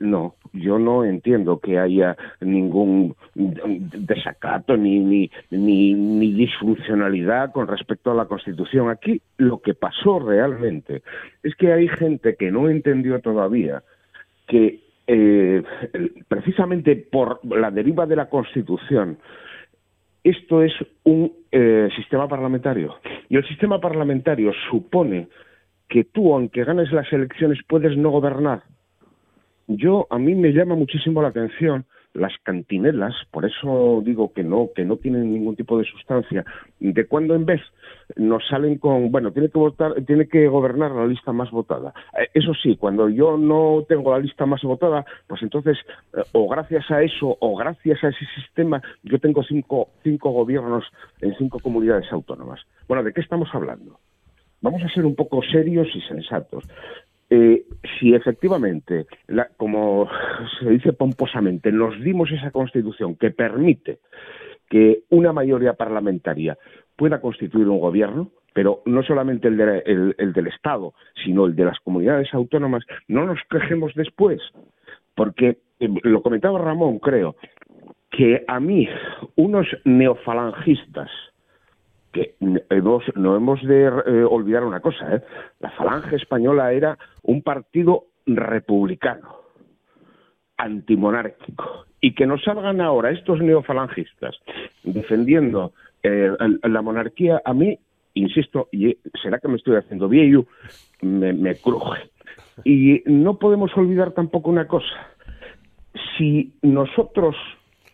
No, 0.00 0.34
yo 0.52 0.80
no 0.80 1.04
entiendo 1.04 1.60
que 1.60 1.78
haya 1.78 2.16
ningún 2.40 3.14
desacato 3.36 4.76
ni, 4.76 4.98
ni, 4.98 5.30
ni, 5.50 5.94
ni, 5.94 6.32
disfuncionalidad 6.32 7.52
con 7.52 7.68
respecto 7.68 8.10
a 8.10 8.14
la 8.14 8.24
Constitución. 8.24 8.90
Aquí 8.90 9.22
lo 9.36 9.60
que 9.60 9.74
pasó 9.74 10.18
realmente 10.18 11.02
es 11.44 11.54
que 11.54 11.72
hay 11.72 11.86
gente 11.86 12.34
que 12.34 12.50
no 12.50 12.68
entendió 12.68 13.20
todavía 13.20 13.84
que 14.48 14.80
eh, 15.08 15.62
precisamente 16.28 16.94
por 16.96 17.40
la 17.44 17.70
deriva 17.70 18.06
de 18.06 18.14
la 18.14 18.28
Constitución, 18.28 19.18
esto 20.22 20.62
es 20.62 20.72
un 21.04 21.32
eh, 21.50 21.88
sistema 21.96 22.28
parlamentario. 22.28 22.96
Y 23.30 23.36
el 23.36 23.48
sistema 23.48 23.80
parlamentario 23.80 24.52
supone 24.70 25.28
que 25.88 26.04
tú, 26.04 26.34
aunque 26.34 26.64
ganes 26.64 26.92
las 26.92 27.10
elecciones, 27.10 27.58
puedes 27.66 27.96
no 27.96 28.10
gobernar. 28.10 28.62
Yo, 29.66 30.06
a 30.10 30.18
mí 30.18 30.34
me 30.34 30.52
llama 30.52 30.74
muchísimo 30.74 31.22
la 31.22 31.28
atención 31.28 31.86
las 32.18 32.32
cantinelas, 32.42 33.14
por 33.30 33.44
eso 33.44 34.02
digo 34.04 34.32
que 34.32 34.42
no, 34.42 34.70
que 34.74 34.84
no 34.84 34.96
tienen 34.96 35.32
ningún 35.32 35.56
tipo 35.56 35.78
de 35.78 35.84
sustancia, 35.84 36.44
de 36.80 37.06
cuando 37.06 37.34
en 37.34 37.46
vez 37.46 37.60
nos 38.16 38.46
salen 38.48 38.78
con, 38.78 39.10
bueno, 39.10 39.32
tiene 39.32 39.48
que 39.48 39.58
votar, 39.58 39.94
tiene 40.06 40.28
que 40.28 40.48
gobernar 40.48 40.92
la 40.92 41.06
lista 41.06 41.32
más 41.32 41.50
votada. 41.50 41.92
Eh, 42.18 42.28
eso 42.34 42.52
sí, 42.54 42.76
cuando 42.76 43.08
yo 43.08 43.36
no 43.36 43.84
tengo 43.88 44.12
la 44.12 44.18
lista 44.18 44.46
más 44.46 44.62
votada, 44.62 45.04
pues 45.26 45.42
entonces, 45.42 45.78
eh, 46.14 46.22
o 46.32 46.48
gracias 46.48 46.90
a 46.90 47.02
eso, 47.02 47.36
o 47.40 47.56
gracias 47.56 48.02
a 48.02 48.08
ese 48.08 48.24
sistema, 48.34 48.82
yo 49.02 49.18
tengo 49.18 49.42
cinco, 49.42 49.88
cinco 50.02 50.30
gobiernos 50.30 50.84
en 51.20 51.36
cinco 51.36 51.58
comunidades 51.60 52.10
autónomas. 52.12 52.60
Bueno, 52.86 53.02
¿de 53.02 53.12
qué 53.12 53.20
estamos 53.20 53.48
hablando? 53.52 53.98
Vamos 54.60 54.82
a 54.82 54.88
ser 54.88 55.04
un 55.04 55.14
poco 55.14 55.40
serios 55.42 55.88
y 55.94 56.00
sensatos. 56.02 56.64
Eh, 57.30 57.66
si 57.98 58.14
efectivamente, 58.14 59.06
como 59.56 60.08
se 60.60 60.70
dice 60.70 60.92
pomposamente, 60.92 61.70
nos 61.70 61.98
dimos 62.02 62.30
esa 62.32 62.50
constitución 62.50 63.16
que 63.16 63.30
permite 63.30 63.98
que 64.68 65.04
una 65.10 65.32
mayoría 65.32 65.74
parlamentaria 65.74 66.56
pueda 66.96 67.20
constituir 67.20 67.68
un 67.68 67.80
gobierno, 67.80 68.30
pero 68.52 68.82
no 68.86 69.02
solamente 69.02 69.48
el, 69.48 69.60
el, 70.18 70.32
del 70.32 70.46
Estado, 70.48 70.94
sino 71.24 71.46
el 71.46 71.54
de 71.54 71.64
las 71.64 71.78
comunidades 71.80 72.32
autónomas, 72.32 72.84
no 73.06 73.24
nos 73.24 73.38
quejemos 73.50 73.94
después, 73.94 74.40
porque 75.14 75.58
eh, 75.80 75.88
lo 76.02 76.22
comentaba 76.22 76.58
Ramón, 76.58 76.98
creo, 76.98 77.36
que 78.10 78.44
a 78.48 78.58
mí 78.58 78.88
unos 79.36 79.66
neofalangistas 79.84 81.10
que 82.12 82.34
no 82.40 83.36
hemos 83.36 83.62
de 83.62 83.84
eh, 83.84 84.24
olvidar 84.24 84.64
una 84.64 84.80
cosa, 84.80 85.16
¿eh? 85.16 85.22
la 85.60 85.70
Falange 85.70 86.16
Española 86.16 86.72
era 86.72 86.98
un 87.22 87.42
partido 87.42 88.06
republicano, 88.26 89.36
antimonárquico, 90.56 91.86
y 92.00 92.14
que 92.14 92.26
nos 92.26 92.42
salgan 92.42 92.80
ahora 92.80 93.10
estos 93.10 93.40
neofalangistas 93.40 94.36
defendiendo 94.82 95.72
eh, 96.02 96.30
la 96.62 96.82
monarquía, 96.82 97.42
a 97.44 97.52
mí, 97.52 97.78
insisto, 98.14 98.68
y 98.72 98.96
será 99.22 99.38
que 99.38 99.48
me 99.48 99.56
estoy 99.56 99.76
haciendo 99.76 100.08
viejo, 100.08 100.46
me 101.02 101.54
cruje. 101.56 102.10
Y 102.64 103.02
no 103.06 103.38
podemos 103.38 103.76
olvidar 103.76 104.12
tampoco 104.12 104.50
una 104.50 104.66
cosa, 104.66 105.08
si 106.16 106.52
nosotros 106.62 107.36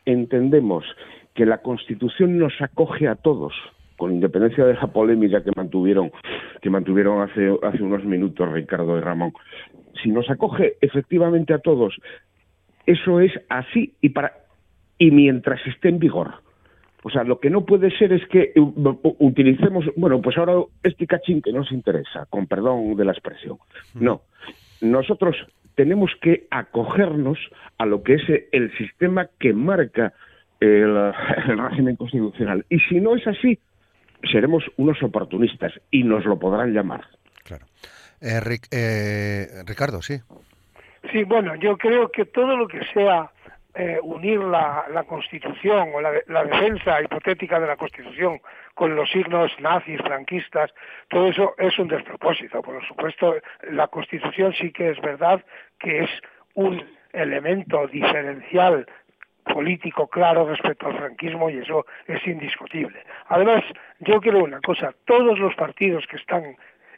entendemos 0.04 0.84
que 1.34 1.46
la 1.46 1.58
Constitución 1.58 2.38
nos 2.38 2.52
acoge 2.60 3.08
a 3.08 3.16
todos, 3.16 3.52
con 3.96 4.12
independencia 4.12 4.64
de 4.64 4.74
esa 4.74 4.88
polémica 4.88 5.42
que 5.42 5.52
mantuvieron, 5.56 6.10
que 6.60 6.70
mantuvieron 6.70 7.22
hace, 7.22 7.56
hace 7.62 7.82
unos 7.82 8.04
minutos 8.04 8.50
Ricardo 8.52 8.96
y 8.98 9.00
Ramón, 9.00 9.32
si 10.02 10.10
nos 10.10 10.28
acoge 10.30 10.74
efectivamente 10.80 11.54
a 11.54 11.58
todos, 11.58 11.96
eso 12.86 13.20
es 13.20 13.32
así 13.48 13.94
y 14.00 14.10
para 14.10 14.32
y 14.98 15.10
mientras 15.10 15.60
esté 15.66 15.88
en 15.88 15.98
vigor. 15.98 16.34
O 17.02 17.10
sea, 17.10 17.22
lo 17.22 17.38
que 17.38 17.50
no 17.50 17.66
puede 17.66 17.90
ser 17.98 18.12
es 18.12 18.26
que 18.28 18.52
utilicemos, 19.18 19.84
bueno, 19.96 20.22
pues 20.22 20.38
ahora 20.38 20.54
este 20.82 21.06
cachín 21.06 21.42
que 21.42 21.52
nos 21.52 21.70
interesa, 21.70 22.26
con 22.30 22.46
perdón 22.46 22.96
de 22.96 23.04
la 23.04 23.12
expresión. 23.12 23.58
No, 23.94 24.22
nosotros 24.80 25.36
tenemos 25.74 26.12
que 26.22 26.46
acogernos 26.50 27.38
a 27.76 27.84
lo 27.84 28.02
que 28.02 28.14
es 28.14 28.22
el 28.52 28.74
sistema 28.78 29.28
que 29.38 29.52
marca 29.52 30.14
el, 30.60 30.96
el 31.48 31.58
régimen 31.58 31.96
constitucional. 31.96 32.64
Y 32.70 32.78
si 32.80 33.00
no 33.00 33.16
es 33.16 33.26
así, 33.26 33.58
seremos 34.30 34.64
unos 34.76 35.02
oportunistas 35.02 35.72
y 35.90 36.02
nos 36.02 36.24
lo 36.24 36.38
podrán 36.38 36.72
llamar. 36.72 37.06
Claro. 37.44 37.66
Eh, 38.20 38.40
eh, 38.70 39.46
Ricardo, 39.66 40.02
sí. 40.02 40.20
Sí, 41.12 41.24
bueno, 41.24 41.54
yo 41.56 41.76
creo 41.76 42.10
que 42.10 42.24
todo 42.24 42.56
lo 42.56 42.66
que 42.66 42.80
sea 42.92 43.30
eh, 43.74 43.98
unir 44.02 44.38
la, 44.40 45.04
Constitución 45.06 45.90
o 45.94 46.00
la, 46.00 46.12
la, 46.28 46.44
defensa 46.44 47.02
hipotética 47.02 47.60
de 47.60 47.66
la 47.66 47.76
Constitución 47.76 48.40
con 48.74 48.94
los 48.96 49.10
signos 49.10 49.52
nazis, 49.60 50.00
franquistas, 50.00 50.72
todo 51.08 51.28
eso 51.28 51.54
es 51.58 51.78
un 51.78 51.88
despropósito. 51.88 52.62
Por 52.62 52.86
supuesto, 52.86 53.34
la 53.70 53.88
Constitución 53.88 54.54
sí 54.58 54.72
que 54.72 54.90
es 54.90 55.00
verdad 55.00 55.44
que 55.78 56.04
es 56.04 56.10
un 56.54 56.82
elemento 57.12 57.86
diferencial 57.88 58.86
político 59.44 60.06
claro 60.08 60.46
respecto 60.48 60.86
al 60.86 60.96
franquismo 60.96 61.50
y 61.50 61.58
eso 61.58 61.86
es 62.06 62.26
indiscutible. 62.26 62.98
Además, 63.28 63.62
yo 64.00 64.20
creo 64.20 64.44
una 64.44 64.60
cosa, 64.60 64.94
todos 65.04 65.38
los 65.38 65.54
partidos 65.54 66.06
que 66.06 66.16
están 66.16 66.56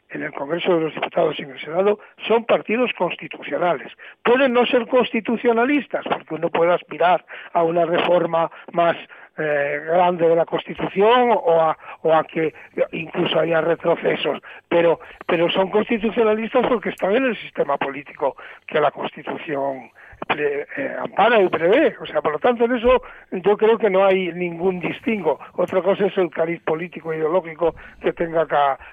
en 0.09 0.23
el 0.23 0.33
Congreso 0.33 0.73
de 0.73 0.85
los 0.85 0.93
Diputados 0.93 1.37
y 1.37 1.43
en 1.43 1.51
el 1.51 1.59
Senado 1.59 1.99
son 2.27 2.45
partidos 2.45 2.91
constitucionales. 2.93 3.91
Pueden 4.23 4.53
no 4.53 4.65
ser 4.65 4.87
constitucionalistas, 4.87 6.05
porque 6.05 6.35
uno 6.35 6.49
puede 6.49 6.73
aspirar 6.73 7.25
a 7.53 7.63
una 7.63 7.85
reforma 7.85 8.49
más 8.71 8.95
eh, 9.37 9.81
grande 9.85 10.27
de 10.27 10.35
la 10.35 10.45
Constitución 10.45 11.31
o 11.31 11.61
a, 11.61 11.77
o 12.01 12.13
a 12.13 12.23
que 12.23 12.53
incluso 12.91 13.39
haya 13.39 13.61
retrocesos, 13.61 14.39
pero, 14.67 14.99
pero 15.27 15.49
son 15.51 15.69
constitucionalistas 15.69 16.65
porque 16.67 16.89
están 16.89 17.15
en 17.15 17.25
el 17.25 17.37
sistema 17.37 17.77
político 17.77 18.35
que 18.65 18.79
la 18.79 18.91
Constitución 18.91 19.91
eh, 20.35 20.95
ampara 20.99 21.41
y 21.41 21.49
prevé. 21.49 21.95
O 21.99 22.05
sea, 22.05 22.21
por 22.21 22.33
lo 22.33 22.39
tanto, 22.39 22.65
en 22.65 22.75
eso 22.75 23.01
yo 23.31 23.57
creo 23.57 23.77
que 23.77 23.89
no 23.89 24.05
hay 24.05 24.31
ningún 24.33 24.79
distingo. 24.79 25.39
Otra 25.53 25.81
cosa 25.81 26.05
es 26.05 26.17
el 26.17 26.29
cariz 26.29 26.61
político 26.63 27.13
ideológico 27.13 27.75
que 28.01 28.13
tenga 28.13 28.45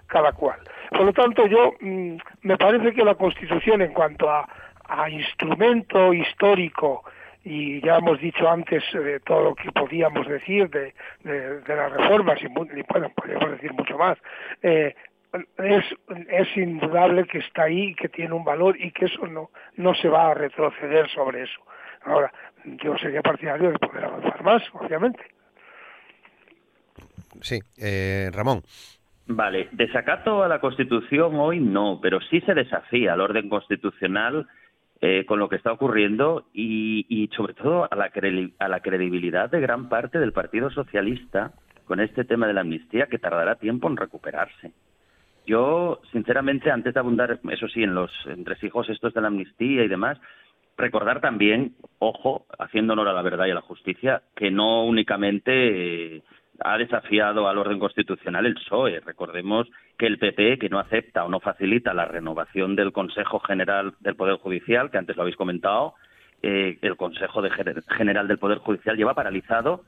cada, 0.07 0.33
cual. 0.33 0.59
Por 0.91 1.03
lo 1.03 1.13
tanto, 1.13 1.47
yo 1.47 1.75
mm, 1.81 2.17
me 2.43 2.57
parece 2.57 2.93
que 2.93 3.05
la 3.05 3.15
Constitución, 3.15 3.83
en 3.83 3.93
cuanto 3.93 4.31
a, 4.31 4.47
instrumento 5.11 6.13
histórico, 6.13 7.05
y 7.43 7.81
ya 7.81 7.97
hemos 7.97 8.21
dicho 8.21 8.49
antes 8.49 8.83
de 8.93 9.19
todo 9.21 9.43
lo 9.43 9.55
que 9.55 9.73
podíamos 9.73 10.27
decir 10.29 10.69
de, 10.71 10.95
de, 11.23 11.75
las 11.75 11.93
reformas, 11.93 12.39
y, 12.43 12.47
bueno, 12.49 13.11
podríamos 13.15 13.51
decir 13.53 13.73
mucho 13.73 13.99
más, 13.99 14.19
eh, 14.63 14.95
es, 15.59 15.85
es 16.29 16.57
indudable 16.57 17.25
que 17.25 17.39
está 17.39 17.65
ahí, 17.65 17.95
que 17.95 18.09
tiene 18.09 18.35
un 18.35 18.45
valor 18.45 18.77
y 18.81 18.91
que 18.93 19.07
eso 19.07 19.27
no, 19.27 19.51
no 19.77 19.95
se 19.95 20.09
va 20.09 20.31
a 20.31 20.35
retroceder 20.35 21.09
sobre 21.11 21.43
eso. 21.43 21.61
Ahora, 22.05 22.33
yo 22.65 22.97
sería 22.99 23.23
partidario 23.23 23.71
de 23.71 23.79
poder 23.79 24.05
avanzar 24.05 24.43
más, 24.43 24.63
obviamente. 24.75 25.21
Sí, 27.41 27.59
eh, 27.79 28.31
Ramón. 28.33 28.63
Vale, 29.27 29.69
desacato 29.73 30.43
a 30.43 30.49
la 30.49 30.61
Constitución 30.61 31.35
hoy 31.37 31.59
no, 31.59 31.99
pero 32.03 32.21
sí 32.21 32.41
se 32.43 32.55
desafía 32.55 33.15
al 33.15 33.23
orden 33.23 33.49
constitucional 33.49 34.47
eh, 35.01 35.25
con 35.27 35.39
lo 35.39 35.49
que 35.49 35.57
está 35.57 35.73
ocurriendo 35.73 36.47
y, 36.53 37.07
y 37.09 37.29
sobre 37.35 37.55
todo 37.55 37.89
a 37.91 37.97
la, 37.97 38.11
a 38.59 38.69
la 38.69 38.81
credibilidad 38.81 39.51
de 39.51 39.61
gran 39.61 39.89
parte 39.89 40.19
del 40.19 40.33
Partido 40.33 40.71
Socialista 40.71 41.53
con 41.87 42.01
este 42.01 42.25
tema 42.25 42.47
de 42.47 42.53
la 42.53 42.61
amnistía 42.61 43.07
que 43.07 43.19
tardará 43.19 43.57
tiempo 43.57 43.89
en 43.89 43.97
recuperarse. 43.97 44.73
Yo, 45.47 46.01
sinceramente, 46.13 46.71
antes 46.71 46.95
de 46.95 47.01
abundar, 47.01 47.39
eso 47.51 47.69
sí, 47.69 47.83
en 47.83 47.95
los 47.95 48.11
entresijos 48.27 48.89
estos 48.89 49.13
de 49.13 49.21
la 49.21 49.29
amnistía 49.29 49.85
y 49.85 49.89
demás, 49.89 50.19
recordar 50.77 51.21
también, 51.21 51.75
ojo, 51.99 52.47
haciendo 52.59 52.95
honor 52.95 53.09
a 53.09 53.13
la 53.13 53.23
verdad 53.23 53.47
y 53.47 53.51
a 53.51 53.55
la 53.55 53.61
justicia, 53.61 54.23
que 54.35 54.51
no 54.51 54.85
únicamente 54.85 56.23
ha 56.61 56.79
desafiado 56.79 57.49
al 57.49 57.59
orden 57.59 57.79
constitucional 57.79 58.47
el 58.47 58.55
PSOE. 58.55 59.01
Recordemos 59.01 59.69
que 59.99 60.07
el 60.07 60.19
PP, 60.19 60.59
que 60.59 60.69
no 60.69 60.79
acepta 60.79 61.25
o 61.25 61.29
no 61.29 61.41
facilita 61.41 61.93
la 61.93 62.07
renovación 62.07 62.77
del 62.77 62.93
Consejo 62.93 63.41
General 63.41 63.95
del 64.01 64.17
Poder 64.17 64.37
Judicial, 64.37 64.91
que 64.91 64.99
antes 64.99 65.17
lo 65.17 65.23
habéis 65.23 65.37
comentado, 65.37 65.95
eh, 66.43 66.79
el 66.83 66.97
Consejo 66.97 67.43
General 67.89 68.29
del 68.29 68.39
Poder 68.39 68.59
Judicial 68.59 68.97
lleva 68.97 69.15
paralizado 69.15 69.83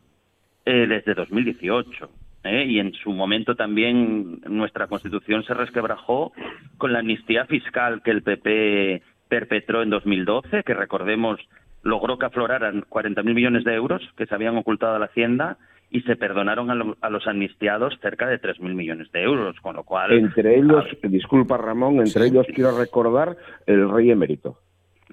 eh, 0.64 0.86
desde 0.86 1.14
2018. 1.14 2.10
¿Eh? 2.46 2.64
Y 2.64 2.78
en 2.78 2.92
su 2.94 3.10
momento 3.10 3.54
también 3.54 4.40
nuestra 4.48 4.86
Constitución 4.86 5.44
se 5.44 5.54
resquebrajó 5.54 6.32
con 6.78 6.92
la 6.92 7.00
amnistía 7.00 7.46
fiscal 7.46 8.02
que 8.02 8.10
el 8.10 8.22
PP 8.22 9.02
perpetró 9.28 9.82
en 9.82 9.90
2012, 9.90 10.62
que 10.62 10.74
recordemos 10.74 11.40
logró 11.82 12.18
que 12.18 12.26
afloraran 12.26 12.82
40.000 12.82 13.34
millones 13.34 13.64
de 13.64 13.74
euros 13.74 14.02
que 14.16 14.26
se 14.26 14.34
habían 14.34 14.56
ocultado 14.56 14.96
a 14.96 14.98
la 14.98 15.06
Hacienda 15.06 15.56
y 15.90 16.00
se 16.02 16.16
perdonaron 16.16 16.70
a, 17.00 17.10
los 17.10 17.26
amnistiados 17.28 17.94
cerca 18.02 18.26
de 18.26 18.40
3.000 18.40 18.74
millones 18.74 19.10
de 19.12 19.22
euros, 19.22 19.56
con 19.60 19.76
lo 19.76 19.84
cual... 19.84 20.12
Entre 20.12 20.58
ellos, 20.58 20.84
disculpa 21.04 21.56
Ramón, 21.56 22.00
entre 22.00 22.26
ellos 22.26 22.46
quiero 22.52 22.76
recordar 22.76 23.36
el 23.66 23.88
rey 23.88 24.10
emérito. 24.10 24.58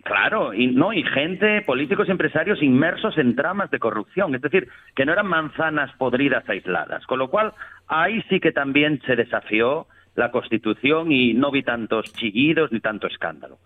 Claro, 0.04 0.54
y 0.54 0.68
no 0.68 0.92
y 0.92 1.02
gente, 1.04 1.62
políticos 1.62 2.08
y 2.08 2.12
empresarios 2.12 2.62
inmersos 2.62 3.18
en 3.18 3.38
tramas 3.38 3.72
de 3.72 3.80
corrupción, 3.80 4.36
es 4.36 4.42
decir, 4.42 4.68
que 4.96 5.06
no 5.06 5.14
eran 5.14 5.28
manzanas 5.28 5.92
podridas 5.94 6.48
aisladas, 6.50 7.06
con 7.06 7.20
lo 7.20 7.30
cual 7.30 7.54
ahí 7.88 8.22
sí 8.30 8.42
que 8.42 8.52
también 8.52 9.02
se 9.06 9.16
desafió 9.16 9.88
la 10.16 10.30
Constitución 10.30 11.12
y 11.12 11.34
no 11.34 11.52
vi 11.52 11.64
tantos 11.64 12.12
chillidos 12.14 12.72
ni 12.74 12.82
tanto 12.82 13.08
escándalo. 13.08 13.58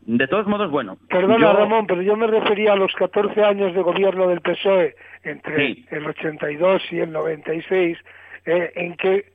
De 0.00 0.26
todos 0.28 0.46
modos, 0.46 0.70
bueno. 0.70 0.98
Perdona, 1.08 1.52
Ramón, 1.52 1.86
pero 1.86 2.02
yo 2.02 2.16
me 2.16 2.26
refería 2.26 2.72
a 2.72 2.76
los 2.76 2.92
14 2.94 3.42
años 3.42 3.74
de 3.74 3.82
gobierno 3.82 4.28
del 4.28 4.40
PSOE 4.40 4.94
entre 5.22 5.84
el 5.90 6.06
82 6.06 6.82
y 6.92 6.98
el 7.00 7.12
96, 7.12 7.98
eh, 8.44 8.72
en 8.76 8.96
que 8.96 9.32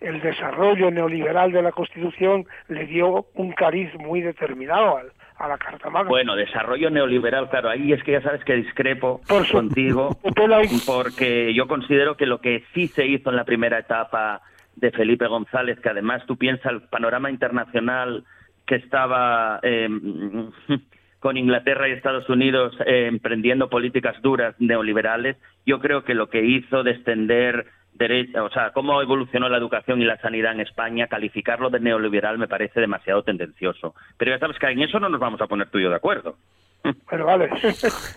el 0.00 0.20
desarrollo 0.20 0.92
neoliberal 0.92 1.50
de 1.50 1.62
la 1.62 1.72
Constitución 1.72 2.46
le 2.68 2.86
dio 2.86 3.26
un 3.34 3.52
cariz 3.52 3.92
muy 3.98 4.20
determinado 4.20 5.00
a 5.42 5.48
la 5.48 5.58
Carta 5.58 5.90
Magna. 5.90 6.08
Bueno, 6.08 6.36
desarrollo 6.36 6.88
neoliberal, 6.88 7.50
claro, 7.50 7.68
ahí 7.68 7.92
es 7.92 8.02
que 8.04 8.12
ya 8.12 8.22
sabes 8.22 8.44
que 8.44 8.54
discrepo 8.54 9.20
contigo, 9.50 10.16
porque 10.86 11.52
yo 11.52 11.66
considero 11.66 12.16
que 12.16 12.26
lo 12.26 12.40
que 12.40 12.64
sí 12.72 12.86
se 12.86 13.06
hizo 13.06 13.30
en 13.30 13.36
la 13.36 13.44
primera 13.44 13.78
etapa 13.78 14.40
de 14.76 14.92
Felipe 14.92 15.26
González, 15.26 15.80
que 15.80 15.88
además 15.88 16.22
tú 16.26 16.36
piensas 16.36 16.72
el 16.72 16.82
panorama 16.82 17.28
internacional 17.28 18.24
que 18.66 18.76
estaba 18.76 19.58
eh, 19.64 19.88
con 21.18 21.36
Inglaterra 21.36 21.88
y 21.88 21.92
Estados 21.92 22.28
Unidos 22.28 22.76
eh, 22.86 23.06
emprendiendo 23.08 23.68
políticas 23.68 24.22
duras 24.22 24.54
neoliberales, 24.60 25.36
yo 25.66 25.80
creo 25.80 26.04
que 26.04 26.14
lo 26.14 26.30
que 26.30 26.44
hizo 26.44 26.84
descender 26.84 27.66
o 28.40 28.50
sea, 28.50 28.70
cómo 28.72 29.00
evolucionó 29.00 29.48
la 29.48 29.58
educación 29.58 30.00
y 30.00 30.04
la 30.04 30.20
sanidad 30.20 30.52
en 30.52 30.60
España, 30.60 31.06
calificarlo 31.06 31.70
de 31.70 31.80
neoliberal 31.80 32.38
me 32.38 32.48
parece 32.48 32.80
demasiado 32.80 33.22
tendencioso. 33.22 33.94
Pero 34.16 34.32
ya 34.32 34.38
sabes 34.38 34.58
que 34.58 34.66
en 34.66 34.82
eso 34.82 34.98
no 34.98 35.08
nos 35.08 35.20
vamos 35.20 35.40
a 35.40 35.46
poner 35.46 35.68
tú 35.68 35.78
y 35.78 35.84
yo 35.84 35.90
de 35.90 35.96
acuerdo. 35.96 36.36
Pero 37.10 37.26
vale. 37.26 37.48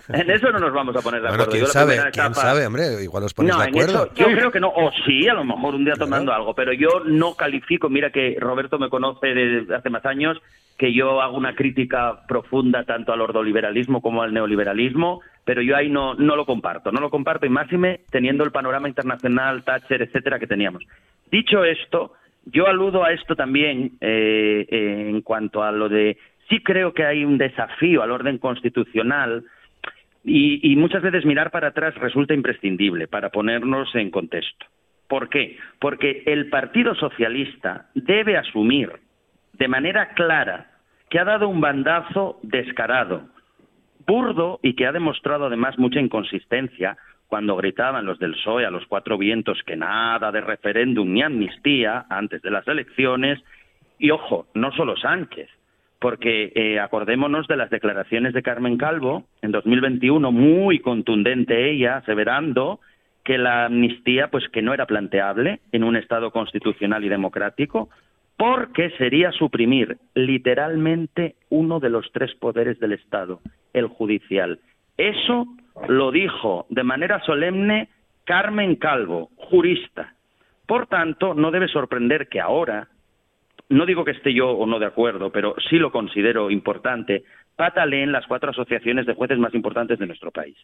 en 0.09 0.31
eso 0.31 0.51
no 0.51 0.59
nos 0.59 0.73
vamos 0.73 0.95
a 0.95 1.01
poner 1.01 1.21
de 1.21 1.27
acuerdo. 1.27 1.51
¿quién, 1.51 1.67
sabe, 1.67 1.99
¿quién 2.11 2.33
sabe, 2.33 2.65
hombre? 2.65 3.03
Igual 3.03 3.23
os 3.23 3.33
ponéis 3.33 3.57
de 3.57 3.63
acuerdo. 3.63 4.13
yo 4.15 4.25
creo 4.25 4.51
que 4.51 4.59
no. 4.59 4.69
O 4.69 4.91
sí, 5.05 5.27
a 5.27 5.33
lo 5.33 5.43
mejor 5.43 5.75
un 5.75 5.85
día 5.85 5.93
tomando 5.93 6.33
algo. 6.33 6.55
Pero 6.55 6.73
yo 6.73 7.01
no 7.05 7.35
califico. 7.35 7.89
Mira 7.89 8.09
que 8.09 8.37
Roberto 8.39 8.79
me 8.79 8.89
conoce 8.89 9.27
desde 9.27 9.75
hace 9.75 9.89
más 9.89 10.05
años 10.05 10.41
que 10.77 10.93
yo 10.93 11.21
hago 11.21 11.37
una 11.37 11.55
crítica 11.55 12.25
profunda 12.27 12.83
tanto 12.83 13.13
al 13.13 13.21
ordoliberalismo 13.21 14.01
como 14.01 14.21
al 14.21 14.33
neoliberalismo, 14.33 15.21
pero 15.45 15.61
yo 15.61 15.75
ahí 15.75 15.89
no, 15.89 16.15
no 16.15 16.35
lo 16.35 16.45
comparto, 16.45 16.91
no 16.91 16.99
lo 16.99 17.09
comparto 17.09 17.45
y 17.45 17.49
máxime 17.49 18.01
teniendo 18.09 18.43
el 18.43 18.51
panorama 18.51 18.89
internacional, 18.89 19.63
Thatcher, 19.63 20.01
etcétera, 20.01 20.39
que 20.39 20.47
teníamos. 20.47 20.83
Dicho 21.31 21.63
esto, 21.63 22.13
yo 22.45 22.67
aludo 22.67 23.03
a 23.03 23.13
esto 23.13 23.35
también 23.35 23.93
eh, 24.01 24.65
eh, 24.69 25.09
en 25.09 25.21
cuanto 25.21 25.63
a 25.63 25.71
lo 25.71 25.87
de 25.87 26.17
sí 26.49 26.61
creo 26.61 26.93
que 26.93 27.05
hay 27.05 27.23
un 27.23 27.37
desafío 27.37 28.03
al 28.03 28.11
orden 28.11 28.37
constitucional 28.37 29.45
y, 30.23 30.71
y 30.71 30.75
muchas 30.75 31.01
veces 31.01 31.25
mirar 31.25 31.51
para 31.51 31.69
atrás 31.69 31.95
resulta 31.95 32.33
imprescindible 32.33 33.07
para 33.07 33.29
ponernos 33.29 33.93
en 33.95 34.11
contexto. 34.11 34.65
¿Por 35.07 35.29
qué? 35.29 35.57
Porque 35.79 36.23
el 36.25 36.49
Partido 36.49 36.95
Socialista 36.95 37.89
debe 37.93 38.37
asumir 38.37 38.91
de 39.57 39.67
manera 39.67 40.09
clara 40.09 40.67
que 41.09 41.19
ha 41.19 41.23
dado 41.23 41.47
un 41.47 41.61
bandazo 41.61 42.39
descarado, 42.43 43.23
burdo 44.05 44.59
y 44.61 44.75
que 44.75 44.85
ha 44.85 44.91
demostrado 44.91 45.45
además 45.45 45.77
mucha 45.77 45.99
inconsistencia 45.99 46.97
cuando 47.27 47.55
gritaban 47.55 48.05
los 48.05 48.19
del 48.19 48.33
PSOE 48.33 48.65
a 48.65 48.71
los 48.71 48.85
cuatro 48.87 49.17
vientos 49.17 49.61
que 49.65 49.75
nada 49.75 50.31
de 50.31 50.41
referéndum 50.41 51.11
ni 51.11 51.23
amnistía 51.23 52.05
antes 52.09 52.41
de 52.41 52.51
las 52.51 52.67
elecciones. 52.67 53.39
Y 53.97 54.11
ojo, 54.11 54.47
no 54.53 54.71
solo 54.73 54.95
Sánchez, 54.97 55.49
porque 55.99 56.51
eh, 56.53 56.79
acordémonos 56.79 57.47
de 57.47 57.57
las 57.57 57.69
declaraciones 57.69 58.33
de 58.33 58.43
Carmen 58.43 58.77
Calvo 58.77 59.23
en 59.41 59.51
2021, 59.51 60.31
muy 60.31 60.79
contundente 60.79 61.71
ella, 61.71 61.97
aseverando 61.97 62.79
que 63.23 63.37
la 63.39 63.65
amnistía 63.65 64.29
pues 64.29 64.47
que 64.49 64.61
no 64.61 64.73
era 64.73 64.85
planteable 64.85 65.59
en 65.71 65.83
un 65.83 65.95
Estado 65.95 66.31
constitucional 66.31 67.03
y 67.03 67.09
democrático, 67.09 67.89
porque 68.37 68.89
sería 68.97 69.31
suprimir 69.31 69.97
literalmente 70.13 71.35
uno 71.49 71.79
de 71.79 71.89
los 71.89 72.11
tres 72.11 72.33
poderes 72.35 72.79
del 72.79 72.93
Estado, 72.93 73.39
el 73.73 73.87
judicial. 73.87 74.59
Eso 74.97 75.47
lo 75.87 76.11
dijo 76.11 76.65
de 76.69 76.83
manera 76.83 77.21
solemne 77.21 77.89
Carmen 78.25 78.75
Calvo, 78.75 79.29
jurista. 79.35 80.13
Por 80.65 80.87
tanto, 80.87 81.33
no 81.33 81.51
debe 81.51 81.67
sorprender 81.67 82.27
que 82.27 82.41
ahora, 82.41 82.87
no 83.69 83.85
digo 83.85 84.03
que 84.03 84.11
esté 84.11 84.33
yo 84.33 84.49
o 84.49 84.65
no 84.65 84.79
de 84.79 84.87
acuerdo, 84.87 85.31
pero 85.31 85.55
sí 85.69 85.77
lo 85.77 85.91
considero 85.91 86.49
importante, 86.49 87.23
pataleen 87.55 88.11
las 88.11 88.25
cuatro 88.27 88.51
asociaciones 88.51 89.05
de 89.05 89.13
jueces 89.13 89.37
más 89.37 89.53
importantes 89.53 89.99
de 89.99 90.07
nuestro 90.07 90.31
país. 90.31 90.57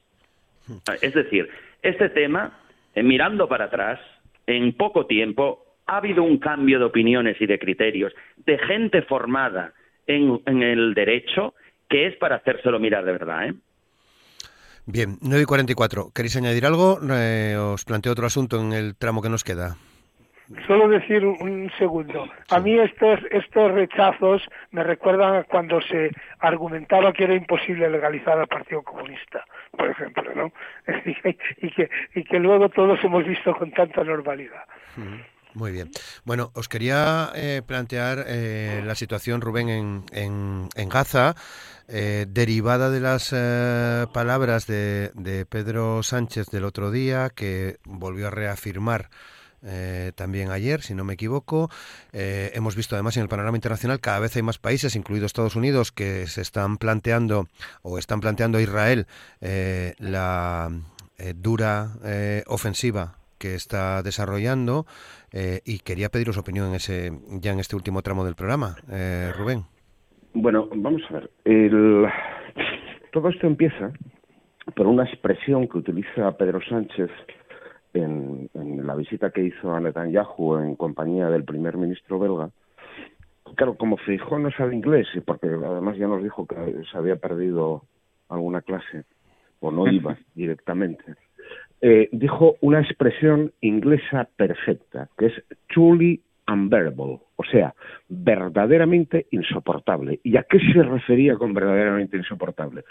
Es 1.01 1.13
decir, 1.13 1.49
este 1.81 2.09
tema, 2.09 2.59
eh, 2.95 3.03
mirando 3.03 3.47
para 3.47 3.65
atrás, 3.65 3.99
en 4.47 4.73
poco 4.73 5.05
tiempo 5.05 5.70
ha 5.91 5.97
habido 5.97 6.23
un 6.23 6.37
cambio 6.37 6.79
de 6.79 6.85
opiniones 6.85 7.35
y 7.41 7.45
de 7.45 7.59
criterios 7.59 8.13
de 8.45 8.57
gente 8.59 9.01
formada 9.01 9.73
en, 10.07 10.41
el 10.63 10.93
derecho 10.93 11.53
que 11.89 12.07
es 12.07 12.15
para 12.15 12.37
hacérselo 12.37 12.79
mirar 12.79 13.03
de 13.03 13.11
verdad. 13.11 13.47
¿eh? 13.47 13.53
Bien, 14.85 15.17
9 15.21 15.43
y 15.43 15.45
44. 15.45 16.11
¿Queréis 16.15 16.37
añadir 16.37 16.65
algo? 16.65 16.97
Eh, 17.11 17.57
os 17.57 17.83
planteo 17.83 18.13
otro 18.13 18.25
asunto 18.25 18.61
en 18.61 18.71
el 18.71 18.95
tramo 18.95 19.21
que 19.21 19.27
nos 19.27 19.43
queda. 19.43 19.75
Solo 20.65 20.87
decir 20.87 21.25
un 21.25 21.69
segundo. 21.77 22.25
A 22.49 22.59
mí 22.59 22.77
estos, 22.79 23.19
estos 23.29 23.71
rechazos 23.71 24.41
me 24.71 24.83
recuerdan 24.83 25.35
a 25.35 25.43
cuando 25.43 25.81
se 25.81 26.11
argumentaba 26.39 27.11
que 27.11 27.25
era 27.25 27.35
imposible 27.35 27.89
legalizar 27.89 28.37
al 28.37 28.47
Partido 28.47 28.81
Comunista, 28.81 29.45
por 29.71 29.89
ejemplo, 29.89 30.23
¿no? 30.35 30.51
y, 31.61 31.69
que, 31.69 31.89
y 32.15 32.23
que 32.23 32.39
luego 32.39 32.69
todos 32.69 33.01
hemos 33.03 33.25
visto 33.25 33.53
con 33.55 33.71
tanta 33.71 34.03
normalidad. 34.03 34.63
Muy 35.53 35.71
bien. 35.71 35.91
Bueno, 36.23 36.51
os 36.53 36.69
quería 36.69 37.31
eh, 37.35 37.61
plantear 37.65 38.25
eh, 38.27 38.81
la 38.85 38.95
situación, 38.95 39.41
Rubén, 39.41 39.69
en, 39.69 40.69
en, 40.75 40.89
Gaza, 40.89 41.35
eh, 41.87 42.25
derivada 42.29 42.89
de 42.89 42.99
las 43.01 43.29
palabras 44.11 44.65
de, 44.67 45.11
de, 45.13 45.45
Pedro 45.45 46.03
Sánchez 46.03 46.47
del 46.47 46.63
otro 46.63 46.91
día, 46.91 47.29
que 47.29 47.79
volvió 47.83 48.27
a 48.27 48.31
reafirmar. 48.31 49.09
también 50.15 50.49
ayer, 50.49 50.81
si 50.81 50.95
no 50.95 51.03
me 51.03 51.13
equivoco. 51.13 51.69
hemos 52.13 52.75
visto 52.75 52.95
además 52.95 53.15
en 53.17 53.23
el 53.23 53.29
panorama 53.29 53.57
internacional 53.57 53.99
cada 53.99 54.19
vez 54.19 54.35
hay 54.35 54.41
más 54.41 54.57
países, 54.57 54.95
incluidos 54.95 55.27
Estados 55.27 55.55
Unidos, 55.55 55.91
que 55.91 56.25
se 56.27 56.41
están 56.41 56.77
planteando 56.77 57.47
o 57.83 57.99
están 57.99 58.21
planteando 58.21 58.57
a 58.57 58.61
Israel 58.61 59.05
la 59.99 60.71
dura 61.35 61.91
ofensiva 62.47 63.21
que 63.41 63.55
está 63.55 64.03
desarrollando 64.03 64.85
eh, 65.31 65.61
y 65.65 65.79
quería 65.79 66.09
pediros 66.09 66.37
opinión 66.37 66.67
en 66.67 66.75
ese, 66.75 67.11
ya 67.41 67.51
en 67.51 67.59
este 67.59 67.75
último 67.75 68.01
tramo 68.01 68.25
del 68.25 68.35
programa. 68.35 68.75
Eh, 68.91 69.31
Rubén. 69.37 69.63
Bueno, 70.33 70.67
vamos 70.73 71.01
a 71.09 71.13
ver. 71.13 71.31
El... 71.45 72.07
Todo 73.11 73.29
esto 73.29 73.47
empieza 73.47 73.91
por 74.75 74.87
una 74.87 75.03
expresión 75.03 75.67
que 75.67 75.77
utiliza 75.77 76.37
Pedro 76.37 76.59
Sánchez 76.61 77.09
en, 77.93 78.49
la 78.85 78.95
visita 78.95 79.31
que 79.31 79.43
hizo 79.43 79.73
a 79.73 79.79
Netanyahu 79.79 80.57
en 80.57 80.75
compañía 80.75 81.29
del 81.29 81.43
primer 81.43 81.77
ministro 81.77 82.19
belga. 82.19 82.49
Claro, 83.55 83.75
como 83.75 83.97
Fijó 83.97 84.39
no 84.39 84.49
sabe 84.51 84.75
inglés, 84.75 85.07
porque 85.25 85.47
además 85.47 85.97
ya 85.97 86.07
nos 86.07 86.23
dijo 86.23 86.45
que 86.45 86.55
se 86.89 86.97
había 86.97 87.17
perdido 87.17 87.83
alguna 88.29 88.61
clase 88.61 89.03
o 89.59 89.71
no 89.71 89.87
iba 89.91 90.17
directamente, 90.35 91.03
eh, 91.81 92.09
dijo 92.11 92.57
una 92.61 92.79
expresión 92.79 93.51
inglesa 93.61 94.29
perfecta, 94.35 95.09
que 95.17 95.27
es 95.27 95.33
truly 95.67 96.21
unbearable, 96.47 97.19
o 97.35 97.43
sea, 97.43 97.73
verdaderamente 98.07 99.25
insoportable. 99.31 100.19
¿Y 100.23 100.37
a 100.37 100.43
qué 100.43 100.59
se 100.59 100.83
refería 100.83 101.35
con 101.35 101.53
verdaderamente 101.53 102.17
insoportable? 102.17 102.83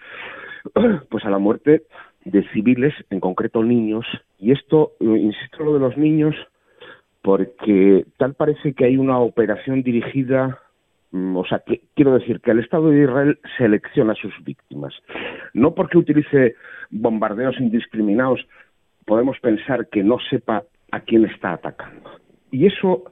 Pues 1.09 1.25
a 1.25 1.31
la 1.31 1.39
muerte 1.39 1.85
de 2.25 2.43
civiles, 2.51 2.93
en 3.09 3.21
concreto 3.21 3.63
niños, 3.63 4.05
y 4.39 4.53
esto, 4.53 4.93
insisto, 5.01 5.65
lo 5.65 5.75
de 5.75 5.81
los 5.81 5.97
niños, 5.97 6.35
porque 7.23 8.05
tal 8.17 8.35
parece 8.35 8.75
que 8.75 8.85
hay 8.85 8.97
una 8.97 9.19
operación 9.19 9.83
dirigida, 9.83 10.59
mm, 11.13 11.37
o 11.37 11.45
sea, 11.47 11.61
que, 11.61 11.83
quiero 11.95 12.15
decir 12.15 12.41
que 12.41 12.51
el 12.51 12.61
Estado 12.61 12.91
de 12.91 13.05
Israel 13.05 13.39
selecciona 13.57 14.13
a 14.13 14.17
sus 14.17 14.33
víctimas. 14.45 14.95
No 15.55 15.75
porque 15.75 15.99
utilice 15.99 16.57
bombardeos 16.91 17.59
indiscriminados, 17.59 18.47
podemos 19.07 19.39
pensar 19.41 19.89
que 19.89 20.03
no 20.03 20.19
sepa 20.31 20.65
a 20.93 21.01
quién 21.01 21.25
está 21.25 21.53
atacando. 21.53 22.11
Y 22.51 22.67
eso, 22.67 23.05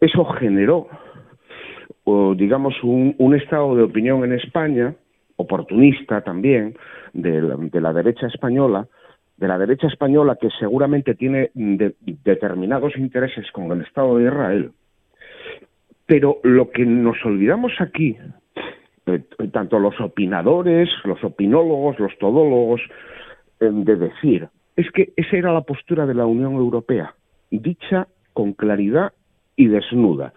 eso 0.00 0.24
generó, 0.24 0.88
digamos, 2.36 2.74
un 2.82 3.34
estado 3.34 3.76
de 3.76 3.82
opinión 3.82 4.24
en 4.24 4.32
España 4.32 4.94
oportunista 5.38 6.20
también 6.20 6.76
de 7.12 7.80
la, 7.80 7.92
derecha 7.92 8.26
española, 8.26 8.86
de 9.36 9.48
la 9.48 9.58
derecha 9.58 9.86
española 9.86 10.36
que 10.40 10.50
seguramente 10.58 11.14
tiene 11.14 11.50
determinados 11.54 12.96
intereses 12.96 13.50
con 13.52 13.70
el 13.72 13.82
Estado 13.82 14.18
de 14.18 14.24
Israel. 14.24 14.72
Pero 16.06 16.38
lo 16.42 16.70
que 16.70 16.84
nos 16.84 17.16
olvidamos 17.24 17.72
aquí, 17.80 18.16
eh, 19.06 19.22
tanto 19.52 19.78
los 19.78 19.98
opinadores, 20.00 20.88
los 21.04 21.22
opinólogos, 21.22 21.98
los 22.00 22.16
todólogos, 22.18 22.80
eh, 23.60 23.70
de 23.70 23.96
decir, 23.96 24.48
es 24.78 24.88
que 24.92 25.12
esa 25.16 25.36
era 25.36 25.52
la 25.52 25.62
postura 25.62 26.06
de 26.06 26.14
la 26.14 26.24
Unión 26.24 26.52
Europea, 26.52 27.12
dicha 27.50 28.06
con 28.32 28.52
claridad 28.52 29.12
y 29.56 29.66
desnuda. 29.66 30.32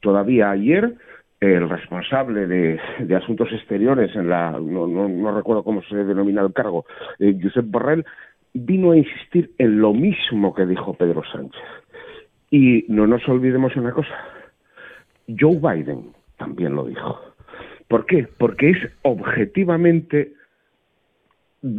Todavía 0.00 0.50
ayer 0.50 0.94
el 1.40 1.66
responsable 1.66 2.46
de, 2.46 3.16
Asuntos 3.16 3.48
Exteriores 3.52 4.14
en 4.14 4.28
la, 4.28 4.50
no, 4.50 5.34
recuerdo 5.34 5.62
cómo 5.62 5.82
se 5.84 5.96
denomina 5.96 6.42
el 6.42 6.52
cargo, 6.52 6.84
eh, 7.18 7.38
Josep 7.42 7.64
Borrell, 7.70 8.04
vino 8.52 8.90
a 8.90 8.98
insistir 8.98 9.52
en 9.56 9.80
lo 9.80 9.94
mismo 9.94 10.54
que 10.54 10.66
dijo 10.66 10.92
Pedro 10.92 11.22
Sánchez. 11.32 11.62
Y 12.50 12.84
no 12.88 13.06
nos 13.06 13.26
olvidemos 13.26 13.76
una 13.76 13.92
cosa, 13.92 14.14
Joe 15.26 15.56
Biden 15.56 16.12
también 16.36 16.74
lo 16.74 16.84
dijo. 16.84 17.18
¿Por 17.88 18.04
qué? 18.04 18.28
Porque 18.36 18.70
es 18.70 18.78
objetivamente 19.02 20.34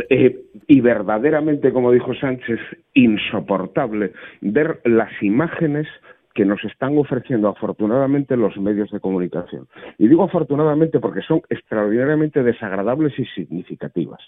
eh, 0.10 0.44
y 0.68 0.82
verdaderamente, 0.82 1.72
como 1.72 1.92
dijo 1.92 2.14
Sánchez, 2.16 2.60
insoportable 2.94 4.12
ver 4.42 4.82
las 4.86 5.12
imágenes 5.22 5.88
que 6.34 6.46
nos 6.46 6.64
están 6.66 6.98
ofreciendo 6.98 7.48
afortunadamente 7.48 8.38
los 8.38 8.58
medios 8.58 8.92
de 8.92 9.00
comunicación. 9.00 9.68
Y 9.98 10.08
digo 10.08 10.24
afortunadamente 10.24 11.00
porque 11.00 11.22
son 11.22 11.42
extraordinariamente 11.50 12.44
desagradables 12.44 13.18
y 13.18 13.26
significativas. 13.26 14.20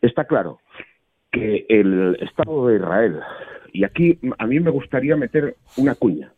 Está 0.00 0.24
claro 0.24 0.60
que 1.30 1.66
el 1.68 2.16
Estado 2.20 2.68
de 2.68 2.76
Israel, 2.76 3.20
y 3.72 3.84
aquí 3.84 4.18
a 4.38 4.46
mí 4.46 4.60
me 4.60 4.70
gustaría 4.70 5.16
meter 5.16 5.56
una 5.76 5.94
cuña, 5.94 6.32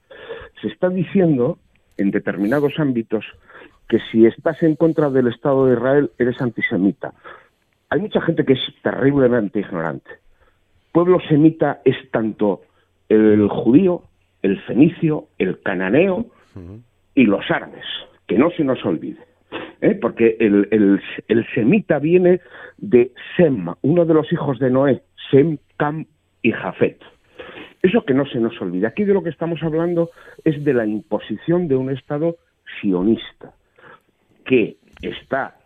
se 0.60 0.68
está 0.68 0.88
diciendo 0.88 1.58
en 1.96 2.10
determinados 2.10 2.78
ámbitos 2.78 3.24
que 3.88 3.98
si 4.10 4.26
estás 4.26 4.62
en 4.62 4.76
contra 4.76 5.10
del 5.10 5.28
Estado 5.28 5.66
de 5.66 5.74
Israel 5.74 6.10
eres 6.18 6.40
antisemita. 6.40 7.12
Hay 7.90 8.00
mucha 8.00 8.20
gente 8.20 8.44
que 8.44 8.54
es 8.54 8.60
terriblemente 8.82 9.60
ignorante. 9.60 10.10
Pueblo 10.92 11.20
semita 11.28 11.80
es 11.84 11.96
tanto 12.10 12.62
el 13.08 13.48
judío 13.48 14.04
el 14.42 14.60
fenicio, 14.62 15.28
el 15.38 15.60
cananeo 15.60 16.26
y 17.14 17.24
los 17.24 17.50
árabes, 17.50 17.84
que 18.26 18.38
no 18.38 18.50
se 18.50 18.64
nos 18.64 18.84
olvide. 18.84 19.20
¿eh? 19.80 19.94
Porque 19.94 20.36
el, 20.40 20.68
el, 21.28 21.46
semita 21.54 21.98
viene 21.98 22.40
de 22.78 23.12
Sem, 23.36 23.66
uno 23.82 24.04
de 24.04 24.14
los 24.14 24.32
hijos 24.32 24.58
de 24.58 24.70
Noé, 24.70 25.02
Sem, 25.30 25.58
Cam 25.76 26.06
y 26.42 26.52
Jafet. 26.52 26.98
Eso 27.82 28.04
que 28.04 28.14
no 28.14 28.26
se 28.26 28.38
nos 28.40 28.60
olvide. 28.60 28.86
Aquí 28.86 29.04
de 29.04 29.14
lo 29.14 29.22
que 29.22 29.30
estamos 29.30 29.62
hablando 29.62 30.10
es 30.44 30.62
de 30.64 30.74
la 30.74 30.86
imposición 30.86 31.68
de 31.68 31.76
un 31.76 31.90
Estado 31.90 32.36
sionista 32.80 33.52
que 34.44 34.76
está 35.02 35.56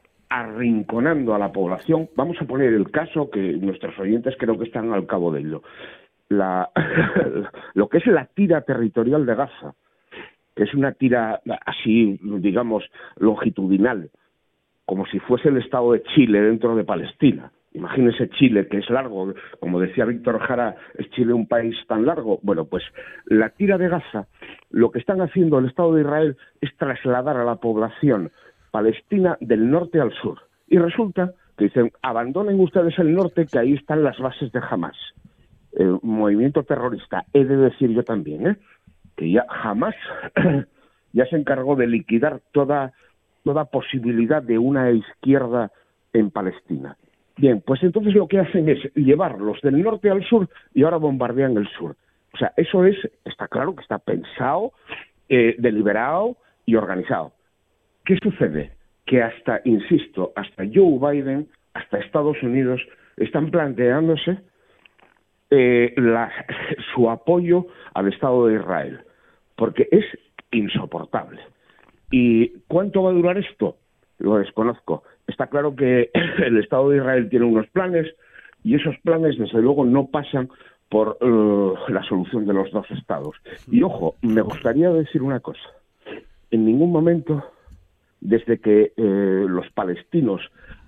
arrinconando 0.41 1.35
a 1.35 1.39
la 1.39 1.53
población. 1.53 2.09
Vamos 2.17 2.37
a 2.41 2.45
poner 2.45 2.73
el 2.73 2.91
caso 2.91 3.31
que 3.31 3.53
nuestros 3.53 3.99
oyentes 3.99 4.35
creo 4.39 4.59
que 4.59 4.65
están 4.65 4.93
al 4.93 5.07
cabo 5.07 5.33
de 5.33 5.41
ello 5.41 5.63
la, 6.29 6.71
lo 7.75 7.89
que 7.89 7.99
es 7.99 8.07
la 8.07 8.27
tira 8.27 8.63
territorial 8.63 9.27
de 9.27 9.35
Gaza, 9.35 9.75
que 10.55 10.65
es 10.65 10.75
una 10.75 10.93
tira 10.93 11.41
así, 11.67 12.19
digamos, 12.23 12.85
longitudinal, 13.17 14.11
como 14.85 15.07
si 15.07 15.19
fuese 15.21 15.49
el 15.49 15.59
Estado 15.59 15.93
de 15.93 16.03
Chile 16.15 16.41
dentro 16.41 16.77
de 16.77 16.85
Palestina. 16.85 17.51
Imagínese 17.73 18.29
Chile, 18.31 18.69
que 18.69 18.79
es 18.79 18.89
largo, 18.89 19.35
como 19.59 19.81
decía 19.81 20.05
Víctor 20.05 20.39
Jara, 20.39 20.77
¿es 20.97 21.11
Chile 21.11 21.33
un 21.33 21.49
país 21.49 21.75
tan 21.89 22.07
largo? 22.07 22.39
Bueno, 22.43 22.67
pues 22.67 22.85
la 23.25 23.51
tira 23.51 23.79
de 23.79 23.89
Gaza, 23.89 24.29
lo 24.71 24.93
que 24.93 25.01
están 25.01 25.21
haciendo 25.21 25.59
el 25.59 25.67
Estado 25.67 25.95
de 25.95 26.03
Israel 26.03 26.37
es 26.61 26.77
trasladar 26.77 27.37
a 27.37 27.45
la 27.45 27.57
población 27.57 28.31
palestina 28.75 29.37
del 29.41 29.71
norte 29.71 30.01
al 30.01 30.13
sur. 30.15 30.41
Y 30.67 30.79
resulta 30.79 31.33
que 31.57 31.67
dicen, 31.67 31.93
abandonen 32.03 32.59
ustedes 32.59 32.99
el 32.99 33.15
norte, 33.15 33.47
que 33.47 33.61
ahí 33.61 33.75
están 33.75 34.03
las 34.03 34.19
bases 34.19 34.51
de 34.51 34.61
Hamas 34.69 34.97
el 35.77 35.99
movimiento 36.03 36.63
terrorista, 36.63 37.25
he 37.33 37.45
de 37.45 37.57
decir 37.57 37.91
yo 37.91 38.03
también, 38.03 38.47
¿eh? 38.47 38.57
que 39.17 39.31
ya 39.31 39.47
jamás 39.49 39.95
ya 41.13 41.27
se 41.27 41.37
encargó 41.37 41.77
de 41.77 41.87
liquidar 41.87 42.41
toda, 42.53 42.93
toda 43.45 43.67
posibilidad 43.67 44.43
de 44.43 44.59
una 44.59 44.91
izquierda 44.91 45.71
en 46.13 46.31
Palestina. 46.31 46.97
Bien, 47.37 47.63
pues 47.65 47.83
entonces 47.83 48.15
lo 48.15 48.29
que 48.29 48.39
hacen 48.39 48.69
es 48.69 48.79
llevarlos 48.95 49.61
del 49.63 49.83
norte 49.83 50.11
al 50.11 50.25
sur 50.25 50.49
y 50.73 50.85
ahora 50.85 50.99
bombardean 50.99 51.57
el 51.57 51.69
sur. 51.69 51.97
O 52.33 52.37
sea, 52.37 52.53
eso 52.57 52.85
es, 52.85 52.97
está 53.25 53.49
claro 53.49 53.75
que 53.75 53.83
está 53.83 53.99
pensado, 53.99 54.73
eh, 55.29 55.57
deliberado 55.59 56.37
y 56.67 56.77
organizado. 56.77 57.33
¿Qué 58.05 58.19
sucede? 58.23 58.73
Que 59.07 59.23
hasta, 59.23 59.61
insisto, 59.65 60.33
hasta 60.37 60.65
Joe 60.73 60.99
Biden, 60.99 61.49
hasta 61.73 61.99
Estados 61.99 62.43
Unidos, 62.43 62.81
están 63.17 63.51
planteándose 63.51 64.39
eh, 65.51 65.95
su 66.95 67.11
apoyo 67.11 67.67
al 67.95 68.13
Estado 68.13 68.47
de 68.47 68.57
Israel, 68.57 69.01
porque 69.57 69.89
es 69.91 70.05
insoportable. 70.51 71.41
¿Y 72.11 72.51
cuánto 72.69 73.03
va 73.03 73.11
a 73.11 73.15
durar 73.15 73.39
esto? 73.39 73.77
Lo 74.19 74.37
desconozco. 74.37 75.03
Está 75.27 75.47
claro 75.47 75.75
que 75.75 76.11
el 76.45 76.59
Estado 76.59 76.91
de 76.91 76.99
Israel 76.99 77.29
tiene 77.29 77.47
unos 77.47 77.67
planes 77.69 78.07
y 78.63 78.75
esos 78.75 78.97
planes, 78.99 79.39
desde 79.39 79.61
luego, 79.61 79.85
no 79.85 80.07
pasan 80.07 80.49
por 80.89 81.19
eh, 81.21 81.93
la 81.93 82.03
solución 82.05 82.47
de 82.47 82.55
los 82.55 82.71
dos 82.71 82.91
estados. 82.91 83.37
Y 83.71 83.83
ojo, 83.83 84.17
me 84.23 84.43
gustaría 84.43 84.91
decir 84.91 85.23
una 85.23 85.41
cosa. 85.41 85.69
En 86.51 86.65
ningún 86.65 86.93
momento, 86.93 87.45
desde 88.25 88.59
que 88.59 88.93
eh, 88.97 89.47
los 89.47 89.71
palestinos 89.71 90.41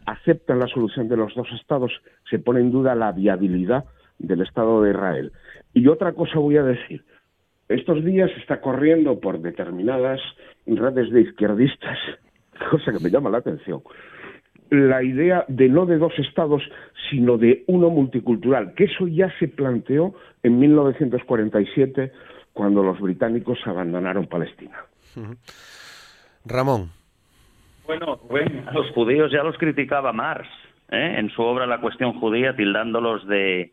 aceptan 0.07 0.59
la 0.59 0.66
solución 0.66 1.09
de 1.09 1.16
los 1.16 1.34
dos 1.34 1.49
estados, 1.61 1.93
se 2.28 2.39
pone 2.39 2.61
en 2.61 2.72
duda 2.72 2.95
la 2.95 3.12
viabilidad 3.12 3.84
del 4.18 4.41
Estado 4.41 4.82
de 4.82 4.91
Israel. 4.91 5.32
Y 5.74 5.87
otra 5.87 6.12
cosa 6.12 6.39
voy 6.39 6.57
a 6.57 6.62
decir. 6.62 7.05
Estos 7.68 8.05
días 8.05 8.30
está 8.39 8.61
corriendo 8.61 9.20
por 9.20 9.41
determinadas 9.41 10.20
redes 10.66 11.11
de 11.11 11.22
izquierdistas, 11.22 11.99
cosa 12.70 12.93
que 12.93 13.03
me 13.03 13.11
llama 13.11 13.30
la 13.30 13.39
atención, 13.39 13.82
la 14.70 15.03
idea 15.03 15.45
de 15.49 15.68
no 15.68 15.84
de 15.84 15.99
dos 15.99 16.12
estados, 16.18 16.62
sino 17.11 17.39
de 17.39 17.64
uno 17.66 17.91
multicultural, 17.91 18.74
que 18.74 18.84
eso 18.84 19.07
ya 19.09 19.30
se 19.39 19.49
planteó 19.49 20.14
en 20.43 20.59
1947 20.59 22.12
cuando 22.53 22.82
los 22.82 22.99
británicos 23.01 23.59
abandonaron 23.66 24.26
Palestina. 24.26 24.78
Ramón. 26.45 26.95
Bueno, 27.87 28.18
bueno, 28.28 28.62
a 28.66 28.72
los 28.72 28.91
judíos 28.91 29.30
ya 29.30 29.43
los 29.43 29.57
criticaba 29.59 30.12
Marx 30.12 30.49
¿eh? 30.91 31.16
en 31.18 31.30
su 31.30 31.43
obra 31.43 31.66
La 31.66 31.80
cuestión 31.80 32.18
judía, 32.18 32.55
tildándolos 32.57 33.26
de, 33.26 33.72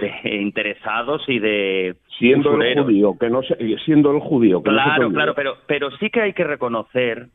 de 0.00 0.36
interesados 0.40 1.22
y 1.28 1.38
de 1.38 1.96
siendo 2.18 2.60
el 2.60 2.82
judío 2.82 3.16
que 3.18 3.28
no 3.28 3.40
siendo 3.84 4.12
el 4.12 4.20
judío 4.20 4.62
claro 4.62 5.10
claro 5.10 5.34
pero 5.34 5.56
pero 5.66 5.90
sí 5.98 6.08
que 6.08 6.22
hay 6.22 6.32
que 6.32 6.44
reconocer 6.44 7.26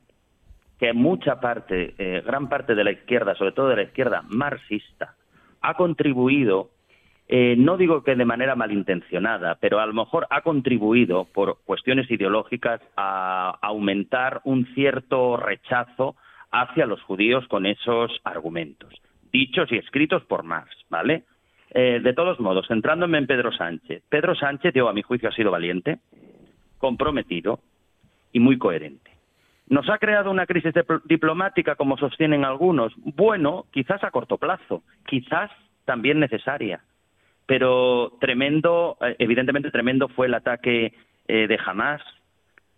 que 0.80 0.94
mucha 0.94 1.40
parte 1.40 1.94
eh, 1.98 2.24
gran 2.26 2.50
parte 2.50 2.74
de 2.74 2.84
la 2.84 2.92
izquierda 2.92 3.36
sobre 3.36 3.52
todo 3.52 3.70
de 3.70 3.76
la 3.76 3.84
izquierda 3.84 4.24
marxista 4.28 5.14
ha 5.62 5.76
contribuido 5.76 6.70
eh, 7.30 7.56
no 7.58 7.78
digo 7.78 8.04
que 8.04 8.16
de 8.16 8.26
manera 8.26 8.56
malintencionada 8.56 9.56
pero 9.60 9.80
a 9.80 9.86
lo 9.86 9.94
mejor 9.94 10.28
ha 10.30 10.42
contribuido 10.42 11.26
por 11.26 11.58
cuestiones 11.66 12.10
ideológicas 12.10 12.82
a 12.96 13.58
aumentar 13.62 14.42
un 14.44 14.66
cierto 14.74 15.38
rechazo 15.38 16.16
hacia 16.52 16.86
los 16.86 17.02
judíos 17.04 17.48
con 17.48 17.66
esos 17.66 18.12
argumentos 18.24 18.94
dichos 19.32 19.72
y 19.72 19.78
escritos 19.78 20.24
por 20.24 20.44
Marx 20.44 20.70
vale 20.90 21.24
eh, 21.72 22.00
de 22.02 22.14
todos 22.14 22.40
modos, 22.40 22.68
centrándome 22.68 23.18
en 23.18 23.28
Pedro 23.28 23.52
Sánchez. 23.52 24.04
Pedro 24.08 24.36
Sánchez, 24.36 24.74
yo 24.74 24.88
a 24.88 24.94
mi 24.94 25.02
juicio, 25.02 25.28
ha 25.28 25.34
sido 25.34 25.52
valiente, 25.52 26.00
comprometido 26.78 27.60
y 28.32 28.40
muy 28.40 28.58
coherente. 28.58 29.12
¿Nos 29.68 29.90
ha 29.90 29.98
creado 29.98 30.32
una 30.32 30.46
crisis 30.46 30.74
diplomática, 31.06 31.76
como 31.76 31.98
sostienen 31.98 32.46
algunos? 32.46 32.94
Bueno, 32.98 33.66
quizás 33.72 34.02
a 34.04 34.12
corto 34.12 34.38
plazo, 34.38 34.82
quizás 35.06 35.52
también 35.84 36.20
necesaria. 36.20 36.82
Pero 37.48 38.14
tremendo, 38.20 38.98
eh, 39.02 39.16
evidentemente 39.18 39.72
tremendo 39.72 40.08
fue 40.10 40.28
el 40.28 40.36
ataque 40.36 40.94
eh, 41.28 41.48
de 41.48 41.60
Hamas, 41.66 42.02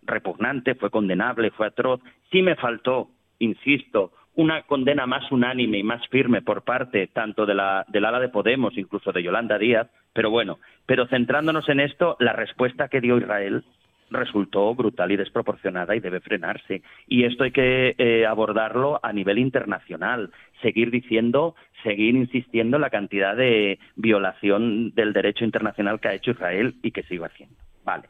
repugnante, 0.02 0.74
fue 0.76 0.90
condenable, 0.90 1.50
fue 1.50 1.66
atroz. 1.66 2.00
Sí 2.30 2.40
me 2.40 2.56
faltó, 2.56 3.10
insisto, 3.38 4.12
una 4.36 4.62
condena 4.62 5.06
más 5.06 5.30
unánime 5.30 5.78
y 5.78 5.82
más 5.82 6.06
firme 6.08 6.40
por 6.40 6.62
parte 6.62 7.08
tanto 7.08 7.44
de 7.44 7.54
la, 7.54 7.84
del 7.88 8.04
ala 8.04 8.20
de 8.20 8.28
Podemos, 8.28 8.78
incluso 8.78 9.12
de 9.12 9.22
Yolanda 9.22 9.58
Díaz, 9.58 9.88
pero 10.12 10.30
bueno, 10.30 10.58
pero 10.86 11.06
centrándonos 11.08 11.68
en 11.68 11.80
esto, 11.80 12.16
la 12.20 12.32
respuesta 12.32 12.88
que 12.88 13.00
dio 13.00 13.18
Israel 13.18 13.64
resultó 14.10 14.74
brutal 14.74 15.12
y 15.12 15.16
desproporcionada 15.16 15.94
y 15.94 16.00
debe 16.00 16.20
frenarse. 16.20 16.82
Y 17.06 17.24
esto 17.24 17.44
hay 17.44 17.52
que 17.52 17.94
eh, 17.98 18.26
abordarlo 18.26 19.00
a 19.02 19.12
nivel 19.12 19.38
internacional, 19.38 20.30
seguir 20.62 20.90
diciendo, 20.90 21.54
seguir 21.82 22.14
insistiendo 22.14 22.76
en 22.76 22.82
la 22.82 22.90
cantidad 22.90 23.36
de 23.36 23.78
violación 23.96 24.94
del 24.94 25.12
derecho 25.12 25.44
internacional 25.44 26.00
que 26.00 26.08
ha 26.08 26.14
hecho 26.14 26.32
Israel 26.32 26.74
y 26.82 26.90
que 26.90 27.02
sigue 27.04 27.24
haciendo. 27.24 27.56
Vale. 27.84 28.04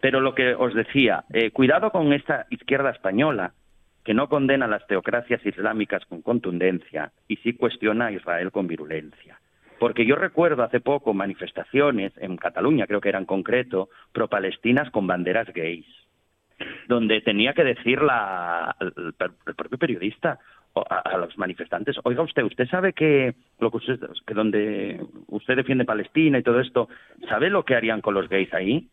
Pero 0.00 0.20
lo 0.20 0.34
que 0.34 0.54
os 0.54 0.74
decía, 0.74 1.24
eh, 1.32 1.50
cuidado 1.50 1.90
con 1.90 2.12
esta 2.12 2.46
izquierda 2.50 2.90
española 2.90 3.52
que 4.04 4.14
no 4.14 4.28
condena 4.28 4.68
las 4.68 4.86
teocracias 4.86 5.44
islámicas 5.44 6.04
con 6.06 6.22
contundencia 6.22 7.12
y 7.26 7.36
sí 7.38 7.54
cuestiona 7.54 8.06
a 8.06 8.12
Israel 8.12 8.52
con 8.52 8.68
virulencia. 8.68 9.40
Porque 9.78 10.06
yo 10.06 10.16
recuerdo 10.16 10.62
hace 10.62 10.80
poco 10.80 11.12
manifestaciones 11.12 12.12
en 12.16 12.36
Cataluña, 12.36 12.86
creo 12.86 13.00
que 13.00 13.08
eran 13.08 13.26
concreto, 13.26 13.90
pro-palestinas 14.12 14.90
con 14.90 15.06
banderas 15.06 15.52
gays, 15.52 15.86
donde 16.88 17.20
tenía 17.20 17.52
que 17.52 17.64
decir 17.64 18.00
la, 18.00 18.74
el, 18.80 19.12
propio 19.54 19.78
periodista 19.78 20.38
a, 20.74 21.16
los 21.18 21.36
manifestantes, 21.38 21.96
oiga 22.04 22.22
usted, 22.22 22.42
usted 22.42 22.68
sabe 22.68 22.92
que 22.92 23.34
lo 23.60 23.70
que 23.70 23.76
usted, 23.78 24.00
que 24.26 24.34
donde 24.34 25.00
usted 25.28 25.56
defiende 25.56 25.84
Palestina 25.84 26.38
y 26.38 26.42
todo 26.42 26.60
esto, 26.60 26.88
¿sabe 27.28 27.50
lo 27.50 27.64
que 27.64 27.74
harían 27.74 28.00
con 28.00 28.14
los 28.14 28.28
gays 28.28 28.52
ahí? 28.52 28.88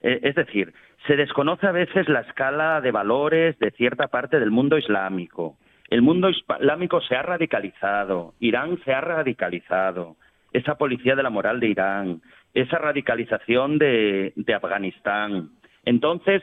Eh, 0.00 0.20
es 0.22 0.34
decir, 0.34 0.72
se 1.06 1.16
desconoce 1.16 1.66
a 1.66 1.72
veces 1.72 2.08
la 2.08 2.20
escala 2.20 2.80
de 2.80 2.92
valores 2.92 3.58
de 3.58 3.70
cierta 3.72 4.08
parte 4.08 4.38
del 4.38 4.50
mundo 4.50 4.78
islámico. 4.78 5.56
El 5.88 6.02
mundo 6.02 6.28
islámico 6.28 7.00
se 7.00 7.16
ha 7.16 7.22
radicalizado, 7.22 8.34
Irán 8.40 8.78
se 8.84 8.92
ha 8.92 9.00
radicalizado, 9.00 10.16
esa 10.52 10.76
policía 10.76 11.16
de 11.16 11.22
la 11.22 11.30
moral 11.30 11.60
de 11.60 11.68
Irán, 11.68 12.22
esa 12.52 12.78
radicalización 12.78 13.78
de, 13.78 14.32
Afganistán. 14.54 15.50
Entonces, 15.84 16.42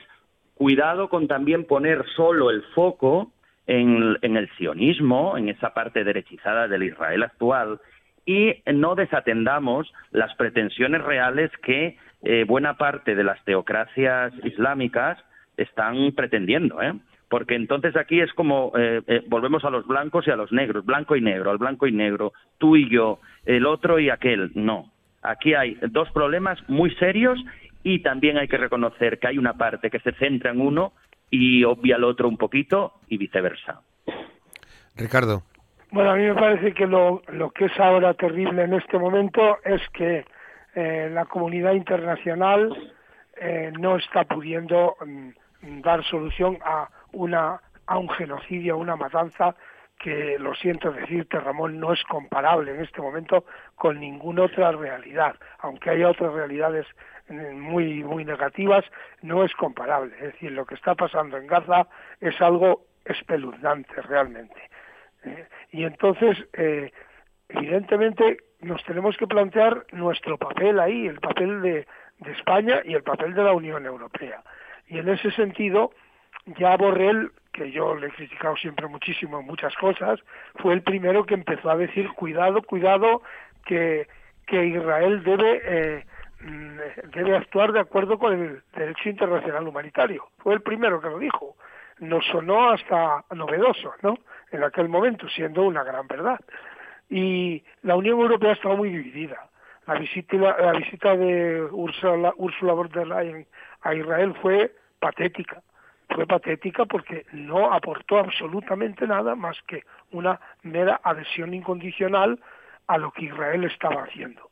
cuidado 0.54 1.08
con 1.08 1.28
también 1.28 1.64
poner 1.64 2.04
solo 2.16 2.50
el 2.50 2.62
foco 2.74 3.32
en, 3.66 4.16
el 4.22 4.48
sionismo, 4.56 5.36
en 5.36 5.48
esa 5.48 5.74
parte 5.74 6.02
derechizada 6.02 6.66
del 6.66 6.84
Israel 6.84 7.22
actual, 7.22 7.80
y 8.24 8.62
no 8.72 8.96
desatendamos 8.96 9.92
las 10.10 10.34
pretensiones 10.34 11.02
reales 11.02 11.52
que 11.62 11.96
eh, 12.22 12.44
buena 12.44 12.76
parte 12.76 13.14
de 13.14 13.22
las 13.22 13.42
teocracias 13.44 14.32
islámicas 14.42 15.18
están 15.56 16.12
pretendiendo. 16.12 16.82
¿eh? 16.82 16.94
Porque 17.28 17.56
entonces 17.56 17.96
aquí 17.96 18.20
es 18.20 18.32
como 18.34 18.72
eh, 18.76 19.02
eh, 19.06 19.22
volvemos 19.26 19.64
a 19.64 19.70
los 19.70 19.86
blancos 19.86 20.26
y 20.26 20.30
a 20.30 20.36
los 20.36 20.52
negros, 20.52 20.84
blanco 20.84 21.16
y 21.16 21.20
negro, 21.20 21.50
al 21.50 21.58
blanco 21.58 21.86
y 21.86 21.92
negro, 21.92 22.32
tú 22.58 22.76
y 22.76 22.88
yo, 22.88 23.18
el 23.44 23.66
otro 23.66 23.98
y 23.98 24.10
aquel. 24.10 24.52
No, 24.54 24.92
aquí 25.22 25.54
hay 25.54 25.76
dos 25.90 26.10
problemas 26.12 26.58
muy 26.68 26.94
serios 26.96 27.42
y 27.82 28.00
también 28.00 28.38
hay 28.38 28.48
que 28.48 28.58
reconocer 28.58 29.18
que 29.18 29.28
hay 29.28 29.38
una 29.38 29.54
parte 29.54 29.90
que 29.90 30.00
se 30.00 30.12
centra 30.12 30.52
en 30.52 30.60
uno 30.60 30.92
y 31.30 31.64
obvia 31.64 31.96
al 31.96 32.04
otro 32.04 32.28
un 32.28 32.36
poquito 32.36 32.94
y 33.08 33.18
viceversa. 33.18 33.80
Ricardo. 34.96 35.42
Bueno, 35.90 36.10
a 36.10 36.16
mí 36.16 36.24
me 36.24 36.34
parece 36.34 36.72
que 36.72 36.86
lo, 36.86 37.22
lo 37.28 37.50
que 37.50 37.66
es 37.66 37.80
ahora 37.80 38.14
terrible 38.14 38.64
en 38.64 38.74
este 38.74 38.98
momento 38.98 39.58
es 39.64 39.80
que 39.92 40.24
eh, 40.74 41.10
la 41.12 41.24
comunidad 41.24 41.72
internacional 41.72 42.92
no 43.78 43.96
está 43.96 44.24
pudiendo 44.24 44.96
mm, 45.04 45.80
dar 45.82 46.02
solución 46.04 46.58
a 46.64 46.88
una, 47.16 47.60
a 47.86 47.98
un 47.98 48.08
genocidio, 48.10 48.74
a 48.74 48.76
una 48.76 48.96
matanza 48.96 49.54
que, 49.98 50.38
lo 50.38 50.54
siento 50.54 50.92
decirte, 50.92 51.40
Ramón, 51.40 51.80
no 51.80 51.92
es 51.92 52.02
comparable 52.04 52.74
en 52.74 52.82
este 52.82 53.00
momento 53.00 53.44
con 53.74 53.98
ninguna 53.98 54.42
otra 54.42 54.72
realidad. 54.72 55.36
Aunque 55.60 55.90
haya 55.90 56.10
otras 56.10 56.32
realidades 56.32 56.86
eh, 57.28 57.32
muy, 57.32 58.04
muy 58.04 58.24
negativas, 58.24 58.84
no 59.22 59.44
es 59.44 59.52
comparable. 59.54 60.14
Es 60.16 60.32
decir, 60.34 60.52
lo 60.52 60.66
que 60.66 60.74
está 60.74 60.94
pasando 60.94 61.36
en 61.38 61.46
Gaza 61.46 61.86
es 62.20 62.38
algo 62.40 62.82
espeluznante 63.04 64.00
realmente. 64.02 64.60
Eh, 65.24 65.48
y 65.72 65.84
entonces, 65.84 66.36
eh, 66.52 66.92
evidentemente, 67.48 68.38
nos 68.60 68.82
tenemos 68.84 69.16
que 69.16 69.26
plantear 69.26 69.86
nuestro 69.92 70.36
papel 70.36 70.78
ahí, 70.78 71.06
el 71.06 71.20
papel 71.20 71.62
de, 71.62 71.86
de 72.18 72.32
España 72.32 72.80
y 72.84 72.94
el 72.94 73.02
papel 73.02 73.34
de 73.34 73.42
la 73.42 73.52
Unión 73.52 73.86
Europea. 73.86 74.42
Y 74.88 74.98
en 74.98 75.08
ese 75.08 75.30
sentido, 75.32 75.90
ya 76.46 76.76
Borrell, 76.76 77.30
que 77.52 77.70
yo 77.72 77.94
le 77.96 78.08
he 78.08 78.10
criticado 78.10 78.56
siempre 78.56 78.86
muchísimo 78.86 79.40
en 79.40 79.46
muchas 79.46 79.74
cosas, 79.76 80.20
fue 80.56 80.74
el 80.74 80.82
primero 80.82 81.24
que 81.24 81.34
empezó 81.34 81.70
a 81.70 81.76
decir 81.76 82.08
cuidado, 82.10 82.62
cuidado, 82.62 83.22
que, 83.64 84.06
que 84.46 84.66
Israel 84.66 85.24
debe, 85.24 85.60
eh, 85.64 86.06
mm, 86.40 87.10
debe 87.14 87.36
actuar 87.36 87.72
de 87.72 87.80
acuerdo 87.80 88.18
con 88.18 88.32
el 88.32 88.62
derecho 88.74 89.08
internacional 89.08 89.66
humanitario. 89.66 90.28
Fue 90.38 90.54
el 90.54 90.60
primero 90.60 91.00
que 91.00 91.08
lo 91.08 91.18
dijo. 91.18 91.56
Nos 91.98 92.24
sonó 92.26 92.70
hasta 92.70 93.24
novedoso, 93.34 93.94
¿no? 94.02 94.18
En 94.52 94.62
aquel 94.62 94.88
momento, 94.88 95.28
siendo 95.28 95.62
una 95.62 95.82
gran 95.82 96.06
verdad. 96.06 96.38
Y 97.08 97.64
la 97.82 97.96
Unión 97.96 98.20
Europea 98.20 98.52
estaba 98.52 98.76
muy 98.76 98.90
dividida. 98.90 99.48
La 99.86 99.94
visita, 99.94 100.36
la 100.36 100.72
visita 100.72 101.16
de 101.16 101.62
Ursula, 101.70 102.34
Ursula 102.36 102.72
von 102.74 102.88
der 102.90 103.06
Leyen 103.06 103.46
a 103.82 103.94
Israel 103.94 104.34
fue 104.42 104.72
patética 104.98 105.62
fue 106.08 106.26
patética 106.26 106.84
porque 106.84 107.26
no 107.32 107.72
aportó 107.72 108.18
absolutamente 108.18 109.06
nada 109.06 109.34
más 109.34 109.56
que 109.66 109.84
una 110.12 110.40
mera 110.62 111.00
adhesión 111.02 111.52
incondicional 111.54 112.38
a 112.86 112.98
lo 112.98 113.10
que 113.10 113.26
Israel 113.26 113.64
estaba 113.64 114.04
haciendo. 114.04 114.48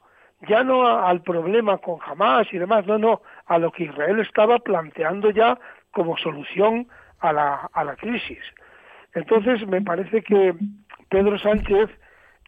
Ya 0.48 0.62
no 0.64 0.86
al 0.86 1.22
problema 1.22 1.78
con 1.78 1.98
Hamas 2.04 2.52
y 2.52 2.58
demás, 2.58 2.86
no, 2.86 2.98
no, 2.98 3.22
a 3.46 3.58
lo 3.58 3.70
que 3.70 3.84
Israel 3.84 4.20
estaba 4.20 4.58
planteando 4.58 5.30
ya 5.30 5.58
como 5.90 6.16
solución 6.18 6.88
a 7.20 7.32
la, 7.32 7.70
a 7.72 7.84
la 7.84 7.96
crisis. 7.96 8.42
Entonces 9.14 9.66
me 9.66 9.80
parece 9.80 10.22
que 10.22 10.54
Pedro 11.08 11.38
Sánchez 11.38 11.88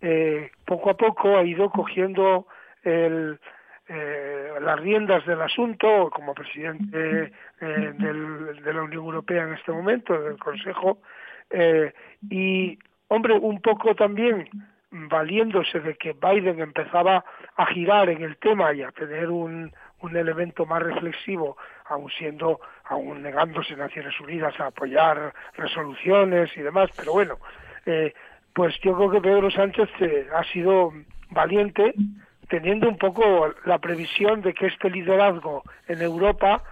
eh, 0.03 0.51
poco 0.65 0.91
a 0.91 0.97
poco 0.97 1.37
ha 1.39 1.45
ido 1.45 1.71
cogiendo 1.71 2.47
el, 2.83 3.39
eh, 3.89 4.49
las 4.61 4.81
riendas 4.81 5.25
del 5.27 5.41
asunto 5.41 6.11
como 6.11 6.35
presidente 6.35 7.33
eh, 7.61 7.93
de 7.97 8.73
la 8.73 8.83
Unión 8.83 9.05
Europea 9.05 9.45
en 9.45 9.55
este 9.55 9.73
momento, 9.73 10.21
del 10.21 10.39
Consejo, 10.39 10.99
eh, 11.51 11.93
y, 12.29 12.79
hombre, 13.09 13.35
un 13.35 13.61
poco 13.61 13.95
también 13.95 14.49
valiéndose 14.91 15.81
de 15.81 15.95
que 15.95 16.15
Biden 16.15 16.61
empezaba 16.61 17.25
a 17.57 17.67
girar 17.67 18.09
en 18.09 18.23
el 18.23 18.37
tema 18.39 18.73
y 18.73 18.83
a 18.83 18.91
tener 18.93 19.31
un, 19.31 19.73
un 20.01 20.17
elemento 20.17 20.67
más 20.67 20.83
reflexivo, 20.83 21.57
aun 21.85 22.11
siendo, 22.11 22.61
aún 22.85 23.23
negándose 23.23 23.77
Naciones 23.77 24.19
Unidas 24.21 24.59
a 24.59 24.67
apoyar 24.67 25.33
resoluciones 25.55 26.51
y 26.57 26.63
demás, 26.63 26.91
pero 26.97 27.13
bueno, 27.13 27.37
eh, 27.85 28.15
pues 28.53 28.75
yo 28.81 28.97
creo 28.97 29.11
que 29.11 29.21
Pedro 29.21 29.51
Sánchez 29.51 29.91
ha 30.35 30.45
sido 30.45 30.93
valiente 31.31 31.95
teniendo 32.49 32.89
un 32.89 32.99
poco 32.99 33.55
la 33.65 33.79
previsión 33.79 34.43
de 34.43 34.55
que 34.55 34.67
este 34.67 34.91
liderazgo 34.91 35.63
en 35.89 36.03
Europa 36.03 36.63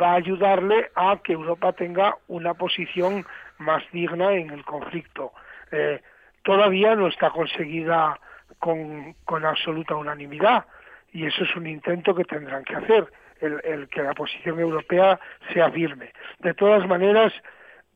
va 0.00 0.12
a 0.12 0.16
ayudarle 0.16 0.90
a 0.94 1.18
que 1.22 1.32
Europa 1.32 1.72
tenga 1.72 2.16
una 2.28 2.54
posición 2.54 3.26
más 3.58 3.82
digna 3.92 4.32
en 4.32 4.50
el 4.50 4.64
conflicto. 4.64 5.32
Eh, 5.70 6.00
todavía 6.42 6.94
no 6.94 7.08
está 7.08 7.30
conseguida 7.30 8.18
con, 8.58 9.14
con, 9.24 9.44
absoluta 9.44 9.94
unanimidad 9.94 10.64
y 11.12 11.26
eso 11.26 11.44
es 11.44 11.56
un 11.56 11.66
intento 11.66 12.14
que 12.14 12.24
tendrán 12.24 12.64
que 12.64 12.76
hacer, 12.76 13.06
el, 13.40 13.60
el 13.64 13.88
que 13.88 14.02
la 14.02 14.14
posición 14.14 14.58
europea 14.58 15.18
sea 15.52 15.70
firme. 15.70 16.12
De 16.40 16.54
todas 16.54 16.86
maneras, 16.86 17.32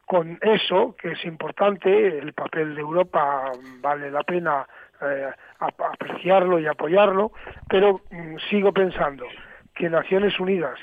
con 0.07 0.39
eso, 0.43 0.95
que 1.01 1.12
es 1.12 1.24
importante, 1.24 2.18
el 2.18 2.33
papel 2.33 2.74
de 2.74 2.80
Europa 2.80 3.51
vale 3.80 4.11
la 4.11 4.22
pena 4.22 4.66
eh, 5.03 5.30
apreciarlo 5.59 6.59
y 6.59 6.66
apoyarlo, 6.66 7.32
pero 7.68 8.00
mm, 8.11 8.36
sigo 8.50 8.72
pensando 8.72 9.26
que 9.74 9.88
Naciones 9.88 10.38
Unidas 10.38 10.78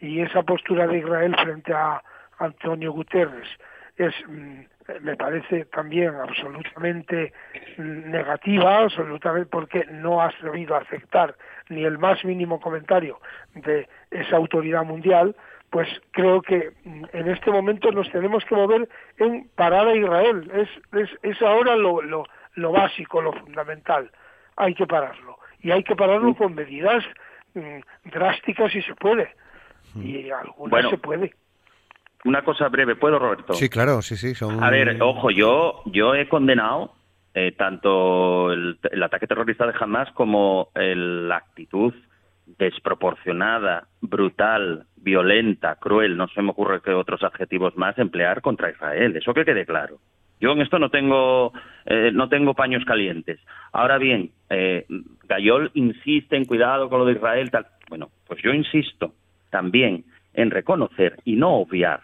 y 0.00 0.20
esa 0.20 0.42
postura 0.42 0.86
de 0.86 0.98
Israel 0.98 1.34
frente 1.42 1.72
a 1.72 2.02
Antonio 2.38 2.92
Guterres 2.92 3.48
es 3.96 4.14
mm, 4.28 4.60
me 5.02 5.16
parece 5.16 5.66
también 5.66 6.14
absolutamente 6.14 7.32
mm, 7.76 8.10
negativa, 8.10 8.78
absolutamente 8.78 9.48
porque 9.50 9.84
no 9.90 10.22
ha 10.22 10.30
servido 10.38 10.74
a 10.74 10.78
aceptar 10.78 11.34
ni 11.68 11.84
el 11.84 11.98
más 11.98 12.24
mínimo 12.24 12.60
comentario 12.60 13.20
de 13.54 13.88
esa 14.10 14.36
autoridad 14.36 14.84
mundial, 14.84 15.36
pues 15.70 15.88
creo 16.12 16.40
que 16.40 16.72
en 16.84 17.28
este 17.28 17.50
momento 17.50 17.92
nos 17.92 18.10
tenemos 18.10 18.44
que 18.46 18.54
mover 18.54 18.88
en 19.18 19.48
parar 19.54 19.86
a 19.86 19.94
Israel. 19.94 20.50
Es, 20.54 20.68
es, 20.98 21.10
es 21.22 21.42
ahora 21.42 21.76
lo, 21.76 22.00
lo, 22.00 22.24
lo 22.58 22.72
básico, 22.72 23.22
lo 23.22 23.32
fundamental. 23.32 24.10
hay 24.56 24.74
que 24.74 24.86
pararlo. 24.86 25.38
Y 25.60 25.70
hay 25.70 25.82
que 25.82 25.96
pararlo 25.96 26.34
con 26.34 26.54
medidas 26.54 27.04
mm, 27.54 28.10
drásticas 28.10 28.72
si 28.72 28.82
se 28.82 28.94
puede. 28.94 29.28
Y 29.96 30.30
algunas 30.30 30.90
se 30.90 30.98
puede. 30.98 31.34
Una 32.24 32.42
cosa 32.42 32.68
breve, 32.68 32.96
¿puedo, 32.96 33.18
Roberto? 33.18 33.54
Sí, 33.54 33.68
claro, 33.68 34.02
sí, 34.02 34.16
sí. 34.16 34.34
Son... 34.34 34.62
A 34.62 34.70
ver, 34.70 35.00
ojo, 35.00 35.30
yo, 35.30 35.82
yo 35.86 36.14
he 36.14 36.28
condenado 36.28 36.94
eh, 37.34 37.52
tanto 37.52 38.52
el, 38.52 38.78
ataque 39.02 39.26
terrorista 39.26 39.66
de 39.66 39.74
Hamas 39.78 40.10
como 40.12 40.70
la 40.74 41.36
actitud 41.36 41.94
desproporcionada, 42.58 43.86
brutal, 44.00 44.86
violenta, 44.96 45.76
cruel, 45.76 46.16
no 46.16 46.28
se 46.28 46.42
me 46.42 46.50
ocurre 46.50 46.80
qué 46.82 46.92
otros 46.92 47.22
adjetivos 47.22 47.76
más 47.76 47.98
emplear 47.98 48.40
contra 48.42 48.70
Israel. 48.70 49.16
Eso 49.16 49.34
que 49.34 49.44
quede 49.44 49.66
claro. 49.66 49.98
Yo 50.40 50.52
en 50.52 50.60
esto 50.60 50.78
no 50.78 50.90
tengo, 50.90 51.52
eh, 51.86 52.10
no 52.12 52.28
tengo 52.28 52.54
paños 52.54 52.84
calientes. 52.84 53.40
Ahora 53.72 53.98
bien, 53.98 54.30
eh, 54.50 54.86
Gayol 55.28 55.70
insiste 55.74 56.36
en 56.36 56.44
cuidado 56.44 56.88
con 56.88 57.00
lo 57.00 57.04
de 57.04 57.14
Israel. 57.14 57.50
Tal. 57.50 57.66
Bueno, 57.88 58.10
pues 58.26 58.40
yo 58.42 58.52
insisto 58.52 59.12
también 59.50 60.04
en 60.34 60.50
reconocer 60.50 61.16
y 61.24 61.36
no 61.36 61.54
obviar 61.56 62.00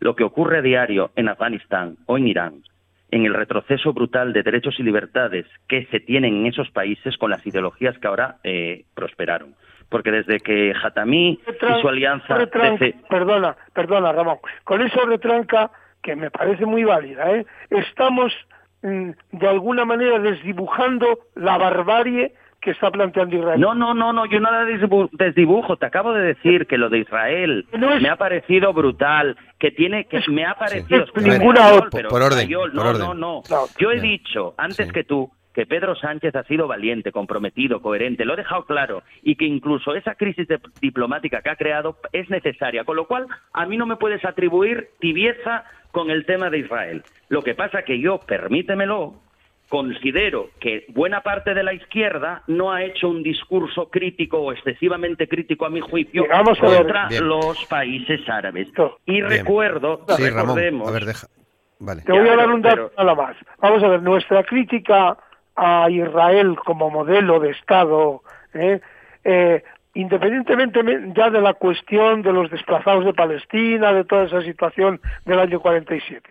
lo 0.00 0.14
que 0.14 0.24
ocurre 0.24 0.58
a 0.58 0.62
diario 0.62 1.10
en 1.16 1.28
Afganistán 1.28 1.96
o 2.06 2.18
en 2.18 2.28
Irán, 2.28 2.62
en 3.10 3.24
el 3.24 3.34
retroceso 3.34 3.92
brutal 3.92 4.32
de 4.32 4.42
derechos 4.42 4.78
y 4.78 4.82
libertades 4.82 5.46
que 5.68 5.86
se 5.86 6.00
tienen 6.00 6.36
en 6.36 6.46
esos 6.46 6.70
países 6.70 7.16
con 7.16 7.30
las 7.30 7.44
ideologías 7.46 7.98
que 7.98 8.06
ahora 8.06 8.36
eh, 8.44 8.84
prosperaron. 8.94 9.54
Porque 9.88 10.10
desde 10.10 10.40
que 10.40 10.74
Hatami 10.80 11.40
y 11.46 11.80
su 11.80 11.88
alianza... 11.88 12.36
Perdona, 13.08 13.56
perdona, 13.72 14.12
Ramón. 14.12 14.36
Con 14.62 14.82
eso 14.82 15.06
retranca, 15.06 15.70
que 16.08 16.16
me 16.16 16.30
parece 16.30 16.64
muy 16.64 16.84
válida, 16.84 17.30
¿eh? 17.36 17.44
estamos 17.68 18.32
mm, 18.80 19.10
de 19.32 19.46
alguna 19.46 19.84
manera 19.84 20.18
desdibujando 20.18 21.18
la 21.34 21.58
barbarie 21.58 22.32
que 22.62 22.70
está 22.70 22.90
planteando 22.90 23.36
Israel. 23.36 23.60
No, 23.60 23.74
no, 23.74 23.92
no, 23.92 24.14
no, 24.14 24.24
yo 24.24 24.40
nada 24.40 24.64
de 24.64 24.78
desdibujo. 25.12 25.76
Te 25.76 25.84
acabo 25.84 26.14
de 26.14 26.28
decir 26.28 26.66
que 26.66 26.78
lo 26.78 26.88
de 26.88 27.00
Israel 27.00 27.66
me 28.00 28.08
ha 28.08 28.16
parecido 28.16 28.72
brutal, 28.72 29.36
que 29.58 29.70
tiene, 29.70 30.06
que 30.06 30.22
me 30.30 30.46
ha 30.46 30.54
parecido... 30.54 31.04
ninguna 31.16 31.74
otra. 31.74 32.08
Por, 32.08 32.22
orden, 32.22 32.48
no, 32.72 32.94
no, 32.94 33.14
no, 33.14 33.42
Yo 33.78 33.90
he 33.92 34.00
dicho, 34.00 34.54
antes 34.56 34.90
que 34.90 35.04
tú, 35.04 35.30
que 35.52 35.66
Pedro 35.66 35.96
Sánchez 35.96 36.34
ha 36.36 36.44
sido 36.44 36.68
valiente, 36.68 37.12
comprometido, 37.12 37.82
coherente, 37.82 38.24
lo 38.24 38.34
he 38.34 38.36
dejado 38.36 38.64
claro, 38.64 39.02
y 39.22 39.36
que 39.36 39.44
incluso 39.44 39.94
esa 39.94 40.14
crisis 40.14 40.46
diplomática 40.80 41.42
que 41.42 41.50
ha 41.50 41.56
creado 41.56 41.96
es 42.12 42.30
necesaria, 42.30 42.84
con 42.84 42.96
lo 42.96 43.06
cual 43.06 43.26
a 43.52 43.66
mí 43.66 43.76
no 43.76 43.86
me 43.86 43.96
puedes 43.96 44.24
atribuir 44.24 44.90
tibieza 45.00 45.64
con 45.90 46.10
el 46.10 46.26
tema 46.26 46.50
de 46.50 46.58
Israel. 46.58 47.02
Lo 47.28 47.42
que 47.42 47.54
pasa 47.54 47.82
que 47.82 47.98
yo, 47.98 48.18
permítemelo, 48.20 49.14
considero 49.68 50.50
que 50.60 50.86
buena 50.88 51.22
parte 51.22 51.54
de 51.54 51.62
la 51.62 51.72
izquierda 51.74 52.42
no 52.46 52.72
ha 52.72 52.82
hecho 52.82 53.08
un 53.08 53.22
discurso 53.22 53.90
crítico 53.90 54.38
o 54.38 54.52
excesivamente 54.52 55.28
crítico 55.28 55.66
a 55.66 55.70
mi 55.70 55.80
juicio 55.80 56.24
contra 56.26 57.08
los 57.20 57.64
países 57.66 58.26
árabes. 58.28 58.68
Y 59.06 59.20
recuerdo, 59.20 60.04
recordemos... 60.18 60.92
Te 62.04 62.12
voy 62.12 62.28
a 62.28 62.36
dar 62.36 62.50
un 62.50 62.60
dato 62.60 62.90
nada 62.98 63.14
más. 63.14 63.36
Vamos 63.58 63.82
a 63.84 63.88
ver, 63.88 64.02
nuestra 64.02 64.42
crítica 64.42 65.16
a 65.58 65.90
Israel 65.90 66.56
como 66.64 66.88
modelo 66.88 67.40
de 67.40 67.50
Estado, 67.50 68.22
¿eh? 68.54 68.80
Eh, 69.24 69.62
independientemente 69.94 70.80
ya 71.16 71.28
de 71.28 71.40
la 71.40 71.54
cuestión 71.54 72.22
de 72.22 72.32
los 72.32 72.50
desplazados 72.50 73.04
de 73.04 73.12
Palestina, 73.12 73.92
de 73.92 74.04
toda 74.04 74.24
esa 74.24 74.42
situación 74.42 75.00
del 75.24 75.40
año 75.40 75.60
47, 75.60 76.30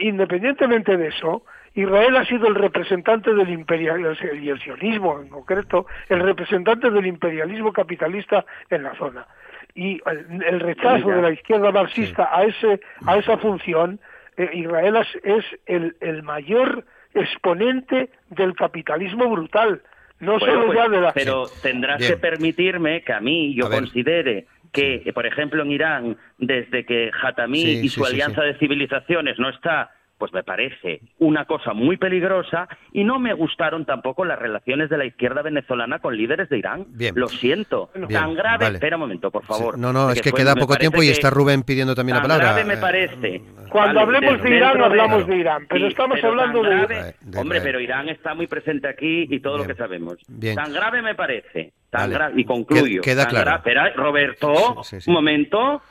independientemente 0.00 0.96
de 0.96 1.08
eso, 1.08 1.42
Israel 1.74 2.16
ha 2.16 2.24
sido 2.26 2.46
el 2.46 2.54
representante 2.54 3.34
del 3.34 3.48
imperialismo, 3.48 4.14
y 4.34 4.48
el 4.48 4.60
sionismo 4.60 5.20
en 5.20 5.28
concreto, 5.28 5.86
el 6.08 6.20
representante 6.20 6.90
del 6.90 7.06
imperialismo 7.06 7.72
capitalista 7.72 8.44
en 8.70 8.84
la 8.84 8.94
zona. 8.94 9.26
Y 9.74 10.00
el, 10.06 10.60
rechazo 10.60 11.08
de 11.08 11.22
la 11.22 11.30
izquierda 11.30 11.72
marxista 11.72 12.28
a, 12.30 12.44
ese, 12.44 12.80
a 13.06 13.16
esa 13.16 13.38
función, 13.38 14.00
eh, 14.36 14.50
Israel 14.52 14.98
es, 15.24 15.44
el, 15.66 16.22
mayor 16.22 16.84
exponente 17.14 18.10
del 18.30 18.54
capitalismo 18.54 19.28
brutal. 19.30 19.82
No 20.20 20.38
solo 20.38 20.66
pues, 20.66 20.78
ya 20.78 20.88
de 20.88 21.00
la... 21.00 21.12
Pero 21.12 21.46
tendrás 21.62 22.06
que 22.06 22.16
permitirme 22.16 23.02
que 23.02 23.12
a 23.12 23.20
mí 23.20 23.54
yo 23.54 23.68
considere 23.68 24.46
que, 24.72 25.10
por 25.14 25.26
ejemplo, 25.26 25.62
en 25.62 25.70
Irán, 25.70 26.16
desde 26.38 26.86
que 26.86 27.10
Hatami 27.22 27.62
y 27.62 27.88
su 27.88 28.04
alianza 28.04 28.42
de 28.42 28.54
civilizaciones 28.54 29.38
no 29.38 29.48
está 29.48 29.90
pues 30.22 30.32
me 30.32 30.44
parece 30.44 31.00
una 31.18 31.46
cosa 31.46 31.72
muy 31.72 31.96
peligrosa 31.96 32.68
y 32.92 33.02
no 33.02 33.18
me 33.18 33.34
gustaron 33.34 33.84
tampoco 33.84 34.24
las 34.24 34.38
relaciones 34.38 34.88
de 34.88 34.96
la 34.96 35.04
izquierda 35.04 35.42
venezolana 35.42 35.98
con 35.98 36.16
líderes 36.16 36.48
de 36.48 36.58
Irán. 36.58 36.84
Bien. 36.90 37.12
Lo 37.16 37.26
siento. 37.26 37.90
tan 38.08 38.32
grave. 38.36 38.68
Espera 38.68 38.94
un 38.94 39.00
momento, 39.00 39.32
por 39.32 39.44
favor. 39.44 39.76
no, 39.76 39.92
no, 39.92 40.12
es 40.12 40.22
que 40.22 40.30
queda 40.30 40.54
poco 40.54 40.76
tiempo 40.76 41.02
y 41.02 41.08
está 41.08 41.28
Rubén 41.28 41.64
pidiendo 41.64 41.96
también 41.96 42.18
la 42.18 42.22
palabra. 42.22 42.52
grave 42.52 42.64
me 42.64 42.76
parece. 42.76 43.42
Cuando 43.68 43.98
hablemos 43.98 44.40
de 44.40 44.50
Irán, 44.50 44.80
hablamos 44.80 45.26
de 45.26 45.36
Irán, 45.38 45.66
pero 45.68 45.88
estamos 45.88 46.22
hablando 46.22 46.62
de... 46.62 47.16
Hombre, 47.36 47.60
pero 47.60 47.80
Irán 47.80 48.08
está 48.08 48.32
muy 48.36 48.46
presente 48.46 48.86
aquí 48.86 49.26
y 49.28 49.40
todo 49.40 49.58
lo 49.58 49.66
que 49.66 49.74
sabemos. 49.74 50.18
Tan 50.54 50.72
grave 50.72 51.02
me 51.02 51.16
parece. 51.16 51.72
Tan 51.90 52.10
grave. 52.10 52.40
Y 52.40 52.44
concluyo. 52.44 53.02
Queda, 53.02 53.26
claro. 53.26 53.56
Espera, 53.56 53.92
Roberto, 53.96 54.82
un 55.08 55.12
momento 55.12 55.82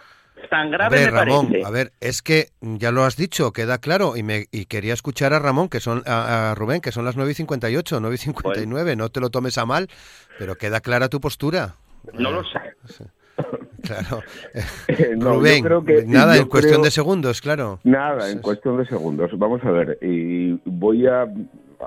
tan 0.49 0.71
grave 0.71 1.09
Ramón, 1.09 1.53
a 1.63 1.69
ver, 1.69 1.91
es 2.01 2.21
que 2.21 2.47
ya 2.61 2.91
lo 2.91 3.03
has 3.03 3.15
dicho, 3.15 3.51
queda 3.51 3.77
claro, 3.77 4.17
y, 4.17 4.23
me, 4.23 4.45
y 4.51 4.65
quería 4.65 4.93
escuchar 4.93 5.33
a 5.33 5.39
Ramón, 5.39 5.69
que 5.69 5.79
son 5.79 6.03
a, 6.05 6.53
Rubén, 6.57 6.81
que 6.81 6.91
son 6.91 7.05
las 7.05 7.15
9 7.15 7.31
y 7.31 7.35
58, 7.35 7.99
9 7.99 8.15
y 8.15 8.17
59, 8.17 8.95
no 8.95 9.09
te 9.09 9.19
lo 9.19 9.29
tomes 9.29 9.57
a 9.57 9.65
mal, 9.65 9.87
pero 10.37 10.55
queda 10.55 10.81
clara 10.81 11.09
tu 11.09 11.19
postura. 11.19 11.75
No 12.13 12.31
lo 12.31 12.43
sé. 12.43 12.59
Claro. 13.83 14.21
Rubén, 15.19 15.65
nada, 16.07 16.37
en 16.37 16.47
cuestión 16.47 16.81
de 16.81 16.91
segundos, 16.91 17.41
claro. 17.41 17.79
Nada, 17.83 18.29
en 18.29 18.39
cuestión 18.39 18.77
de 18.77 18.85
segundos. 18.85 19.31
Vamos 19.37 19.63
a 19.63 19.71
ver, 19.71 19.97
y 20.01 20.59
voy 20.65 21.07
a, 21.07 21.27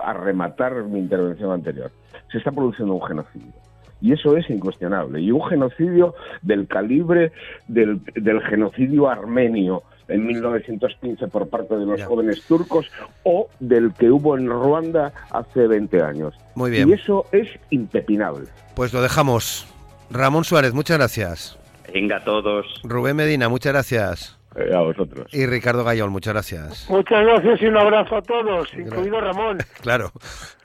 a 0.03 0.13
rematar 0.13 0.85
mi 0.85 1.01
intervención 1.01 1.53
anterior. 1.53 1.91
Se 2.33 2.39
está 2.39 2.51
produciendo 2.51 2.95
un 2.95 3.03
genocidio 3.03 3.64
y 4.05 4.13
eso 4.13 4.37
es 4.37 4.51
incuestionable. 4.51 5.19
Y 5.19 5.33
un 5.33 5.43
genocidio 5.47 6.15
del 6.43 6.67
calibre 6.67 7.33
del, 7.69 8.03
genocidio 8.47 9.09
armenio 9.09 9.83
en 10.09 10.27
1915 10.27 11.27
por 11.29 11.49
parte 11.49 11.75
de 11.75 11.87
los 11.87 12.05
jóvenes 12.05 12.43
turcos 12.43 12.91
o 13.23 13.49
del 13.61 13.95
que 13.95 14.11
hubo 14.11 14.37
en 14.37 14.51
Ruanda 14.51 15.11
hace 15.31 15.67
20 15.67 16.03
años. 16.03 16.35
Muy 16.55 16.71
bien. 16.71 16.91
Y 16.91 16.93
eso 16.93 17.25
es 17.33 17.49
impepinable. 17.71 18.45
Pues 18.77 18.93
lo 18.93 19.01
dejamos. 19.01 19.67
Ramón 20.11 20.45
Suárez, 20.45 20.75
muchas 20.75 20.99
gracias. 20.99 21.59
Venga 21.91 22.23
todos. 22.25 22.83
Rubén 22.85 23.17
Medina, 23.17 23.49
muchas 23.49 23.73
gracias. 23.73 24.39
Eh, 24.55 24.71
a 24.75 24.81
vosotros. 24.81 25.33
Y 25.33 25.47
Ricardo 25.47 25.83
Gayol, 25.83 26.11
muchas 26.11 26.35
gracias. 26.35 26.91
Muchas 26.91 27.25
gracias 27.25 27.63
y 27.63 27.67
un 27.69 27.79
abrazo 27.79 28.17
a 28.17 28.23
todos, 28.23 28.69
incluido 28.75 29.19
Ramón. 29.19 29.59
Claro, 29.81 30.13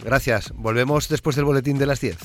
gracias. 0.04 0.52
Volvemos 0.56 1.08
después 1.08 1.38
del 1.38 1.46
boletín 1.46 1.78
de 1.78 1.86
las 1.86 2.02
10. 2.02 2.18